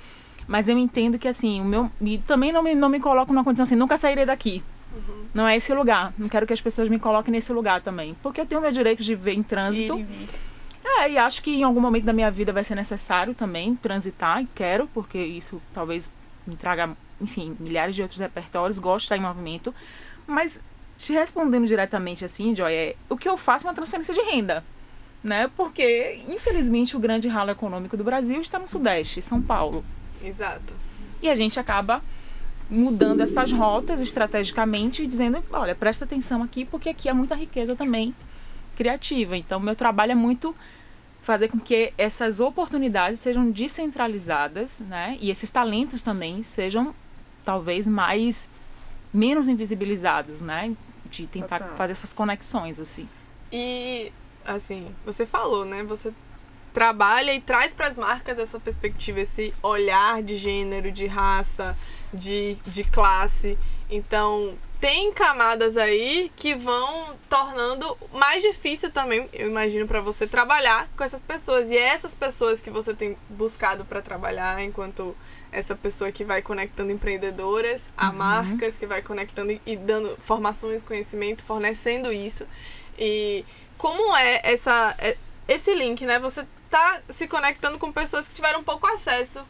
mas 0.46 0.68
eu 0.68 0.76
entendo 0.78 1.18
que 1.18 1.28
assim, 1.28 1.60
o 1.60 1.64
meu 1.64 1.90
e 2.00 2.18
também 2.18 2.50
não 2.50 2.62
me, 2.62 2.74
não 2.74 2.88
me 2.88 2.98
coloco 2.98 3.32
numa 3.32 3.44
condição 3.44 3.62
assim, 3.62 3.76
nunca 3.76 3.96
sairei 3.96 4.26
daqui. 4.26 4.62
Uhum. 4.92 5.26
Não 5.34 5.46
é 5.46 5.54
esse 5.56 5.72
lugar. 5.74 6.14
Não 6.18 6.28
quero 6.28 6.46
que 6.46 6.52
as 6.52 6.60
pessoas 6.60 6.88
me 6.88 6.98
coloquem 6.98 7.30
nesse 7.30 7.52
lugar 7.52 7.82
também, 7.82 8.16
porque 8.22 8.40
eu 8.40 8.46
tenho 8.46 8.58
o 8.58 8.62
meu 8.62 8.72
direito 8.72 9.02
de 9.02 9.14
viver 9.14 9.34
em 9.34 9.42
trânsito. 9.42 9.98
Ir 9.98 10.06
e. 10.10 10.28
É, 10.84 11.10
e 11.10 11.18
acho 11.18 11.42
que 11.42 11.54
em 11.54 11.62
algum 11.62 11.80
momento 11.80 12.04
da 12.04 12.12
minha 12.12 12.30
vida 12.30 12.52
vai 12.52 12.64
ser 12.64 12.74
necessário 12.74 13.34
também 13.34 13.76
transitar, 13.76 14.42
e 14.42 14.46
quero, 14.54 14.88
porque 14.88 15.18
isso 15.18 15.60
talvez 15.72 16.10
me 16.46 16.56
traga, 16.56 16.96
enfim, 17.20 17.54
milhares 17.60 17.94
de 17.94 18.02
outros 18.02 18.18
repertórios, 18.18 18.78
gosto 18.78 19.00
de 19.00 19.04
estar 19.04 19.16
em 19.16 19.20
movimento, 19.20 19.74
mas 20.26 20.60
te 20.98 21.12
respondendo 21.12 21.66
diretamente 21.66 22.24
assim, 22.24 22.54
Joy, 22.54 22.74
é 22.74 22.96
o 23.08 23.16
que 23.16 23.28
eu 23.28 23.36
faço 23.36 23.66
é 23.66 23.70
uma 23.70 23.74
transferência 23.74 24.12
de 24.12 24.20
renda. 24.20 24.64
Né? 25.22 25.50
Porque, 25.56 26.20
infelizmente, 26.28 26.96
o 26.96 27.00
grande 27.00 27.28
ralo 27.28 27.50
econômico 27.50 27.96
do 27.96 28.04
Brasil 28.04 28.40
está 28.40 28.58
no 28.58 28.66
Sudeste, 28.66 29.22
São 29.22 29.40
Paulo. 29.40 29.84
Exato. 30.22 30.74
E 31.22 31.28
a 31.28 31.34
gente 31.34 31.58
acaba 31.58 32.02
mudando 32.70 33.22
essas 33.22 33.50
rotas 33.50 34.00
estrategicamente 34.00 35.02
e 35.02 35.06
dizendo, 35.06 35.42
olha, 35.52 35.74
presta 35.74 36.04
atenção 36.04 36.42
aqui, 36.42 36.64
porque 36.64 36.88
aqui 36.88 37.08
há 37.08 37.14
muita 37.14 37.34
riqueza 37.34 37.74
também 37.74 38.14
criativa. 38.76 39.36
Então, 39.36 39.58
meu 39.58 39.74
trabalho 39.74 40.12
é 40.12 40.14
muito 40.14 40.54
fazer 41.20 41.48
com 41.48 41.58
que 41.58 41.92
essas 41.98 42.40
oportunidades 42.40 43.18
sejam 43.18 43.50
descentralizadas, 43.50 44.80
né? 44.80 45.16
E 45.20 45.30
esses 45.30 45.50
talentos 45.50 46.02
também 46.02 46.42
sejam 46.42 46.94
talvez 47.44 47.88
mais 47.88 48.50
menos 49.12 49.48
invisibilizados, 49.48 50.40
né? 50.40 50.74
De 51.06 51.26
tentar 51.26 51.58
Total. 51.58 51.76
fazer 51.76 51.92
essas 51.92 52.12
conexões 52.12 52.78
assim. 52.78 53.08
E 53.52 54.12
assim, 54.44 54.94
você 55.04 55.26
falou, 55.26 55.64
né? 55.64 55.82
Você 55.84 56.12
trabalha 56.72 57.34
e 57.34 57.40
traz 57.40 57.74
para 57.74 57.88
as 57.88 57.96
marcas 57.96 58.38
essa 58.38 58.60
perspectiva, 58.60 59.20
esse 59.20 59.52
olhar 59.62 60.22
de 60.22 60.36
gênero, 60.36 60.92
de 60.92 61.06
raça, 61.06 61.76
de, 62.12 62.56
de 62.66 62.84
classe. 62.84 63.58
Então, 63.90 64.54
tem 64.80 65.12
camadas 65.12 65.76
aí 65.76 66.30
que 66.36 66.54
vão 66.54 67.16
tornando 67.28 67.96
mais 68.12 68.42
difícil 68.42 68.90
também, 68.90 69.28
eu 69.32 69.48
imagino, 69.48 69.86
para 69.86 70.00
você 70.00 70.26
trabalhar 70.26 70.88
com 70.96 71.02
essas 71.02 71.22
pessoas. 71.22 71.70
E 71.70 71.76
é 71.76 71.88
essas 71.88 72.14
pessoas 72.14 72.60
que 72.60 72.70
você 72.70 72.94
tem 72.94 73.16
buscado 73.28 73.84
para 73.84 74.00
trabalhar, 74.00 74.62
enquanto 74.62 75.16
essa 75.50 75.74
pessoa 75.74 76.12
que 76.12 76.24
vai 76.24 76.42
conectando 76.42 76.92
empreendedoras 76.92 77.90
a 77.96 78.10
uhum. 78.10 78.16
marcas, 78.16 78.76
que 78.76 78.86
vai 78.86 79.02
conectando 79.02 79.58
e 79.64 79.76
dando 79.76 80.16
formações, 80.18 80.82
conhecimento, 80.82 81.42
fornecendo 81.42 82.12
isso. 82.12 82.46
E 82.98 83.44
como 83.76 84.16
é 84.16 84.40
essa 84.44 84.94
é, 84.98 85.16
esse 85.46 85.74
link, 85.74 86.04
né? 86.04 86.18
Você 86.18 86.46
tá 86.70 87.00
se 87.08 87.26
conectando 87.26 87.78
com 87.78 87.90
pessoas 87.90 88.28
que 88.28 88.34
tiveram 88.34 88.62
pouco 88.62 88.86
acesso 88.86 89.44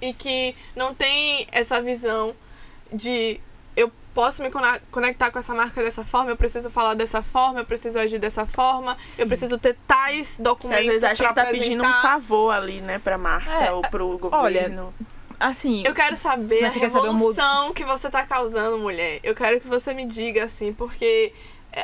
e 0.00 0.12
que 0.12 0.54
não 0.74 0.94
tem 0.94 1.46
essa 1.52 1.80
visão 1.80 2.34
de 2.92 3.40
posso 4.14 4.42
me 4.42 4.50
conectar 4.90 5.30
com 5.30 5.38
essa 5.38 5.52
marca 5.54 5.82
dessa 5.82 6.04
forma, 6.04 6.30
eu 6.30 6.36
preciso 6.36 6.70
falar 6.70 6.94
dessa 6.94 7.20
forma, 7.20 7.60
eu 7.60 7.64
preciso 7.64 7.98
agir 7.98 8.18
dessa 8.18 8.46
forma, 8.46 8.96
Sim. 8.98 9.22
eu 9.22 9.28
preciso 9.28 9.58
ter 9.58 9.76
tais 9.86 10.36
documentos. 10.38 10.86
Às 10.86 10.86
vezes 10.86 11.04
acha 11.04 11.28
que 11.28 11.34
tá 11.34 11.46
pedindo 11.46 11.82
um 11.82 11.92
favor 11.94 12.50
ali, 12.50 12.80
né, 12.80 12.98
pra 12.98 13.18
marca 13.18 13.50
é, 13.50 13.72
ou 13.72 13.82
pro 13.82 14.16
governo. 14.16 14.94
Olha, 14.94 14.94
assim. 15.38 15.82
Eu 15.84 15.92
quero 15.92 16.16
saber 16.16 16.64
a 16.64 16.68
revolução 16.68 17.74
que 17.74 17.84
você 17.84 18.08
tá 18.08 18.24
causando, 18.24 18.78
mulher. 18.78 19.18
Eu 19.22 19.34
quero 19.34 19.60
que 19.60 19.66
você 19.66 19.92
me 19.92 20.06
diga, 20.06 20.44
assim, 20.44 20.72
porque 20.72 21.32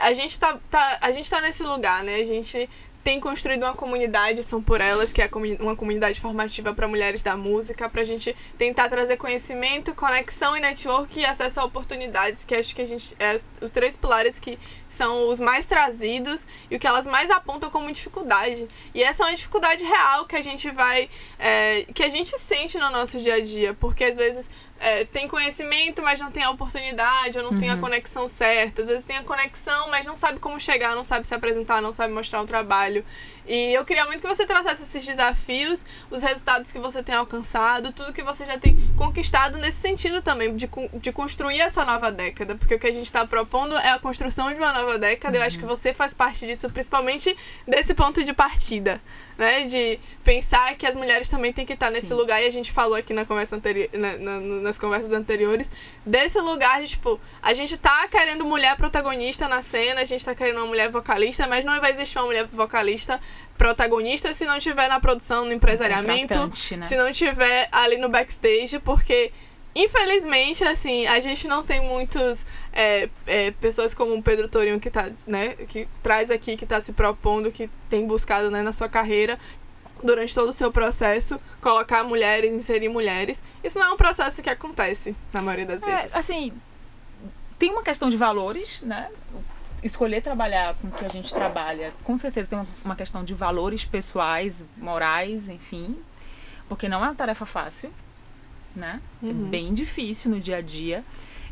a 0.01 0.13
gente 0.13 0.39
tá, 0.39 0.59
tá, 0.71 0.99
a 1.01 1.11
gente 1.11 1.29
tá 1.29 1.41
nesse 1.41 1.63
lugar, 1.63 2.05
né? 2.05 2.17
A 2.17 2.25
gente 2.25 2.69
tem 3.03 3.19
construído 3.19 3.63
uma 3.63 3.75
comunidade, 3.75 4.43
São 4.43 4.63
Por 4.63 4.81
Elas, 4.81 5.13
que 5.13 5.23
é 5.23 5.31
uma 5.59 5.75
comunidade 5.75 6.21
formativa 6.21 6.75
para 6.75 6.87
mulheres 6.87 7.23
da 7.23 7.37
música, 7.37 7.89
para 7.89 8.03
a 8.03 8.05
gente 8.05 8.37
tentar 8.59 8.89
trazer 8.89 9.17
conhecimento, 9.17 9.95
conexão 9.95 10.57
e 10.57 10.61
network 10.61 11.19
e 11.19 11.25
acesso 11.25 11.61
a 11.61 11.65
oportunidades, 11.65 12.45
que 12.45 12.55
acho 12.55 12.75
que 12.75 12.83
a 12.83 12.85
gente 12.85 13.17
é 13.19 13.37
os 13.63 13.71
três 13.71 13.97
pilares 13.97 14.39
que 14.39 14.59
são 14.89 15.29
os 15.29 15.41
mais 15.41 15.65
trazidos 15.65 16.47
e 16.71 16.77
o 16.77 16.79
que 16.79 16.87
elas 16.87 17.07
mais 17.07 17.31
apontam 17.31 17.71
como 17.71 17.91
dificuldade. 17.91 18.69
E 18.95 19.03
essa 19.03 19.23
é 19.23 19.27
uma 19.27 19.35
dificuldade 19.35 19.85
real 19.85 20.27
que 20.27 20.37
a 20.37 20.43
gente 20.43 20.71
vai, 20.71 21.09
é, 21.39 21.87
que 21.95 22.03
a 22.03 22.09
gente 22.09 22.39
sente 22.39 22.79
no 22.79 22.91
nosso 22.91 23.19
dia 23.19 23.35
a 23.35 23.41
dia, 23.41 23.75
porque 23.75 24.05
às 24.05 24.17
vezes 24.17 24.49
é, 24.81 25.05
tem 25.05 25.29
conhecimento, 25.29 26.03
mas 26.03 26.19
não 26.19 26.31
tem 26.31 26.43
a 26.43 26.51
oportunidade, 26.51 27.37
ou 27.37 27.45
não 27.45 27.53
uhum. 27.53 27.59
tem 27.59 27.69
a 27.69 27.75
uhum. 27.75 27.81
conexão 27.81 28.27
certa. 28.27 28.81
Às 28.81 28.89
vezes 28.89 29.05
tem 29.05 29.19
a 29.19 29.23
conexão, 29.23 29.91
mas 29.91 30.07
não 30.07 30.17
sabe 30.17 30.41
como 30.41 30.59
chegar, 30.59 30.97
não 30.97 31.05
sabe 31.05 31.27
se 31.27 31.35
apresentar, 31.35 31.83
não 31.83 31.93
sabe 31.93 32.15
mostrar 32.15 32.41
o 32.41 32.47
trabalho. 32.47 33.05
E 33.47 33.75
eu 33.75 33.85
queria 33.85 34.05
muito 34.07 34.21
que 34.21 34.29
você 34.29 34.47
trouxesse 34.47 34.83
esses 34.83 35.05
desafios, 35.05 35.85
os 36.11 36.23
resultados 36.23 36.71
que 36.71 36.79
você 36.79 37.03
tem 37.03 37.15
alcançado, 37.15 37.93
tudo 37.93 38.13
que 38.13 38.23
você 38.23 38.45
já 38.45 38.59
tem 38.59 38.77
conquistado 38.97 39.59
nesse 39.59 39.79
sentido 39.79 40.23
também, 40.23 40.55
de, 40.55 40.69
de 40.95 41.13
construir 41.13 41.61
essa 41.61 41.85
nova 41.85 42.11
década. 42.13 42.55
Porque 42.55 42.75
o 42.75 42.79
que 42.79 42.87
a 42.87 42.93
gente 42.93 43.07
está 43.07 43.27
propondo 43.27 43.77
é 43.77 43.91
a 43.91 43.99
construção 43.99 44.53
de 44.53 44.59
uma 44.59 44.73
nova 44.73 44.99
década. 44.99 45.37
Uhum. 45.37 45.43
Eu 45.43 45.47
acho 45.47 45.59
que 45.59 45.67
você 45.67 45.93
faz 45.93 46.15
parte 46.15 46.47
disso, 46.47 46.69
principalmente 46.71 47.37
desse 47.67 47.95
ponto 47.95 48.23
de 48.23 48.33
partida 48.33 49.01
né? 49.41 49.63
De 49.63 49.99
pensar 50.23 50.77
que 50.77 50.87
as 50.87 50.95
mulheres 50.95 51.27
também 51.27 51.51
têm 51.51 51.65
que 51.65 51.73
estar 51.73 51.87
Sim. 51.87 51.95
nesse 51.95 52.13
lugar, 52.13 52.43
e 52.43 52.47
a 52.47 52.51
gente 52.51 52.71
falou 52.71 52.95
aqui 52.95 53.15
na 53.15 53.25
conversa 53.25 53.57
anteri 53.57 53.89
na, 53.95 54.19
na, 54.19 54.39
nas 54.39 54.79
conversas 54.79 55.11
anteriores, 55.11 55.71
desse 56.05 56.39
lugar 56.39 56.83
de, 56.83 56.91
tipo, 56.91 57.19
a 57.41 57.55
gente 57.55 57.79
tá 57.79 58.07
querendo 58.09 58.45
mulher 58.45 58.77
protagonista 58.77 59.49
na 59.49 59.63
cena, 59.63 60.03
a 60.03 60.05
gente 60.05 60.23
tá 60.23 60.35
querendo 60.35 60.59
uma 60.59 60.67
mulher 60.67 60.91
vocalista, 60.91 61.47
mas 61.47 61.65
não 61.65 61.81
vai 61.81 61.93
existir 61.93 62.19
uma 62.19 62.27
mulher 62.27 62.47
vocalista 62.53 63.19
protagonista 63.57 64.35
se 64.35 64.45
não 64.45 64.59
tiver 64.59 64.89
na 64.89 64.99
produção, 64.99 65.45
no 65.45 65.53
empresariamento, 65.53 66.35
né? 66.35 66.87
se 66.87 66.97
não 66.97 67.13
tiver 67.13 67.69
ali 67.71 67.99
no 67.99 68.09
backstage, 68.09 68.79
porque 68.79 69.33
Infelizmente, 69.75 70.65
assim, 70.65 71.07
a 71.07 71.21
gente 71.21 71.47
não 71.47 71.63
tem 71.63 71.81
muitos 71.81 72.45
é, 72.73 73.09
é, 73.25 73.53
pessoas 73.53 73.95
como 73.95 74.15
o 74.17 74.23
Pedro 74.23 74.49
Torinho 74.49 74.81
que 74.81 74.91
tá, 74.91 75.09
né, 75.27 75.51
que 75.69 75.87
traz 76.03 76.29
aqui, 76.31 76.57
que 76.57 76.65
está 76.65 76.81
se 76.81 76.93
propondo, 76.93 77.53
que 77.53 77.71
tem 77.89 78.05
buscado, 78.05 78.51
né, 78.51 78.63
na 78.63 78.73
sua 78.73 78.89
carreira, 78.89 79.39
durante 80.03 80.35
todo 80.35 80.49
o 80.49 80.53
seu 80.53 80.73
processo, 80.73 81.39
colocar 81.61 82.03
mulheres, 82.03 82.53
inserir 82.53 82.89
mulheres. 82.89 83.41
Isso 83.63 83.79
não 83.79 83.87
é 83.87 83.93
um 83.93 83.97
processo 83.97 84.43
que 84.43 84.51
acontece, 84.51 85.15
na 85.33 85.41
maioria 85.41 85.67
das 85.67 85.85
é, 85.85 85.97
vezes. 85.97 86.17
Assim, 86.17 86.53
tem 87.57 87.71
uma 87.71 87.85
questão 87.85 88.11
de 88.11 88.17
valores, 88.17 88.83
né? 88.83 89.09
Escolher 89.83 90.21
trabalhar 90.21 90.75
com 90.75 90.89
o 90.89 90.91
que 90.91 91.05
a 91.05 91.09
gente 91.09 91.33
trabalha, 91.33 91.93
com 92.05 92.17
certeza 92.17 92.51
tem 92.51 92.67
uma 92.85 92.97
questão 92.97 93.25
de 93.25 93.33
valores 93.33 93.85
pessoais, 93.85 94.67
morais, 94.77 95.49
enfim, 95.49 95.97
porque 96.69 96.89
não 96.89 97.05
é 97.05 97.09
uma 97.09 97.15
tarefa 97.15 97.47
fácil 97.47 97.91
né? 98.75 99.01
É 99.23 99.27
uhum. 99.27 99.31
É 99.31 99.49
bem 99.49 99.75
difícil 99.75 100.31
no 100.31 100.41
dia 100.41 100.57
a 100.57 100.61
dia. 100.61 101.05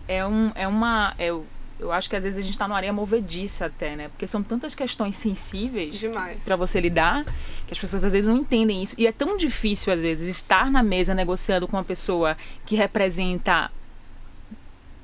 É, 0.06 0.24
um, 0.26 0.50
é 0.54 0.66
uma. 0.66 1.14
É, 1.18 1.28
eu 1.28 1.92
acho 1.92 2.10
que 2.10 2.16
às 2.16 2.24
vezes 2.24 2.38
a 2.38 2.42
gente 2.42 2.52
está 2.52 2.66
numa 2.66 2.76
areia 2.76 2.92
movediça 2.92 3.66
até, 3.66 3.94
né? 3.94 4.08
Porque 4.08 4.26
são 4.26 4.42
tantas 4.42 4.74
questões 4.74 5.14
sensíveis 5.16 6.02
para 6.44 6.56
você 6.56 6.80
lidar 6.80 7.24
que 7.24 7.72
as 7.72 7.78
pessoas 7.78 8.04
às 8.04 8.12
vezes 8.12 8.28
não 8.28 8.36
entendem 8.36 8.82
isso. 8.82 8.94
E 8.98 9.06
é 9.06 9.12
tão 9.12 9.36
difícil, 9.36 9.92
às 9.92 10.00
vezes, 10.00 10.28
estar 10.28 10.70
na 10.70 10.82
mesa 10.82 11.14
negociando 11.14 11.68
com 11.68 11.76
uma 11.76 11.84
pessoa 11.84 12.36
que 12.66 12.74
representa 12.74 13.70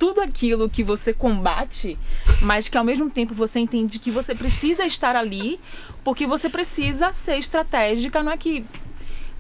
tudo 0.05 0.21
aquilo 0.21 0.69
que 0.69 0.85
você 0.85 1.15
combate, 1.15 1.99
mas 2.43 2.69
que 2.69 2.77
ao 2.77 2.85
mesmo 2.85 3.09
tempo 3.09 3.33
você 3.33 3.59
entende 3.59 3.99
que 3.99 4.11
você 4.11 4.35
precisa 4.35 4.85
estar 4.85 5.17
ali 5.17 5.59
porque 6.05 6.27
você 6.27 6.51
precisa 6.51 7.11
ser 7.11 7.39
estratégica. 7.39 8.23
Não 8.23 8.31
é 8.31 8.37
que 8.37 8.67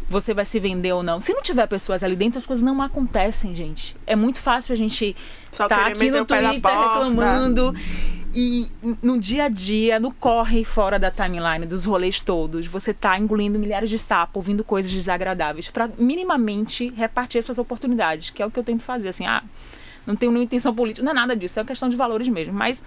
você 0.08 0.32
vai 0.32 0.46
se 0.46 0.58
vender 0.58 0.94
ou 0.94 1.02
não. 1.02 1.20
Se 1.20 1.34
não 1.34 1.42
tiver 1.42 1.66
pessoas 1.66 2.02
ali 2.02 2.16
dentro, 2.16 2.38
as 2.38 2.46
coisas 2.46 2.64
não 2.64 2.80
acontecem, 2.80 3.54
gente. 3.54 3.94
É 4.06 4.16
muito 4.16 4.40
fácil 4.40 4.72
a 4.72 4.76
gente 4.76 5.14
estar 5.52 5.68
tá 5.68 5.86
aqui 5.88 6.10
no 6.10 6.24
Twitter 6.24 6.62
reclamando. 6.62 7.74
E 8.34 8.66
no 9.02 9.20
dia 9.20 9.44
a 9.44 9.48
dia, 9.50 10.00
no 10.00 10.12
corre 10.14 10.64
fora 10.64 10.98
da 10.98 11.10
timeline, 11.10 11.66
dos 11.66 11.84
rolês 11.84 12.22
todos, 12.22 12.66
você 12.66 12.94
tá 12.94 13.18
engolindo 13.18 13.58
milhares 13.58 13.90
de 13.90 13.98
sapos, 13.98 14.36
ouvindo 14.36 14.64
coisas 14.64 14.90
desagradáveis, 14.90 15.70
para 15.70 15.90
minimamente 15.98 16.88
repartir 16.96 17.38
essas 17.38 17.58
oportunidades, 17.58 18.30
que 18.30 18.42
é 18.42 18.46
o 18.46 18.50
que 18.50 18.58
eu 18.58 18.64
tento 18.64 18.82
fazer. 18.82 19.10
Assim, 19.10 19.26
ah, 19.26 19.42
não 20.06 20.16
tenho 20.16 20.32
nenhuma 20.32 20.44
intenção 20.44 20.74
política, 20.74 21.04
não 21.04 21.12
é 21.12 21.14
nada 21.14 21.36
disso, 21.36 21.58
é 21.58 21.62
uma 21.62 21.66
questão 21.66 21.88
de 21.88 21.96
valores 21.96 22.28
mesmo. 22.28 22.52
Mas 22.52 22.82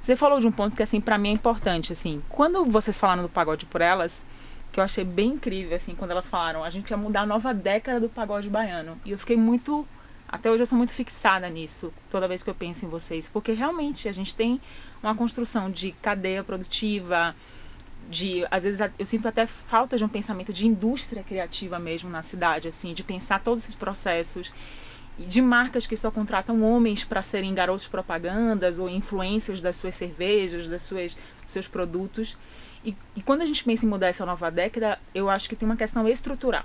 você 0.00 0.16
falou 0.16 0.40
de 0.40 0.46
um 0.46 0.52
ponto 0.52 0.76
que, 0.76 0.82
assim, 0.82 1.00
para 1.00 1.18
mim 1.18 1.28
é 1.28 1.32
importante. 1.32 1.92
Assim, 1.92 2.22
quando 2.28 2.64
vocês 2.64 2.98
falaram 2.98 3.22
do 3.22 3.28
pagode 3.28 3.66
por 3.66 3.80
elas 3.80 4.24
que 4.72 4.78
eu 4.78 4.84
achei 4.84 5.04
bem 5.04 5.32
incrível, 5.32 5.74
assim, 5.74 5.94
quando 5.94 6.12
elas 6.12 6.28
falaram, 6.28 6.62
a 6.62 6.70
gente 6.70 6.90
ia 6.90 6.96
mudar 6.96 7.22
a 7.22 7.26
nova 7.26 7.52
década 7.52 8.00
do 8.00 8.08
pagode 8.08 8.48
baiano. 8.48 8.98
E 9.04 9.10
eu 9.10 9.18
fiquei 9.18 9.36
muito. 9.36 9.86
Até 10.28 10.48
hoje 10.48 10.62
eu 10.62 10.66
sou 10.66 10.78
muito 10.78 10.92
fixada 10.92 11.48
nisso, 11.48 11.92
toda 12.08 12.28
vez 12.28 12.40
que 12.40 12.48
eu 12.48 12.54
penso 12.54 12.84
em 12.84 12.88
vocês. 12.88 13.28
Porque 13.28 13.52
realmente 13.52 14.08
a 14.08 14.12
gente 14.12 14.34
tem 14.34 14.60
uma 15.02 15.14
construção 15.14 15.68
de 15.68 15.90
cadeia 15.90 16.44
produtiva, 16.44 17.34
de 18.08 18.46
às 18.48 18.62
vezes 18.62 18.80
eu 18.96 19.04
sinto 19.04 19.26
até 19.26 19.44
falta 19.44 19.96
de 19.96 20.04
um 20.04 20.08
pensamento 20.08 20.52
de 20.52 20.66
indústria 20.66 21.22
criativa 21.24 21.80
mesmo 21.80 22.08
na 22.08 22.22
cidade, 22.22 22.68
assim, 22.68 22.94
de 22.94 23.02
pensar 23.02 23.40
todos 23.42 23.64
esses 23.64 23.74
processos 23.74 24.52
de 25.26 25.42
marcas 25.42 25.86
que 25.86 25.96
só 25.96 26.10
contratam 26.10 26.62
homens 26.62 27.04
para 27.04 27.22
serem 27.22 27.54
garotos 27.54 27.86
propagandas 27.86 28.78
ou 28.78 28.88
influências 28.88 29.60
das 29.60 29.76
suas 29.76 29.94
cervejas, 29.94 30.68
das 30.68 30.82
suas 30.82 31.14
dos 31.14 31.50
seus 31.50 31.68
produtos. 31.68 32.36
E, 32.84 32.96
e 33.14 33.22
quando 33.22 33.42
a 33.42 33.46
gente 33.46 33.62
pensa 33.62 33.84
em 33.84 33.88
mudar 33.88 34.08
essa 34.08 34.24
nova 34.24 34.50
década, 34.50 34.98
eu 35.14 35.28
acho 35.28 35.48
que 35.48 35.56
tem 35.56 35.68
uma 35.68 35.76
questão 35.76 36.08
estrutural, 36.08 36.64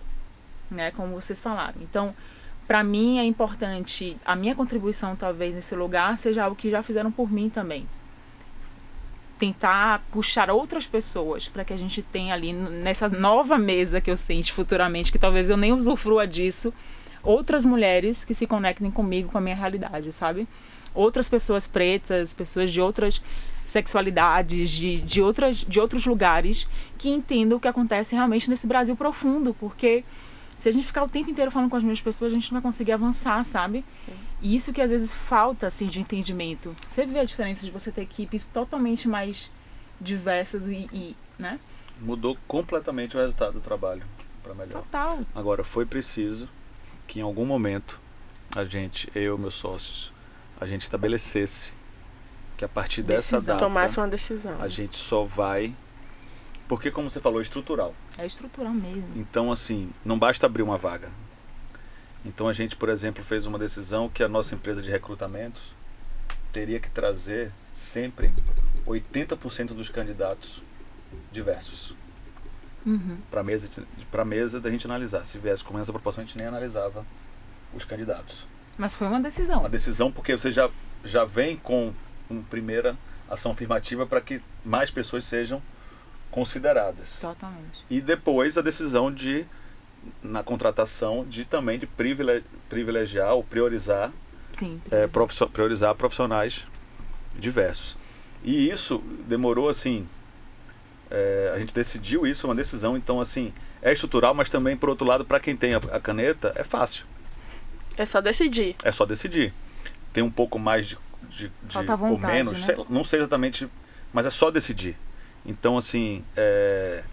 né, 0.72 0.92
como 0.92 1.14
vocês 1.14 1.42
falaram. 1.42 1.82
Então, 1.82 2.16
para 2.68 2.84
mim 2.84 3.20
é 3.20 3.24
importante 3.24 4.18
a 4.26 4.36
minha 4.36 4.56
contribuição 4.56 5.16
talvez 5.16 5.54
nesse 5.54 5.76
lugar 5.76 6.18
seja 6.18 6.44
algo 6.44 6.56
que 6.56 6.70
já 6.70 6.82
fizeram 6.82 7.12
por 7.12 7.32
mim 7.32 7.50
também 7.50 7.88
tentar 9.38 10.02
puxar 10.12 10.50
outras 10.50 10.88
pessoas 10.88 11.48
para 11.48 11.64
que 11.66 11.74
a 11.74 11.78
gente 11.78 12.02
tenha 12.02 12.34
ali 12.34 12.54
nessa 12.54 13.08
nova 13.10 13.58
mesa 13.58 14.02
que 14.02 14.10
eu 14.10 14.18
sinto 14.18 14.52
futuramente 14.54 15.12
que 15.12 15.20
talvez 15.20 15.50
eu 15.50 15.58
nem 15.58 15.74
usufrua 15.74 16.26
disso 16.26 16.74
outras 17.26 17.66
mulheres 17.66 18.24
que 18.24 18.34
se 18.34 18.46
conectem 18.46 18.90
comigo 18.92 19.30
com 19.32 19.38
a 19.38 19.42
minha 19.42 19.56
realidade 19.56 20.12
sabe 20.14 20.48
outras 20.94 21.28
pessoas 21.28 21.68
pretas 21.68 22.34
pessoas 22.34 22.72
de 22.72 22.80
outras 22.80 23.22
sexualidades 23.64 24.70
de, 24.70 25.02
de 25.02 25.22
outras 25.22 25.58
de 25.58 25.80
outros 25.80 26.06
lugares 26.06 26.68
que 26.98 27.10
entendam 27.10 27.58
o 27.58 27.62
que 27.62 27.68
acontece 27.68 28.16
realmente 28.16 28.50
nesse 28.50 28.68
Brasil 28.68 28.96
profundo 28.96 29.54
porque 29.54 30.04
se 30.58 30.70
a 30.70 30.72
gente 30.72 30.88
ficar 30.88 31.04
o 31.04 31.10
tempo 31.10 31.30
inteiro 31.30 31.52
falando 31.52 31.70
com 31.70 31.76
as 31.76 31.84
mesmas 31.84 32.02
pessoas, 32.02 32.32
a 32.32 32.36
gente 32.36 32.52
não 32.52 32.62
vai 32.62 32.72
conseguir 32.72 32.94
avançar, 32.94 33.44
sabe? 33.44 33.84
E 34.42 34.56
isso 34.56 34.72
que 34.72 34.82
às 34.82 34.92
vezes 34.92 35.14
falta, 35.14 35.68
assim, 35.68 35.88
de 35.88 36.00
entendimento. 36.00 36.74
Você 36.84 37.06
vê 37.06 37.20
a 37.20 37.26
diferença 37.26 37.66
de 37.66 37.72
você 37.72 37.92
ter 37.92 38.02
equipes 38.02 38.46
totalmente 38.46 39.08
mais 39.08 39.52
diversas 40.00 40.70
e, 40.70 40.90
e 40.94 41.16
né? 41.38 41.60
Mudou 42.00 42.38
completamente 42.48 43.18
o 43.18 43.20
resultado 43.20 43.54
do 43.54 43.60
trabalho 43.60 44.04
para 44.44 44.54
melhor. 44.54 44.82
Total. 44.82 45.20
Agora, 45.34 45.64
foi 45.64 45.86
preciso 45.86 46.48
que 47.08 47.20
em 47.20 47.24
algum 47.24 47.46
momento 47.46 48.02
a 48.56 48.64
gente, 48.64 49.12
eu 49.16 49.36
e 49.36 49.40
meus 49.40 49.56
sócios, 49.56 50.14
a 50.60 50.66
gente 50.66 50.82
estabelecesse 50.82 51.74
que 52.58 52.64
a 52.64 52.70
partir 52.70 53.04
dessa 53.04 53.36
Decisão. 53.36 53.56
data 53.56 53.66
Tomasse 53.66 53.98
uma 53.98 54.08
decisão. 54.08 54.62
a 54.62 54.68
gente 54.68 54.96
só 54.96 55.24
vai. 55.24 55.76
Porque, 56.68 56.90
como 56.90 57.10
você 57.10 57.20
falou, 57.20 57.40
é 57.40 57.44
estrutural. 57.44 57.94
É 58.18 58.26
estrutural 58.26 58.74
mesmo. 58.74 59.10
Então, 59.16 59.52
assim, 59.52 59.92
não 60.04 60.18
basta 60.18 60.46
abrir 60.46 60.64
uma 60.64 60.78
vaga. 60.78 61.12
Então, 62.26 62.48
a 62.48 62.54
gente, 62.54 62.76
por 62.76 62.90
exemplo, 62.90 63.24
fez 63.24 63.46
uma 63.46 63.60
decisão 63.60 64.10
que 64.10 64.24
a 64.24 64.28
nossa 64.28 64.56
empresa 64.56 64.82
de 64.82 64.90
recrutamentos 64.90 65.62
teria 66.52 66.80
que 66.80 66.90
trazer 66.90 67.52
sempre 67.72 68.34
80% 68.88 69.74
dos 69.74 69.90
candidatos 69.90 70.64
diversos 71.32 71.96
Uhum. 72.86 73.18
para 73.32 73.42
mesa 73.44 73.68
para 74.12 74.24
mesa 74.24 74.60
da 74.60 74.70
gente 74.70 74.86
analisar. 74.86 75.24
Se 75.26 75.40
viesse 75.40 75.64
com 75.64 75.78
essa 75.80 75.92
proporção, 75.92 76.24
a 76.24 76.26
gente 76.28 76.38
nem 76.38 76.46
analisava 76.48 77.06
os 77.74 77.84
candidatos. 77.84 78.46
Mas 78.78 78.94
foi 78.94 79.08
uma 79.08 79.20
decisão. 79.20 79.60
Uma 79.62 79.70
decisão 79.70 80.12
porque 80.12 80.38
você 80.38 80.52
já 80.52 80.70
já 81.04 81.24
vem 81.26 81.56
com 81.58 81.94
uma 82.30 82.44
primeira 82.44 82.96
ação 83.30 83.52
afirmativa 83.52 84.06
para 84.06 84.22
que 84.22 84.42
mais 84.64 84.92
pessoas 84.92 85.26
sejam 85.26 85.62
consideradas. 86.32 87.18
Totalmente. 87.22 87.86
E 87.90 88.02
depois 88.02 88.58
a 88.58 88.62
decisão 88.62 89.12
de 89.12 89.46
na 90.22 90.44
contratação 90.44 91.26
de 91.28 91.46
também 91.46 91.80
de 91.80 91.88
privile- 91.88 92.44
privilegiar 92.70 93.34
ou 93.34 93.44
priorizar 93.44 94.12
Sim. 94.54 94.80
é, 94.92 95.08
priorizar 95.52 95.96
profissionais 95.96 96.68
diversos. 97.38 97.98
E 98.44 98.70
isso 98.70 99.00
demorou 99.28 99.70
assim. 99.70 100.08
É, 101.12 101.52
a 101.56 101.60
gente 101.60 101.74
decidiu 101.74 102.26
isso, 102.26 102.46
é 102.46 102.50
uma 102.50 102.56
decisão, 102.56 102.96
então 102.98 103.20
assim, 103.22 103.54
é 103.82 103.92
estrutural, 103.94 104.34
mas 104.34 104.50
também, 104.50 104.76
por 104.76 104.90
outro 104.90 105.06
lado, 105.08 105.24
para 105.26 105.40
quem 105.40 105.56
tem 105.56 105.74
a, 105.76 105.78
a 105.78 106.00
caneta, 106.00 106.52
é 106.56 106.64
fácil. 106.64 107.06
É 107.98 108.06
só 108.06 108.20
decidir. 108.22 108.76
É 108.84 108.92
só 108.92 109.06
decidir. 109.06 109.54
Tem 110.12 110.24
um 110.24 110.32
pouco 110.32 110.58
mais 110.60 110.88
de, 110.88 110.98
de, 111.30 111.52
de 111.64 111.74
Falta 111.74 111.92
ou 111.94 111.98
vontade, 111.98 112.34
menos, 112.34 112.52
né? 112.54 112.66
sei- 112.66 112.86
não 112.90 113.04
sei 113.04 113.20
exatamente, 113.20 113.70
mas 114.12 114.26
é 114.26 114.30
só 114.30 114.50
decidir. 114.52 114.98
Então, 115.46 115.78
assim, 115.78 116.24
é, 116.36 117.04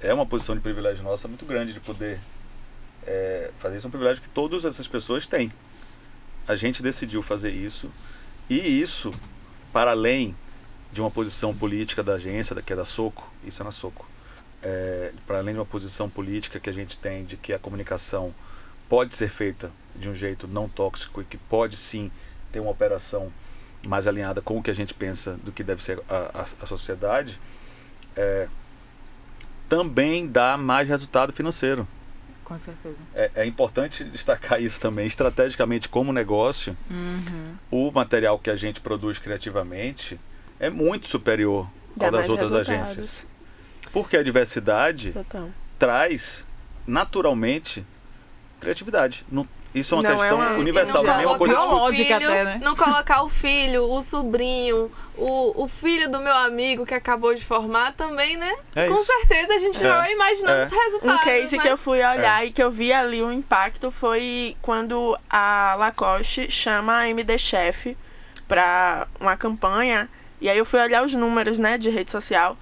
é 0.00 0.14
uma 0.14 0.24
posição 0.26 0.54
de 0.54 0.60
privilégio 0.60 1.04
nossa 1.04 1.28
muito 1.28 1.44
grande 1.44 1.72
de 1.72 1.80
poder 1.80 2.18
é, 3.06 3.50
fazer 3.58 3.76
isso. 3.76 3.86
É 3.86 3.88
um 3.88 3.90
privilégio 3.90 4.22
que 4.22 4.28
todas 4.30 4.64
essas 4.64 4.88
pessoas 4.88 5.26
têm. 5.26 5.50
A 6.48 6.56
gente 6.56 6.82
decidiu 6.82 7.22
fazer 7.22 7.50
isso 7.50 7.90
e 8.48 8.56
isso, 8.80 9.12
para 9.72 9.90
além 9.92 10.34
de 10.92 11.00
uma 11.00 11.10
posição 11.10 11.54
política 11.54 12.02
da 12.02 12.14
agência, 12.14 12.54
que 12.60 12.72
é 12.72 12.76
da 12.76 12.84
Soco, 12.84 13.32
isso 13.44 13.62
é 13.62 13.64
na 13.64 13.70
Soco, 13.70 14.06
é, 14.62 15.12
para 15.26 15.38
além 15.38 15.54
de 15.54 15.60
uma 15.60 15.66
posição 15.66 16.08
política 16.08 16.60
que 16.60 16.68
a 16.68 16.72
gente 16.72 16.98
tem 16.98 17.24
de 17.24 17.36
que 17.36 17.52
a 17.52 17.58
comunicação 17.58 18.34
pode 18.88 19.14
ser 19.14 19.28
feita 19.28 19.70
de 19.96 20.10
um 20.10 20.14
jeito 20.14 20.46
não 20.46 20.68
tóxico 20.68 21.22
e 21.22 21.24
que 21.24 21.36
pode 21.38 21.76
sim 21.76 22.10
ter 22.52 22.60
uma 22.60 22.70
operação 22.70 23.32
mais 23.86 24.06
alinhada 24.06 24.40
com 24.42 24.58
o 24.58 24.62
que 24.62 24.70
a 24.70 24.74
gente 24.74 24.92
pensa 24.94 25.32
do 25.42 25.50
que 25.50 25.64
deve 25.64 25.82
ser 25.82 25.98
a, 26.08 26.40
a, 26.40 26.42
a 26.42 26.66
sociedade, 26.66 27.40
é, 28.14 28.46
também 29.68 30.26
dá 30.28 30.56
mais 30.56 30.88
resultado 30.88 31.32
financeiro. 31.32 31.88
Com 32.44 32.58
certeza. 32.58 32.98
É, 33.14 33.30
é 33.36 33.46
importante 33.46 34.04
destacar 34.04 34.60
isso 34.60 34.78
também. 34.78 35.06
Estrategicamente, 35.06 35.88
como 35.88 36.12
negócio, 36.12 36.76
Uhum. 36.90 37.56
o 37.70 37.90
material 37.90 38.38
que 38.38 38.50
a 38.50 38.56
gente 38.56 38.80
produz 38.80 39.18
criativamente 39.18 40.20
é 40.62 40.70
muito 40.70 41.06
superior 41.08 41.68
Dá 41.96 42.06
ao 42.06 42.12
das 42.12 42.28
outras 42.30 42.50
resultados. 42.50 42.88
agências. 42.90 43.26
Porque 43.92 44.16
a 44.16 44.22
diversidade 44.22 45.12
Total. 45.12 45.50
traz 45.78 46.46
naturalmente 46.86 47.84
criatividade. 48.60 49.26
Não- 49.30 49.46
isso 49.74 49.94
é 49.94 49.96
uma 49.98 50.02
Não 50.02 50.10
é 50.10 50.16
questão 50.16 50.36
uma- 50.38 50.50
universal, 50.58 51.02
não 51.02 51.12
é 51.20 51.26
uma 51.26 51.38
coisa 51.38 51.54
colocar 51.54 51.74
o 51.74 51.78
lógica 51.78 52.18
filho, 52.18 52.30
até, 52.30 52.44
né? 52.44 52.60
Não 52.62 52.76
colocar 52.76 53.22
o 53.22 53.28
filho, 53.30 53.90
o 53.90 54.02
sobrinho, 54.02 54.92
o, 55.16 55.64
o 55.64 55.66
filho 55.68 56.10
do 56.10 56.20
meu 56.20 56.34
amigo 56.34 56.84
que 56.86 56.92
acabou 56.94 57.34
de 57.34 57.42
formar 57.44 57.92
também, 57.94 58.36
né? 58.36 58.54
É 58.76 58.86
Com 58.88 58.94
isso. 58.94 59.04
certeza 59.04 59.54
a 59.54 59.58
gente 59.58 59.82
É. 59.84 59.88
vai 59.88 60.12
imaginando 60.12 60.52
É. 60.62 60.66
os 60.66 60.72
resultados. 60.72 61.14
Um 61.20 61.24
case 61.24 61.56
né? 61.56 61.62
que 61.62 61.68
eu 61.68 61.76
fui 61.78 61.98
olhar 62.04 62.46
e 62.46 62.50
que 62.50 62.62
eu 62.62 62.70
vi 62.70 62.92
ali 62.92 63.22
o 63.22 63.32
impacto 63.32 63.90
foi 63.90 64.56
quando 64.62 65.18
a 65.28 65.74
Lacoste 65.78 66.50
chama 66.50 66.98
a 66.98 67.08
MD 67.08 67.36
Chef 67.38 67.96
pra 68.46 69.06
uma 69.18 69.36
campanha. 69.36 70.08
E 70.42 70.48
aí 70.50 70.58
eu 70.58 70.64
fui 70.66 70.80
olhar 70.80 71.04
os 71.04 71.14
números, 71.14 71.58
né, 71.58 71.78
de 71.78 71.88
rede 71.88 72.10
social. 72.10 72.58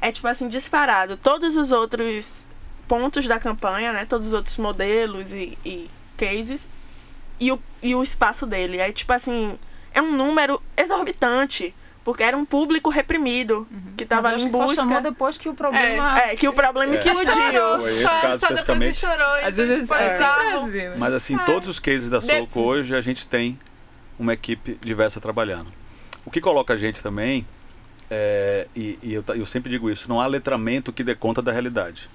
É 0.00 0.12
tipo 0.12 0.28
assim, 0.28 0.48
disparado. 0.48 1.16
Todos 1.16 1.56
os 1.56 1.72
outros 1.72 2.46
pontos 2.86 3.26
da 3.26 3.38
campanha, 3.40 3.92
né? 3.92 4.04
Todos 4.04 4.26
os 4.28 4.32
outros 4.32 4.58
modelos 4.58 5.32
e, 5.32 5.56
e 5.64 5.88
cases. 6.16 6.68
E 7.40 7.50
o, 7.50 7.58
e 7.82 7.94
o 7.94 8.02
espaço 8.02 8.44
dele. 8.46 8.78
É 8.78 8.92
tipo 8.92 9.12
assim, 9.12 9.58
é 9.94 10.02
um 10.02 10.12
número 10.12 10.62
exorbitante. 10.76 11.74
Porque 12.04 12.24
era 12.24 12.36
um 12.36 12.44
público 12.44 12.90
reprimido 12.90 13.64
que 13.96 14.04
tava 14.04 14.22
Mas 14.22 14.32
ali 14.32 14.42
eu 14.42 14.48
em 14.48 14.50
que 14.50 14.56
só 14.56 14.74
chamou 14.74 14.88
busca. 14.96 15.00
depois 15.10 15.38
que 15.38 15.48
o 15.48 15.54
problema. 15.54 16.18
É, 16.20 16.34
que 16.34 16.48
o 16.48 16.52
problema 16.52 16.92
É. 16.92 16.96
explodiu. 16.96 17.32
Chorou. 17.32 17.78
Foi 17.78 17.90
esse 17.92 18.02
Só- 18.02 18.08
caso 18.08 18.20
só 18.20 18.28
depois 18.48 18.58
especificamente. 18.58 18.94
que 18.94 19.00
chorou. 19.06 19.34
Às 19.34 19.40
então, 19.54 19.66
vezes 19.66 19.82
tipo, 19.88 19.94
é 19.94 20.04
é 20.06 20.10
bizarro. 20.10 20.64
assim, 20.66 20.72
né? 20.88 20.94
Mas 20.98 21.14
assim, 21.14 21.36
É. 21.36 21.44
todos 21.44 21.68
os 21.68 21.78
cases 21.78 22.10
da 22.10 22.18
De- 22.18 22.26
Soco 22.26 22.60
hoje 22.60 22.96
a 22.96 23.00
gente 23.00 23.24
tem 23.28 23.56
uma 24.18 24.32
equipe 24.34 24.76
diversa 24.82 25.20
trabalhando. 25.20 25.72
O 26.24 26.30
que 26.30 26.40
coloca 26.40 26.74
a 26.74 26.76
gente 26.76 27.02
também, 27.02 27.46
é, 28.10 28.66
e, 28.76 28.98
e 29.02 29.12
eu, 29.14 29.24
eu 29.34 29.46
sempre 29.46 29.70
digo 29.70 29.90
isso, 29.90 30.08
não 30.08 30.20
há 30.20 30.26
letramento 30.26 30.92
que 30.92 31.02
dê 31.02 31.14
conta 31.14 31.42
da 31.42 31.50
realidade. 31.52 32.08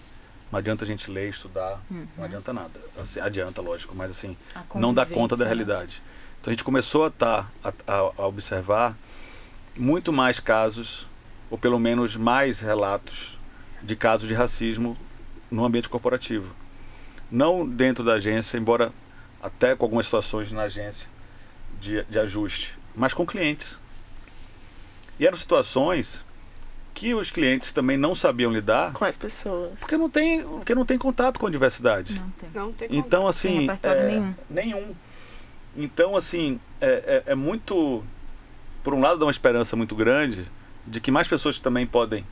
Não 0.51 0.57
adianta 0.59 0.85
a 0.85 0.87
gente 0.87 1.11
ler, 1.11 1.29
estudar, 1.29 1.81
não 2.17 2.23
adianta 2.23 2.53
nada. 2.53 2.79
Assim, 2.97 3.19
adianta, 3.19 3.61
lógico, 3.61 3.93
mas 3.95 4.11
assim, 4.11 4.37
não 4.75 4.93
dá 4.93 5.05
conta 5.05 5.35
da 5.35 5.43
né? 5.43 5.49
realidade. 5.49 6.01
Então 6.39 6.51
a 6.51 6.53
gente 6.53 6.63
começou 6.63 7.05
a, 7.05 7.09
tá, 7.11 7.47
a, 7.63 7.69
a- 7.85 8.11
a 8.17 8.27
observar 8.27 8.97
muito 9.77 10.13
mais 10.13 10.39
casos, 10.39 11.05
ou 11.49 11.57
pelo 11.57 11.77
menos 11.79 12.15
mais 12.15 12.61
relatos, 12.61 13.37
de 13.83 13.95
casos 13.95 14.27
de 14.27 14.33
racismo 14.33 14.97
no 15.51 15.65
ambiente 15.65 15.89
corporativo. 15.89 16.55
Não 17.29 17.67
dentro 17.67 18.03
da 18.03 18.13
agência, 18.13 18.57
embora 18.57 18.91
até 19.43 19.75
com 19.75 19.83
algumas 19.85 20.05
situações 20.05 20.51
na 20.51 20.63
agência 20.63 21.09
de, 21.79 22.03
de 22.05 22.17
ajuste, 22.19 22.73
mas 22.95 23.13
com 23.13 23.25
clientes. 23.25 23.77
E 25.20 25.26
eram 25.26 25.38
situações 25.38 26.26
que 26.93 27.13
os 27.13 27.30
clientes 27.30 27.72
também 27.72 27.95
não 27.97 28.15
sabiam 28.15 28.51
lidar 28.51 28.91
com 28.93 29.05
as 29.05 29.15
pessoas. 29.18 29.78
porque 29.80 29.95
não 29.97 30.09
tem, 30.09 30.41
porque 30.43 30.74
não 30.74 30.86
tem 30.86 30.97
contato 30.97 31.39
com 31.39 31.45
a 31.47 31.49
diversidade. 31.49 32.20
Não 32.20 32.30
tem. 32.32 32.49
Não 32.53 32.74
tem 32.74 32.88
Então, 32.91 33.20
como. 33.20 33.30
assim. 33.30 33.61
repertório 33.61 34.01
é, 34.01 34.07
nenhum. 34.07 34.36
nenhum. 34.49 34.95
Então, 35.76 36.15
assim, 36.15 36.59
é, 36.82 37.24
é, 37.28 37.32
é 37.32 37.36
muito. 37.36 38.03
Por 38.84 38.93
um 38.93 39.01
lado, 39.01 39.20
dá 39.20 39.26
uma 39.26 39.32
esperança 39.32 39.76
muito 39.76 39.95
grande 39.95 40.45
de 40.88 40.99
que 40.99 41.11
mais 41.11 41.28
pessoas 41.28 41.59
também 41.59 41.86
podem 41.86 42.26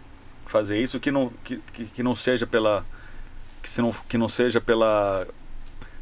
fazer 0.48 0.80
isso, 0.80 1.00
que 1.00 1.12
não, 1.12 1.32
que, 1.44 1.58
que, 1.74 1.86
que 1.86 2.04
não 2.04 2.16
seja 2.16 2.48
pela. 2.48 2.84
Que, 3.62 3.70
se 3.70 3.82
não, 3.82 3.92
que 4.08 4.18
não 4.18 4.30
seja 4.30 4.60
pela 4.62 5.28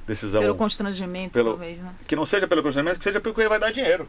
decisão. 0.08 0.42
Pelo 0.42 0.56
constrangimento, 0.56 1.34
pelo- 1.34 1.52
talvez, 1.52 1.80
né? 1.80 1.94
Que 2.08 2.16
não 2.16 2.26
seja 2.26 2.48
pelo 2.48 2.62
constrangimento, 2.64 2.98
que 3.00 3.04
seja 3.04 3.20
porque 3.20 3.48
vai 3.48 3.60
dar 3.60 3.72
dinheiro. 3.72 4.08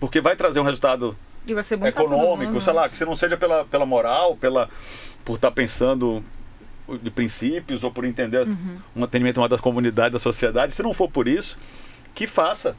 Porque 0.00 0.20
vai 0.20 0.34
trazer 0.36 0.60
um 0.60 0.64
resultado 0.64 1.16
E 1.46 1.54
vai 1.54 1.62
ser 1.62 1.76
bom 1.76 1.86
econômico, 1.86 2.60
sei 2.60 2.72
lá, 2.72 2.88
que 2.88 2.96
se 2.96 3.04
não 3.04 3.16
seja 3.16 3.36
pela, 3.36 3.64
pela 3.64 3.84
moral, 3.84 4.36
pela, 4.36 4.68
por 5.24 5.36
estar 5.36 5.50
pensando 5.50 6.22
de 7.02 7.10
princípios 7.10 7.84
ou 7.84 7.90
por 7.90 8.04
entender 8.04 8.46
Uhum. 8.46 8.78
um 8.96 9.04
atendimento 9.04 9.38
a 9.38 9.42
uma 9.42 9.48
das 9.48 9.60
comunidades 9.60 10.12
da 10.12 10.18
sociedade, 10.18 10.72
se 10.72 10.82
não 10.82 10.92
for 10.92 11.10
por 11.10 11.26
isso, 11.26 11.56
que 12.14 12.26
faça. 12.26 12.76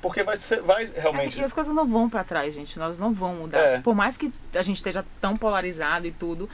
Porque 0.00 0.22
vai, 0.22 0.36
ser, 0.36 0.60
vai 0.62 0.90
realmente. 0.94 1.38
É, 1.38 1.42
e 1.42 1.44
as 1.44 1.52
coisas 1.52 1.74
não 1.74 1.86
vão 1.86 2.08
pra 2.08 2.22
trás, 2.22 2.54
gente. 2.54 2.78
Elas 2.78 2.98
não 2.98 3.12
vão 3.12 3.34
mudar. 3.34 3.58
É. 3.58 3.80
Por 3.80 3.94
mais 3.94 4.16
que 4.16 4.30
a 4.54 4.62
gente 4.62 4.76
esteja 4.76 5.04
tão 5.20 5.36
polarizado 5.36 6.06
e 6.06 6.12
tudo, 6.12 6.48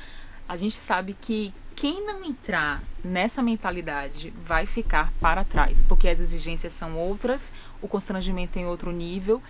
a 0.49 0.57
gente 0.57 0.75
sabe 0.75 1.15
que 1.21 1.53
quem 1.75 2.07
não 2.07 2.25
entrar 2.25 2.83
nessa 3.05 3.43
mentalidade 3.43 4.33
vai 4.43 4.67
ficar 4.67 5.13
para 5.21 5.45
trás, 5.45 5.83
porque 5.83 6.09
as 6.09 6.21
exigências 6.21 6.73
são 6.73 6.97
outras, 6.97 7.53
o 7.81 7.89
constrangimento 7.89 8.59
em 8.59 8.65
outro 8.67 8.93
nível 8.93 9.43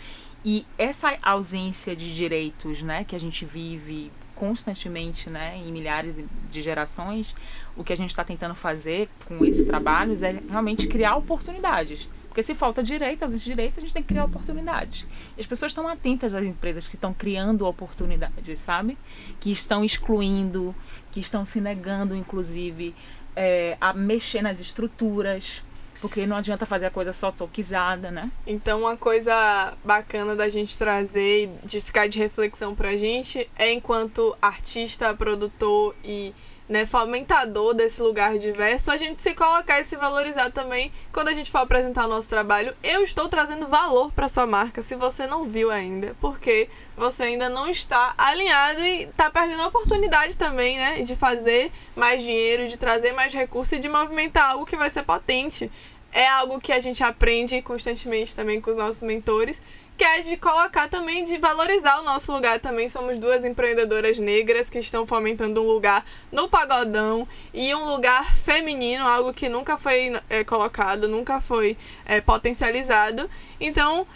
e 0.45 0.67
essa 0.77 1.17
ausência 1.23 1.95
de 1.95 2.15
direitos, 2.15 2.83
né, 2.83 3.05
que 3.05 3.15
a 3.15 3.21
gente 3.21 3.45
vive 3.45 4.11
constantemente, 4.35 5.31
né, 5.31 5.57
em 5.57 5.71
milhares 5.71 6.23
de 6.51 6.63
gerações, 6.63 7.35
o 7.77 7.85
que 7.85 7.93
a 7.93 7.97
gente 7.97 8.11
está 8.11 8.25
tentando 8.25 8.55
fazer 8.55 9.09
com 9.25 9.45
esses 9.45 9.65
trabalhos 9.65 10.23
é 10.23 10.41
realmente 10.49 10.89
criar 10.89 11.15
oportunidades. 11.17 12.09
Porque 12.27 12.43
se 12.43 12.55
falta 12.55 12.83
direito, 12.83 13.25
às 13.27 13.33
vezes 13.33 13.45
direito, 13.45 13.79
a 13.79 13.81
gente 13.83 13.93
tem 13.93 14.03
que 14.03 14.09
criar 14.09 14.25
oportunidades. 14.25 15.07
E 15.37 15.41
as 15.41 15.47
pessoas 15.47 15.71
estão 15.71 15.87
atentas 15.87 16.33
às 16.33 16.43
empresas 16.43 16.89
que 16.89 16.95
estão 16.95 17.13
criando 17.13 17.67
oportunidades, 17.67 18.59
sabe? 18.59 18.97
Que 19.39 19.51
estão 19.51 19.85
excluindo, 19.85 20.75
que 21.11 21.21
estão 21.21 21.45
se 21.45 21.61
negando, 21.61 22.17
inclusive, 22.17 22.97
é, 23.37 23.77
a 23.79 23.93
mexer 23.93 24.41
nas 24.41 24.61
estruturas. 24.61 25.63
Porque 26.03 26.27
não 26.27 26.37
adianta 26.37 26.67
fazer 26.67 26.87
a 26.87 26.91
coisa 26.91 27.13
só 27.13 27.31
toquizada, 27.31 28.11
né? 28.11 28.29
Então, 28.45 28.81
uma 28.81 28.97
coisa 28.97 29.73
bacana 29.85 30.35
da 30.35 30.49
gente 30.49 30.77
trazer 30.77 31.45
e 31.45 31.67
de 31.67 31.81
ficar 31.81 32.09
de 32.09 32.19
reflexão 32.19 32.75
pra 32.75 32.97
gente 32.97 33.49
é 33.57 33.73
enquanto 33.73 34.37
artista, 34.43 35.15
produtor 35.15 35.95
e 36.05 36.35
né, 36.69 36.87
fomentador 36.87 37.75
desse 37.75 38.01
lugar 38.01 38.39
diverso, 38.39 38.91
a 38.91 38.97
gente 38.97 39.21
se 39.21 39.35
colocar 39.35 39.79
e 39.79 39.85
se 39.85 39.95
valorizar 39.95 40.51
também 40.51 40.91
quando 41.13 41.29
a 41.29 41.35
gente 41.35 41.51
for 41.51 41.59
apresentar 41.59 42.07
o 42.07 42.09
nosso 42.09 42.29
trabalho. 42.29 42.75
Eu 42.83 43.03
estou 43.03 43.29
trazendo 43.29 43.69
valor 43.69 44.11
para 44.13 44.29
sua 44.29 44.47
marca, 44.47 44.81
se 44.81 44.97
você 44.97 45.27
não 45.27 45.45
viu 45.45 45.71
ainda, 45.71 46.17
porque 46.19 46.69
você 46.97 47.25
ainda 47.25 47.49
não 47.49 47.69
está 47.69 48.15
alinhado 48.17 48.81
e 48.81 49.03
está 49.03 49.31
perdendo 49.31 49.63
a 49.63 49.67
oportunidade 49.67 50.37
também, 50.37 50.79
né, 50.79 51.03
de 51.03 51.15
fazer 51.15 51.71
mais 51.95 52.23
dinheiro, 52.23 52.67
de 52.67 52.79
trazer 52.79 53.13
mais 53.13 53.35
recursos 53.35 53.73
e 53.73 53.79
de 53.79 53.89
movimentar 53.89 54.53
algo 54.53 54.65
que 54.65 54.77
vai 54.77 54.89
ser 54.89 55.03
potente 55.03 55.71
é 56.13 56.29
algo 56.29 56.61
que 56.61 56.73
a 56.73 56.81
gente 56.81 57.03
aprende 57.03 57.61
constantemente 57.63 58.35
também 58.35 58.61
com 58.61 58.71
os 58.71 58.77
nossos 58.77 59.03
mentores, 59.03 59.61
que 59.97 60.05
é 60.05 60.21
de 60.21 60.37
colocar 60.37 60.89
também, 60.89 61.25
de 61.25 61.39
valorizar 61.39 62.01
o 62.01 62.03
nosso 62.03 62.33
lugar 62.33 62.61
também. 62.61 62.89
Somos 62.89 63.19
duas 63.19 63.45
empreendedoras 63.45 64.19
negras 64.19 64.69
que 64.69 64.79
estão 64.79 65.07
fomentando 65.07 65.63
um 65.63 65.67
lugar 65.67 66.05
no 66.31 66.49
pagodão 66.49 67.27
e 67.53 67.75
um 67.75 67.85
lugar 67.85 68.35
feminino, 68.35 69.07
algo 69.07 69.33
que 69.33 69.49
nunca 69.49 69.77
foi 69.77 70.19
é, 70.29 70.45
colocado, 70.45 71.09
nunca 71.09 71.41
foi 71.41 71.77
é, 72.05 72.21
potencializado. 72.21 73.29
Então, 73.61 74.07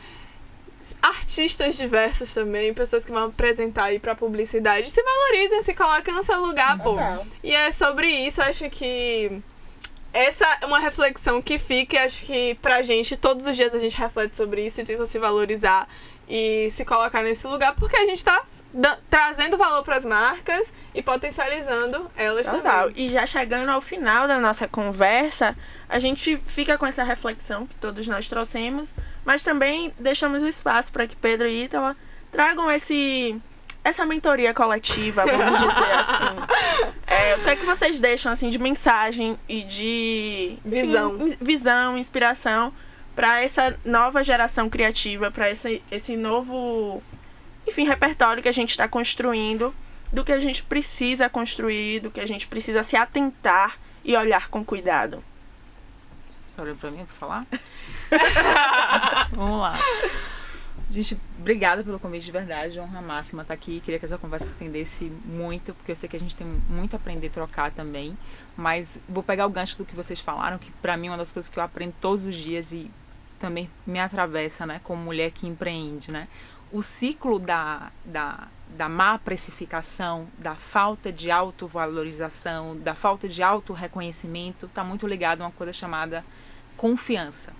artistas 1.02 1.76
diversos 1.76 2.32
também, 2.32 2.74
pessoas 2.74 3.04
que 3.04 3.12
vão 3.12 3.26
apresentar 3.26 3.84
aí 3.84 3.98
pra 3.98 4.14
publicidade, 4.14 4.90
se 4.90 5.02
valorizem, 5.02 5.62
se 5.62 5.74
coloquem 5.74 6.14
no 6.14 6.22
seu 6.22 6.40
lugar, 6.40 6.78
pô. 6.82 6.96
E 7.42 7.52
é 7.52 7.72
sobre 7.72 8.08
isso, 8.08 8.42
acho 8.42 8.68
que 8.70 9.42
essa 10.16 10.46
é 10.62 10.66
uma 10.66 10.78
reflexão 10.78 11.42
que 11.42 11.58
fica 11.58 11.96
e 11.96 11.98
acho 11.98 12.24
que 12.24 12.54
pra 12.62 12.80
gente, 12.80 13.18
todos 13.18 13.46
os 13.46 13.54
dias 13.54 13.74
a 13.74 13.78
gente 13.78 13.94
reflete 13.98 14.34
sobre 14.34 14.64
isso 14.64 14.80
e 14.80 14.84
tenta 14.84 15.04
se 15.04 15.18
valorizar 15.18 15.86
e 16.26 16.70
se 16.70 16.86
colocar 16.86 17.22
nesse 17.22 17.46
lugar, 17.46 17.74
porque 17.76 17.96
a 17.96 18.06
gente 18.06 18.24
tá 18.24 18.42
trazendo 19.10 19.58
valor 19.58 19.82
pras 19.84 20.06
marcas 20.06 20.72
e 20.94 21.02
potencializando 21.02 22.10
elas 22.16 22.46
Total. 22.46 22.88
também. 22.88 23.06
E 23.06 23.10
já 23.10 23.26
chegando 23.26 23.68
ao 23.68 23.80
final 23.82 24.26
da 24.26 24.40
nossa 24.40 24.66
conversa, 24.66 25.54
a 25.86 25.98
gente 25.98 26.38
fica 26.46 26.78
com 26.78 26.86
essa 26.86 27.04
reflexão 27.04 27.66
que 27.66 27.76
todos 27.76 28.08
nós 28.08 28.26
trouxemos, 28.26 28.94
mas 29.22 29.44
também 29.44 29.92
deixamos 29.98 30.42
o 30.42 30.48
espaço 30.48 30.90
para 30.92 31.06
que 31.06 31.14
Pedro 31.14 31.46
e 31.46 31.64
Ítala 31.64 31.94
tragam 32.32 32.70
esse 32.70 33.38
essa 33.88 34.04
mentoria 34.06 34.52
coletiva, 34.54 35.24
vamos 35.26 35.58
dizer 35.60 35.92
assim. 35.94 36.36
É, 37.06 37.34
o 37.36 37.44
que 37.44 37.50
é 37.50 37.56
que 37.56 37.64
vocês 37.64 38.00
deixam 38.00 38.32
assim 38.32 38.50
de 38.50 38.58
mensagem 38.58 39.36
e 39.48 39.62
de 39.62 40.58
Visão. 40.64 41.16
in- 41.20 41.36
visão, 41.40 41.96
inspiração 41.98 42.72
para 43.14 43.42
essa 43.42 43.78
nova 43.84 44.22
geração 44.22 44.68
criativa, 44.68 45.30
para 45.30 45.50
esse 45.50 45.82
esse 45.90 46.16
novo 46.16 47.02
enfim, 47.66 47.84
repertório 47.86 48.42
que 48.42 48.48
a 48.48 48.52
gente 48.52 48.70
está 48.70 48.86
construindo, 48.86 49.74
do 50.12 50.22
que 50.24 50.30
a 50.32 50.38
gente 50.38 50.62
precisa 50.62 51.28
construir, 51.28 52.00
do 52.00 52.10
que 52.10 52.20
a 52.20 52.26
gente 52.26 52.46
precisa 52.46 52.82
se 52.84 52.96
atentar 52.96 53.74
e 54.04 54.16
olhar 54.16 54.48
com 54.48 54.64
cuidado. 54.64 55.22
Você 56.30 56.60
olhou 56.60 56.76
pra 56.76 56.90
mim 56.92 57.04
pra 57.04 57.06
falar? 57.06 57.46
Vamos 59.32 59.60
lá. 59.60 59.78
Gente, 60.88 61.18
obrigada 61.38 61.82
pelo 61.82 61.98
convite 61.98 62.24
de 62.24 62.32
verdade. 62.32 62.78
Honra 62.78 63.02
máxima 63.02 63.42
estar 63.42 63.54
aqui. 63.54 63.80
Queria 63.80 63.98
que 63.98 64.04
essa 64.04 64.16
conversa 64.16 64.46
se 64.46 64.52
estendesse 64.52 65.04
muito, 65.24 65.74
porque 65.74 65.90
eu 65.90 65.96
sei 65.96 66.08
que 66.08 66.16
a 66.16 66.20
gente 66.20 66.36
tem 66.36 66.46
muito 66.68 66.94
a 66.94 66.96
aprender 66.96 67.26
e 67.26 67.30
trocar 67.30 67.72
também. 67.72 68.16
Mas 68.56 69.00
vou 69.08 69.22
pegar 69.22 69.46
o 69.46 69.50
gancho 69.50 69.76
do 69.76 69.84
que 69.84 69.96
vocês 69.96 70.20
falaram, 70.20 70.58
que 70.58 70.70
pra 70.70 70.96
mim 70.96 71.08
é 71.08 71.10
uma 71.10 71.16
das 71.16 71.32
coisas 71.32 71.50
que 71.50 71.58
eu 71.58 71.62
aprendo 71.62 71.94
todos 72.00 72.24
os 72.24 72.36
dias 72.36 72.72
e 72.72 72.88
também 73.38 73.68
me 73.86 73.98
atravessa, 73.98 74.64
né, 74.64 74.80
como 74.82 75.02
mulher 75.02 75.30
que 75.30 75.46
empreende, 75.46 76.10
né? 76.10 76.26
O 76.72 76.82
ciclo 76.82 77.38
da, 77.38 77.92
da, 78.04 78.48
da 78.76 78.88
má 78.88 79.18
precificação, 79.18 80.26
da 80.38 80.54
falta 80.54 81.12
de 81.12 81.30
autovalorização, 81.30 82.76
da 82.76 82.94
falta 82.94 83.28
de 83.28 83.42
autorreconhecimento, 83.42 84.66
está 84.66 84.82
muito 84.82 85.06
ligado 85.06 85.42
a 85.42 85.44
uma 85.46 85.52
coisa 85.52 85.72
chamada 85.72 86.24
confiança. 86.76 87.52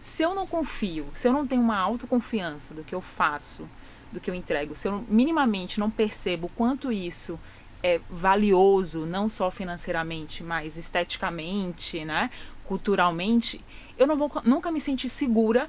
Se 0.00 0.22
eu 0.22 0.34
não 0.34 0.46
confio, 0.46 1.06
se 1.12 1.28
eu 1.28 1.32
não 1.32 1.46
tenho 1.46 1.62
uma 1.62 1.76
autoconfiança 1.76 2.72
do 2.72 2.82
que 2.82 2.94
eu 2.94 3.00
faço, 3.00 3.68
do 4.10 4.18
que 4.18 4.30
eu 4.30 4.34
entrego, 4.34 4.74
se 4.74 4.88
eu 4.88 5.04
minimamente 5.08 5.78
não 5.78 5.90
percebo 5.90 6.50
quanto 6.54 6.90
isso 6.90 7.38
é 7.82 8.00
valioso, 8.08 9.06
não 9.06 9.28
só 9.28 9.50
financeiramente, 9.50 10.42
mas 10.42 10.76
esteticamente, 10.76 12.04
né, 12.04 12.30
culturalmente, 12.64 13.62
eu 13.98 14.06
não 14.06 14.16
vou 14.16 14.30
nunca 14.44 14.70
me 14.70 14.80
sentir 14.80 15.08
segura 15.08 15.68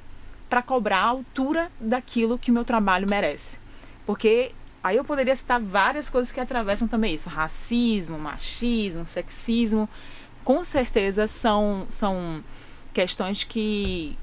para 0.49 0.61
cobrar 0.61 0.99
a 0.99 1.07
altura 1.07 1.71
daquilo 1.79 2.37
que 2.37 2.51
o 2.51 2.53
meu 2.53 2.65
trabalho 2.65 3.07
merece. 3.07 3.59
Porque 4.05 4.51
aí 4.83 4.97
eu 4.97 5.03
poderia 5.03 5.35
citar 5.35 5.61
várias 5.61 6.09
coisas 6.09 6.31
que 6.31 6.39
atravessam 6.39 6.87
também 6.87 7.13
isso: 7.13 7.29
racismo, 7.29 8.19
machismo, 8.19 9.05
sexismo. 9.05 9.89
Com 10.43 10.63
certeza 10.63 11.27
são, 11.27 11.85
são 11.87 12.43
questões 12.93 13.43
que 13.43 14.17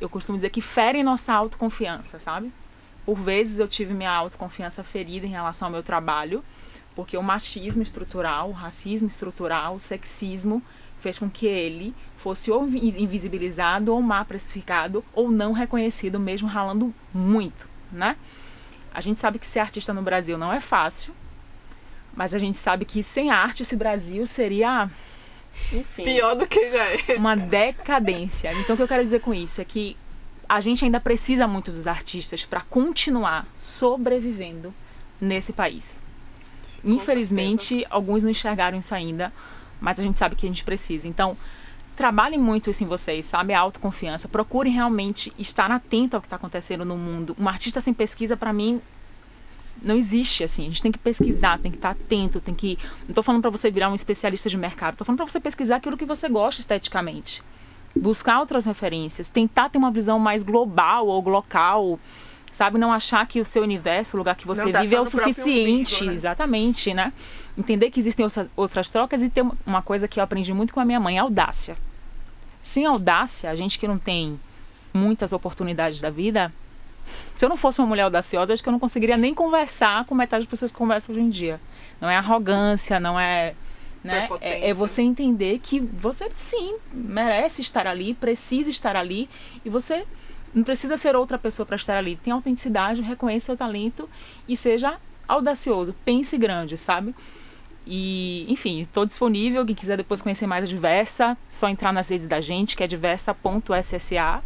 eu 0.00 0.08
costumo 0.08 0.38
dizer 0.38 0.50
que 0.50 0.60
ferem 0.60 1.02
nossa 1.02 1.32
autoconfiança, 1.32 2.18
sabe? 2.18 2.52
Por 3.04 3.16
vezes 3.16 3.58
eu 3.58 3.66
tive 3.66 3.94
minha 3.94 4.12
autoconfiança 4.12 4.84
ferida 4.84 5.26
em 5.26 5.30
relação 5.30 5.66
ao 5.68 5.72
meu 5.72 5.82
trabalho, 5.82 6.44
porque 6.94 7.16
o 7.16 7.22
machismo 7.22 7.82
estrutural, 7.82 8.50
o 8.50 8.52
racismo 8.52 9.08
estrutural, 9.08 9.74
o 9.74 9.78
sexismo 9.78 10.62
fez 10.98 11.18
com 11.18 11.30
que 11.30 11.46
ele 11.46 11.94
fosse 12.16 12.50
ou 12.50 12.64
invi- 12.66 13.00
invisibilizado 13.02 13.94
ou 13.94 14.02
má 14.02 14.24
precificado 14.24 15.04
ou 15.12 15.30
não 15.30 15.52
reconhecido, 15.52 16.18
mesmo 16.18 16.48
ralando 16.48 16.94
muito, 17.14 17.68
né? 17.90 18.16
A 18.92 19.00
gente 19.00 19.18
sabe 19.18 19.38
que 19.38 19.46
ser 19.46 19.60
artista 19.60 19.94
no 19.94 20.02
Brasil 20.02 20.36
não 20.36 20.52
é 20.52 20.60
fácil, 20.60 21.14
mas 22.14 22.34
a 22.34 22.38
gente 22.38 22.58
sabe 22.58 22.84
que 22.84 23.02
sem 23.02 23.30
arte 23.30 23.62
esse 23.62 23.76
Brasil 23.76 24.26
seria 24.26 24.90
Enfim. 25.72 26.04
Pior 26.04 26.34
do 26.34 26.46
que 26.46 26.70
já 26.70 26.84
é. 26.84 27.16
uma 27.16 27.36
decadência. 27.36 28.52
Então 28.54 28.74
o 28.74 28.76
que 28.76 28.82
eu 28.82 28.88
quero 28.88 29.02
dizer 29.02 29.20
com 29.20 29.34
isso 29.34 29.60
é 29.60 29.64
que 29.64 29.96
a 30.48 30.60
gente 30.60 30.84
ainda 30.84 30.98
precisa 30.98 31.46
muito 31.46 31.70
dos 31.70 31.86
artistas 31.86 32.44
para 32.44 32.62
continuar 32.62 33.46
sobrevivendo 33.54 34.72
nesse 35.20 35.52
país. 35.52 36.00
Infelizmente, 36.84 37.84
alguns 37.90 38.22
não 38.22 38.30
enxergaram 38.30 38.78
isso 38.78 38.94
ainda, 38.94 39.32
mas 39.80 40.00
a 40.00 40.02
gente 40.02 40.16
sabe 40.16 40.36
que 40.36 40.46
a 40.46 40.48
gente 40.48 40.64
precisa. 40.64 41.06
Então, 41.06 41.36
trabalhem 41.96 42.38
muito 42.38 42.70
isso 42.70 42.84
em 42.84 42.86
vocês, 42.86 43.26
sabe? 43.26 43.52
A 43.52 43.60
autoconfiança. 43.60 44.28
Procurem 44.28 44.72
realmente 44.72 45.32
estar 45.36 45.70
atento 45.70 46.16
ao 46.16 46.20
que 46.20 46.26
está 46.26 46.36
acontecendo 46.36 46.84
no 46.84 46.96
mundo. 46.96 47.36
Um 47.38 47.48
artista 47.48 47.80
sem 47.80 47.92
pesquisa, 47.92 48.36
para 48.36 48.52
mim, 48.52 48.80
não 49.82 49.94
existe 49.94 50.44
assim. 50.44 50.62
A 50.64 50.68
gente 50.68 50.82
tem 50.82 50.92
que 50.92 50.98
pesquisar, 50.98 51.58
tem 51.58 51.70
que 51.70 51.78
estar 51.78 51.90
atento, 51.90 52.40
tem 52.40 52.54
que. 52.54 52.78
Não 53.06 53.14
tô 53.14 53.22
falando 53.22 53.42
para 53.42 53.50
você 53.50 53.70
virar 53.70 53.88
um 53.90 53.94
especialista 53.94 54.48
de 54.48 54.56
mercado, 54.56 54.96
tô 54.96 55.04
falando 55.04 55.18
para 55.18 55.26
você 55.26 55.40
pesquisar 55.40 55.76
aquilo 55.76 55.96
que 55.96 56.04
você 56.04 56.28
gosta 56.28 56.60
esteticamente. 56.60 57.42
Buscar 57.96 58.40
outras 58.40 58.64
referências, 58.64 59.28
tentar 59.30 59.68
ter 59.70 59.78
uma 59.78 59.90
visão 59.90 60.18
mais 60.18 60.42
global 60.42 61.06
ou 61.06 61.26
local, 61.28 61.98
sabe? 62.52 62.78
Não 62.78 62.92
achar 62.92 63.26
que 63.26 63.40
o 63.40 63.44
seu 63.44 63.62
universo, 63.62 64.16
o 64.16 64.18
lugar 64.18 64.34
que 64.36 64.46
você 64.46 64.70
tá 64.70 64.82
vive 64.82 64.94
é 64.94 65.00
o 65.00 65.06
suficiente, 65.06 65.94
umbigo, 65.96 66.06
né? 66.10 66.12
exatamente, 66.12 66.94
né? 66.94 67.12
Entender 67.56 67.90
que 67.90 67.98
existem 67.98 68.24
outras- 68.56 68.90
trocas 68.90 69.22
e 69.22 69.28
ter 69.30 69.40
uma- 69.42 69.56
uma 69.66 69.82
coisa 69.82 70.06
que 70.06 70.20
eu 70.20 70.24
aprendi 70.24 70.52
muito 70.52 70.72
com 70.72 70.80
a 70.80 70.84
minha 70.84 71.00
mãe, 71.00 71.18
audácia. 71.18 71.76
Sem 72.62 72.84
audácia, 72.86 73.50
a 73.50 73.56
gente 73.56 73.78
que 73.78 73.88
não 73.88 73.98
tem 73.98 74.38
muitas 74.92 75.32
oportunidades 75.32 76.00
da 76.00 76.10
vida, 76.10 76.52
Se 77.34 77.44
eu 77.44 77.48
não 77.48 77.56
fosse 77.56 77.80
uma 77.80 77.86
mulher 77.86 78.02
audaciosa, 78.02 78.52
acho 78.52 78.62
que 78.62 78.68
eu 78.68 78.72
não 78.72 78.78
conseguiria 78.78 79.16
nem 79.16 79.34
conversar 79.34 80.04
com 80.04 80.14
metade 80.14 80.44
das 80.44 80.50
pessoas 80.50 80.72
que 80.72 80.78
conversam 80.78 81.14
hoje 81.14 81.24
em 81.24 81.30
dia. 81.30 81.60
Não 82.00 82.08
é 82.08 82.16
arrogância, 82.16 82.98
não 82.98 83.18
é. 83.18 83.54
Né? 84.02 84.28
É, 84.40 84.70
é 84.70 84.74
você 84.74 85.02
entender 85.02 85.58
que 85.58 85.80
você 85.80 86.28
sim 86.32 86.76
merece 86.92 87.60
estar 87.62 87.86
ali, 87.86 88.14
precisa 88.14 88.70
estar 88.70 88.94
ali 88.94 89.28
e 89.64 89.68
você 89.68 90.06
não 90.54 90.62
precisa 90.62 90.96
ser 90.96 91.16
outra 91.16 91.38
pessoa 91.38 91.66
para 91.66 91.76
estar 91.76 91.96
ali. 91.96 92.16
Tem 92.16 92.32
autenticidade, 92.32 93.02
reconheça 93.02 93.46
seu 93.46 93.56
talento 93.56 94.08
e 94.48 94.56
seja 94.56 94.98
audacioso. 95.26 95.94
Pense 96.04 96.38
grande, 96.38 96.78
sabe? 96.78 97.14
E, 97.86 98.44
enfim, 98.48 98.80
estou 98.80 99.06
disponível. 99.06 99.64
Quem 99.64 99.74
quiser 99.74 99.96
depois 99.96 100.20
conhecer 100.20 100.46
mais 100.46 100.64
a 100.64 100.66
Diversa, 100.66 101.36
só 101.48 101.68
entrar 101.68 101.92
nas 101.92 102.10
redes 102.10 102.28
da 102.28 102.40
gente, 102.40 102.76
que 102.76 102.84
é 102.84 102.86
diversa.ssa. 102.86 104.42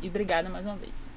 E 0.00 0.08
obrigada 0.08 0.48
mais 0.48 0.66
uma 0.66 0.76
vez. 0.76 1.12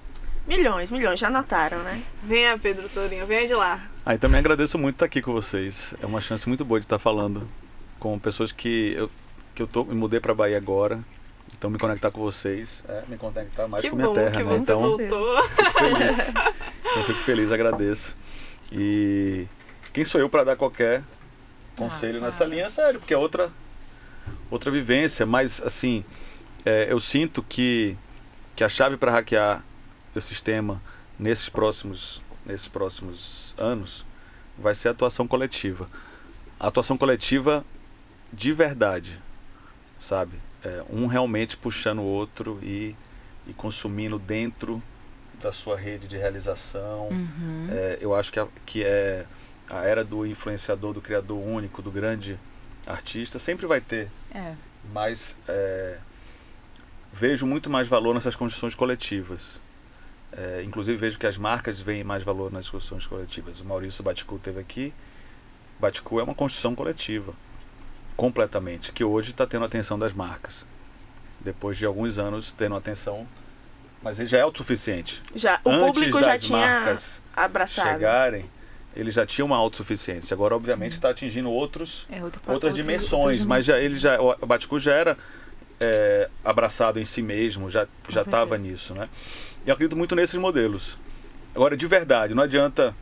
Milhões, 0.48 0.92
milhões, 0.92 1.20
já 1.20 1.28
anotaram, 1.28 1.80
né? 1.80 2.02
Venha, 2.24 2.58
Pedro 2.58 2.88
Tourinho, 2.90 3.26
venha 3.26 3.48
de 3.48 3.54
lá. 3.56 3.84
Ah, 4.06 4.14
e 4.14 4.18
também 4.18 4.40
agradeço 4.40 4.78
muito 4.78 4.96
estar 4.96 5.06
aqui 5.08 5.22
com 5.22 5.34
vocês. 5.34 5.96
É 6.02 6.06
uma 6.06 6.22
chance 6.22 6.48
muito 6.48 6.64
boa 6.64 6.80
de 6.80 6.86
estar 6.86 7.00
falando 7.00 7.50
com 8.00 8.20
pessoas 8.20 8.52
que 8.52 8.94
eu, 8.96 9.10
que 9.56 9.62
eu 9.64 9.68
tô, 9.68 9.84
me 9.84 9.96
mudei 9.96 10.20
para 10.20 10.34
Bahia 10.36 10.58
agora. 10.58 11.04
Então 11.58 11.70
me 11.70 11.80
conectar 11.80 12.12
com 12.12 12.22
vocês 12.22 12.84
é 12.88 13.04
me 13.08 13.18
conectar 13.18 13.68
mais 13.68 13.84
que 13.84 13.90
com 13.90 13.96
minha 13.96 14.08
bom 14.08 14.14
terra, 14.14 14.32
que 14.32 14.44
né? 14.44 14.44
você 14.44 14.62
Então 14.62 14.82
voltou. 14.82 15.44
fico 15.44 15.72
feliz. 15.80 16.34
eu 16.98 17.04
fico 17.04 17.20
feliz, 17.20 17.52
agradeço. 17.52 18.16
E 18.72 19.48
quem 19.94 20.06
sou 20.06 20.20
eu 20.22 20.30
para 20.30 20.44
dar 20.44 20.56
qualquer 20.56 21.02
conselho 21.78 22.20
claro. 22.20 22.26
nessa 22.26 22.46
linha, 22.46 22.70
sério, 22.70 23.00
porque 23.00 23.14
é 23.14 23.18
outra 23.18 23.52
outra 24.52 24.70
vivência, 24.70 25.26
mas 25.26 25.62
assim, 25.64 26.04
é, 26.66 26.88
eu 26.92 27.00
sinto 27.00 27.42
que 27.42 27.98
que 28.56 28.64
a 28.64 28.70
chave 28.70 28.98
para 28.98 29.12
hackear 29.12 29.64
o 30.18 30.22
sistema 30.22 30.82
nesses 31.20 31.50
próximos 31.50 32.22
nesses 32.46 32.68
próximos 32.68 33.56
anos 33.58 34.06
vai 34.58 34.76
ser 34.76 34.90
a 34.90 34.92
atuação 34.92 35.28
coletiva. 35.28 35.90
A 36.60 36.68
atuação 36.68 36.96
coletiva 36.98 37.66
de 38.32 38.54
verdade, 38.54 39.20
sabe? 39.98 40.38
É, 40.64 40.84
um 40.90 41.08
realmente 41.08 41.58
puxando 41.58 42.00
o 42.00 42.04
outro 42.04 42.60
e, 42.62 42.96
e 43.48 43.54
consumindo 43.54 44.20
dentro 44.20 44.82
da 45.42 45.52
sua 45.52 45.76
rede 45.76 46.08
de 46.08 46.18
realização. 46.18 47.10
Uhum. 47.10 47.68
É, 47.72 47.98
eu 48.00 48.14
acho 48.16 48.32
que, 48.32 48.40
a, 48.40 48.48
que 48.66 48.84
é 48.84 49.26
a 49.70 49.84
era 49.84 50.04
do 50.04 50.26
influenciador, 50.26 50.94
do 50.94 51.02
criador 51.02 51.38
único, 51.38 51.82
do 51.82 51.92
grande 51.92 52.40
artista, 52.86 53.40
sempre 53.40 53.66
vai 53.66 53.82
ter, 53.82 54.10
É. 54.34 54.54
mas 54.94 55.38
é, 55.48 55.98
vejo 57.12 57.48
muito 57.48 57.70
mais 57.70 57.88
valor 57.88 58.14
nessas 58.14 58.36
construções 58.36 58.76
coletivas. 58.76 59.60
É, 60.38 60.62
inclusive 60.64 60.98
vejo 60.98 61.18
que 61.18 61.26
as 61.26 61.38
marcas 61.38 61.80
veem 61.80 62.04
mais 62.04 62.22
valor 62.24 62.52
nas 62.52 62.70
construções 62.70 63.08
coletivas. 63.08 63.62
O 63.62 63.66
Maurício 63.66 64.04
Baticu 64.04 64.36
esteve 64.36 64.60
aqui. 64.60 64.94
Baticu 65.80 66.20
é 66.20 66.24
uma 66.24 66.36
construção 66.36 66.76
coletiva, 66.76 67.34
completamente, 68.16 68.92
que 68.92 69.04
hoje 69.04 69.32
está 69.32 69.46
tendo 69.46 69.64
a 69.64 69.66
atenção 69.66 69.98
das 69.98 70.14
marcas. 70.14 70.66
Depois 71.40 71.78
de 71.78 71.86
alguns 71.86 72.18
anos 72.18 72.52
tendo 72.52 72.76
atenção, 72.76 73.28
mas 74.02 74.20
ele 74.20 74.28
já 74.28 74.38
é 74.40 74.42
autossuficiente. 74.42 75.22
Já, 75.36 75.60
o 75.64 75.70
Antes 75.70 75.86
público 75.86 76.20
já 76.20 76.38
tinha 76.40 76.58
marcas 76.58 77.22
abraçado. 77.36 77.90
chegarem, 77.92 78.50
ele 78.96 79.12
já 79.12 79.26
tinha 79.26 79.44
uma 79.46 79.58
autossuficiência. 79.58 80.34
Agora, 80.34 80.56
obviamente, 80.56 80.94
está 80.94 81.10
atingindo 81.10 81.52
outros 81.52 82.08
É 82.12 82.24
outro, 82.24 82.42
outras 82.48 82.72
outro- 82.72 82.74
dimensões, 82.74 83.42
outras 83.42 83.44
mas 83.46 83.66
já 83.66 83.78
ele 83.80 83.98
já 83.98 84.20
o 84.20 84.46
Baticu 84.46 84.80
já 84.80 84.94
era 84.94 85.18
é, 85.80 86.30
abraçado 86.44 87.00
em 87.00 87.06
si 87.06 87.22
mesmo, 87.22 87.70
já 87.70 87.88
já 88.10 88.22
estava 88.22 88.58
nisso, 88.58 88.94
né? 88.94 89.08
E 89.66 89.70
eu 89.70 89.74
acredito 89.74 89.98
muito 89.98 90.16
nesses 90.16 90.36
modelos. 90.36 90.98
Agora, 91.54 91.76
de 91.76 91.88
verdade, 91.88 92.34
não 92.34 92.44
adianta 92.44 92.96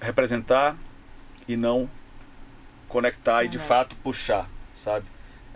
representar 0.00 0.76
e 1.46 1.56
não 1.56 1.88
conectar 2.88 3.44
e 3.44 3.48
de 3.48 3.58
fato 3.58 3.96
puxar, 3.96 4.48
sabe? 4.74 5.06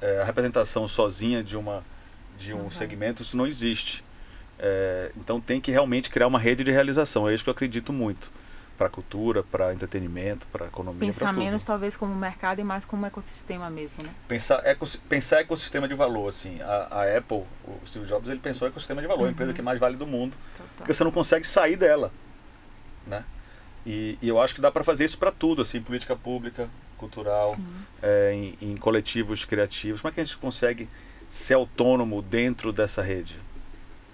É, 0.01 0.21
a 0.21 0.25
representação 0.25 0.87
sozinha 0.87 1.43
de 1.43 1.57
uma 1.57 1.85
de 2.39 2.55
um 2.55 2.69
vai. 2.69 2.71
segmento 2.71 3.23
isso 3.23 3.37
não 3.37 3.47
existe. 3.47 4.05
É, 4.59 5.13
então 5.17 5.41
tem 5.41 5.61
que 5.61 5.71
realmente 5.71 6.11
criar 6.11 6.27
uma 6.27 6.39
rede 6.39 6.65
de 6.65 6.71
realização. 6.71 7.29
É 7.29 7.35
isso 7.35 7.45
que 7.45 7.51
eu 7.51 7.55
acredito 7.55 7.93
muito 7.93 8.31
para 8.79 8.89
cultura, 8.89 9.43
para 9.43 9.75
entretenimento, 9.75 10.47
para 10.47 10.67
economia, 10.67 11.01
Pensar 11.01 11.33
menos 11.35 11.65
talvez 11.65 11.97
como 11.97 12.15
mercado 12.15 12.61
e 12.61 12.65
mais 12.65 12.85
como 12.85 13.05
ecossistema 13.05 13.69
mesmo, 13.69 14.05
né? 14.05 14.11
pensar, 14.29 14.65
ecos- 14.65 14.95
pensar 14.97 15.41
ecossistema 15.41 15.89
de 15.89 15.95
valor, 15.95 16.29
assim. 16.29 16.63
A, 16.63 16.87
a 17.03 17.19
Apple, 17.19 17.45
o 17.67 17.85
Steve 17.85 18.07
Jobs, 18.07 18.31
ele 18.31 18.39
pensou 18.39 18.69
ecossistema 18.69 19.01
de 19.03 19.09
valor, 19.09 19.27
a 19.27 19.31
empresa 19.33 19.53
que 19.53 19.61
mais 19.61 19.81
vale 19.81 19.97
do 19.97 20.07
mundo, 20.07 20.37
Total. 20.53 20.67
porque 20.77 20.95
você 20.95 21.03
não 21.03 21.11
consegue 21.11 21.45
sair 21.45 21.77
dela, 21.77 22.13
né? 23.05 23.25
E, 23.85 24.17
e 24.23 24.29
eu 24.29 24.41
acho 24.41 24.55
que 24.55 24.61
dá 24.61 24.71
para 24.71 24.85
fazer 24.85 25.05
isso 25.05 25.19
para 25.19 25.33
tudo, 25.33 25.63
assim, 25.63 25.81
política 25.83 26.15
pública, 26.15 26.69
cultural, 26.97 27.57
é, 28.01 28.33
em, 28.33 28.57
em 28.71 28.77
coletivos 28.77 29.45
criativos. 29.45 30.01
Como 30.01 30.11
é 30.11 30.15
que 30.15 30.21
a 30.21 30.25
gente 30.25 30.39
consegue 30.39 30.89
ser 31.29 31.55
autônomo 31.55 32.23
dentro 32.23 32.73
dessa 32.73 33.03
rede 33.03 33.41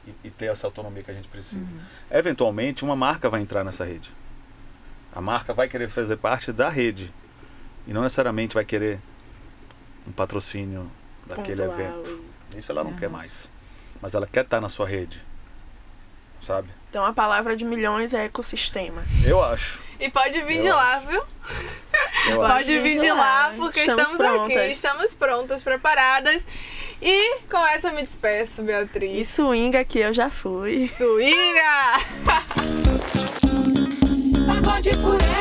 e, 0.06 0.28
e 0.28 0.30
ter 0.30 0.46
essa 0.46 0.66
autonomia 0.66 1.02
que 1.02 1.10
a 1.10 1.14
gente 1.14 1.28
precisa? 1.28 1.74
Uhum. 1.74 1.80
Eventualmente, 2.10 2.82
uma 2.84 2.96
marca 2.96 3.28
vai 3.28 3.40
entrar 3.42 3.62
nessa 3.64 3.84
rede. 3.84 4.12
A 5.14 5.20
marca 5.20 5.54
vai 5.54 5.68
querer 5.68 5.88
fazer 5.88 6.16
parte 6.16 6.52
da 6.52 6.68
rede 6.68 7.12
e 7.86 7.92
não 7.92 8.02
necessariamente 8.02 8.54
vai 8.54 8.64
querer 8.64 8.98
um 10.06 10.12
patrocínio 10.12 10.90
daquele 11.26 11.62
Pontual 11.62 11.80
evento. 11.80 12.24
e- 12.54 12.58
Isso 12.58 12.72
ela 12.72 12.82
não 12.84 12.90
Uhum. 12.92 12.96
quer 12.96 13.08
mais. 13.08 13.48
Mas 14.00 14.14
ela 14.14 14.26
quer 14.26 14.44
estar 14.44 14.60
na 14.60 14.68
sua 14.68 14.86
rede. 14.86 15.24
Sabe? 16.40 16.68
Então 16.90 17.04
a 17.04 17.12
palavra 17.12 17.56
de 17.56 17.64
milhões 17.64 18.12
é 18.12 18.24
ecossistema. 18.26 19.02
Eu 19.24 19.42
acho. 19.42 19.80
E 19.98 20.10
pode 20.10 20.42
vir 20.42 20.56
Eu 20.56 20.62
de 20.62 20.68
acho. 20.68 20.76
lá, 20.76 20.98
viu? 20.98 21.22
Eu 22.30 22.36
Pode 22.38 22.72
acho. 22.74 22.82
Vir 22.82 22.98
de 23.00 23.10
lá, 23.12 23.52
porque 23.56 23.80
Estamos 23.80 24.02
estamos, 24.12 24.26
prontas. 24.26 24.56
aqui, 24.58 24.72
estamos 24.72 25.14
prontas, 25.14 25.62
preparadas. 25.62 26.46
E 27.00 27.38
com 27.50 27.64
essa 27.68 27.92
me 27.92 28.02
despeço, 28.02 28.62
Beatriz. 28.62 29.16
E 29.20 29.24
swing 29.24 29.76
aqui 29.76 30.00
eu 30.00 30.12
já 30.12 30.28
fui. 30.30 30.86
Swinga! 30.88 32.00
Pagode 34.84 34.98
por 34.98 35.33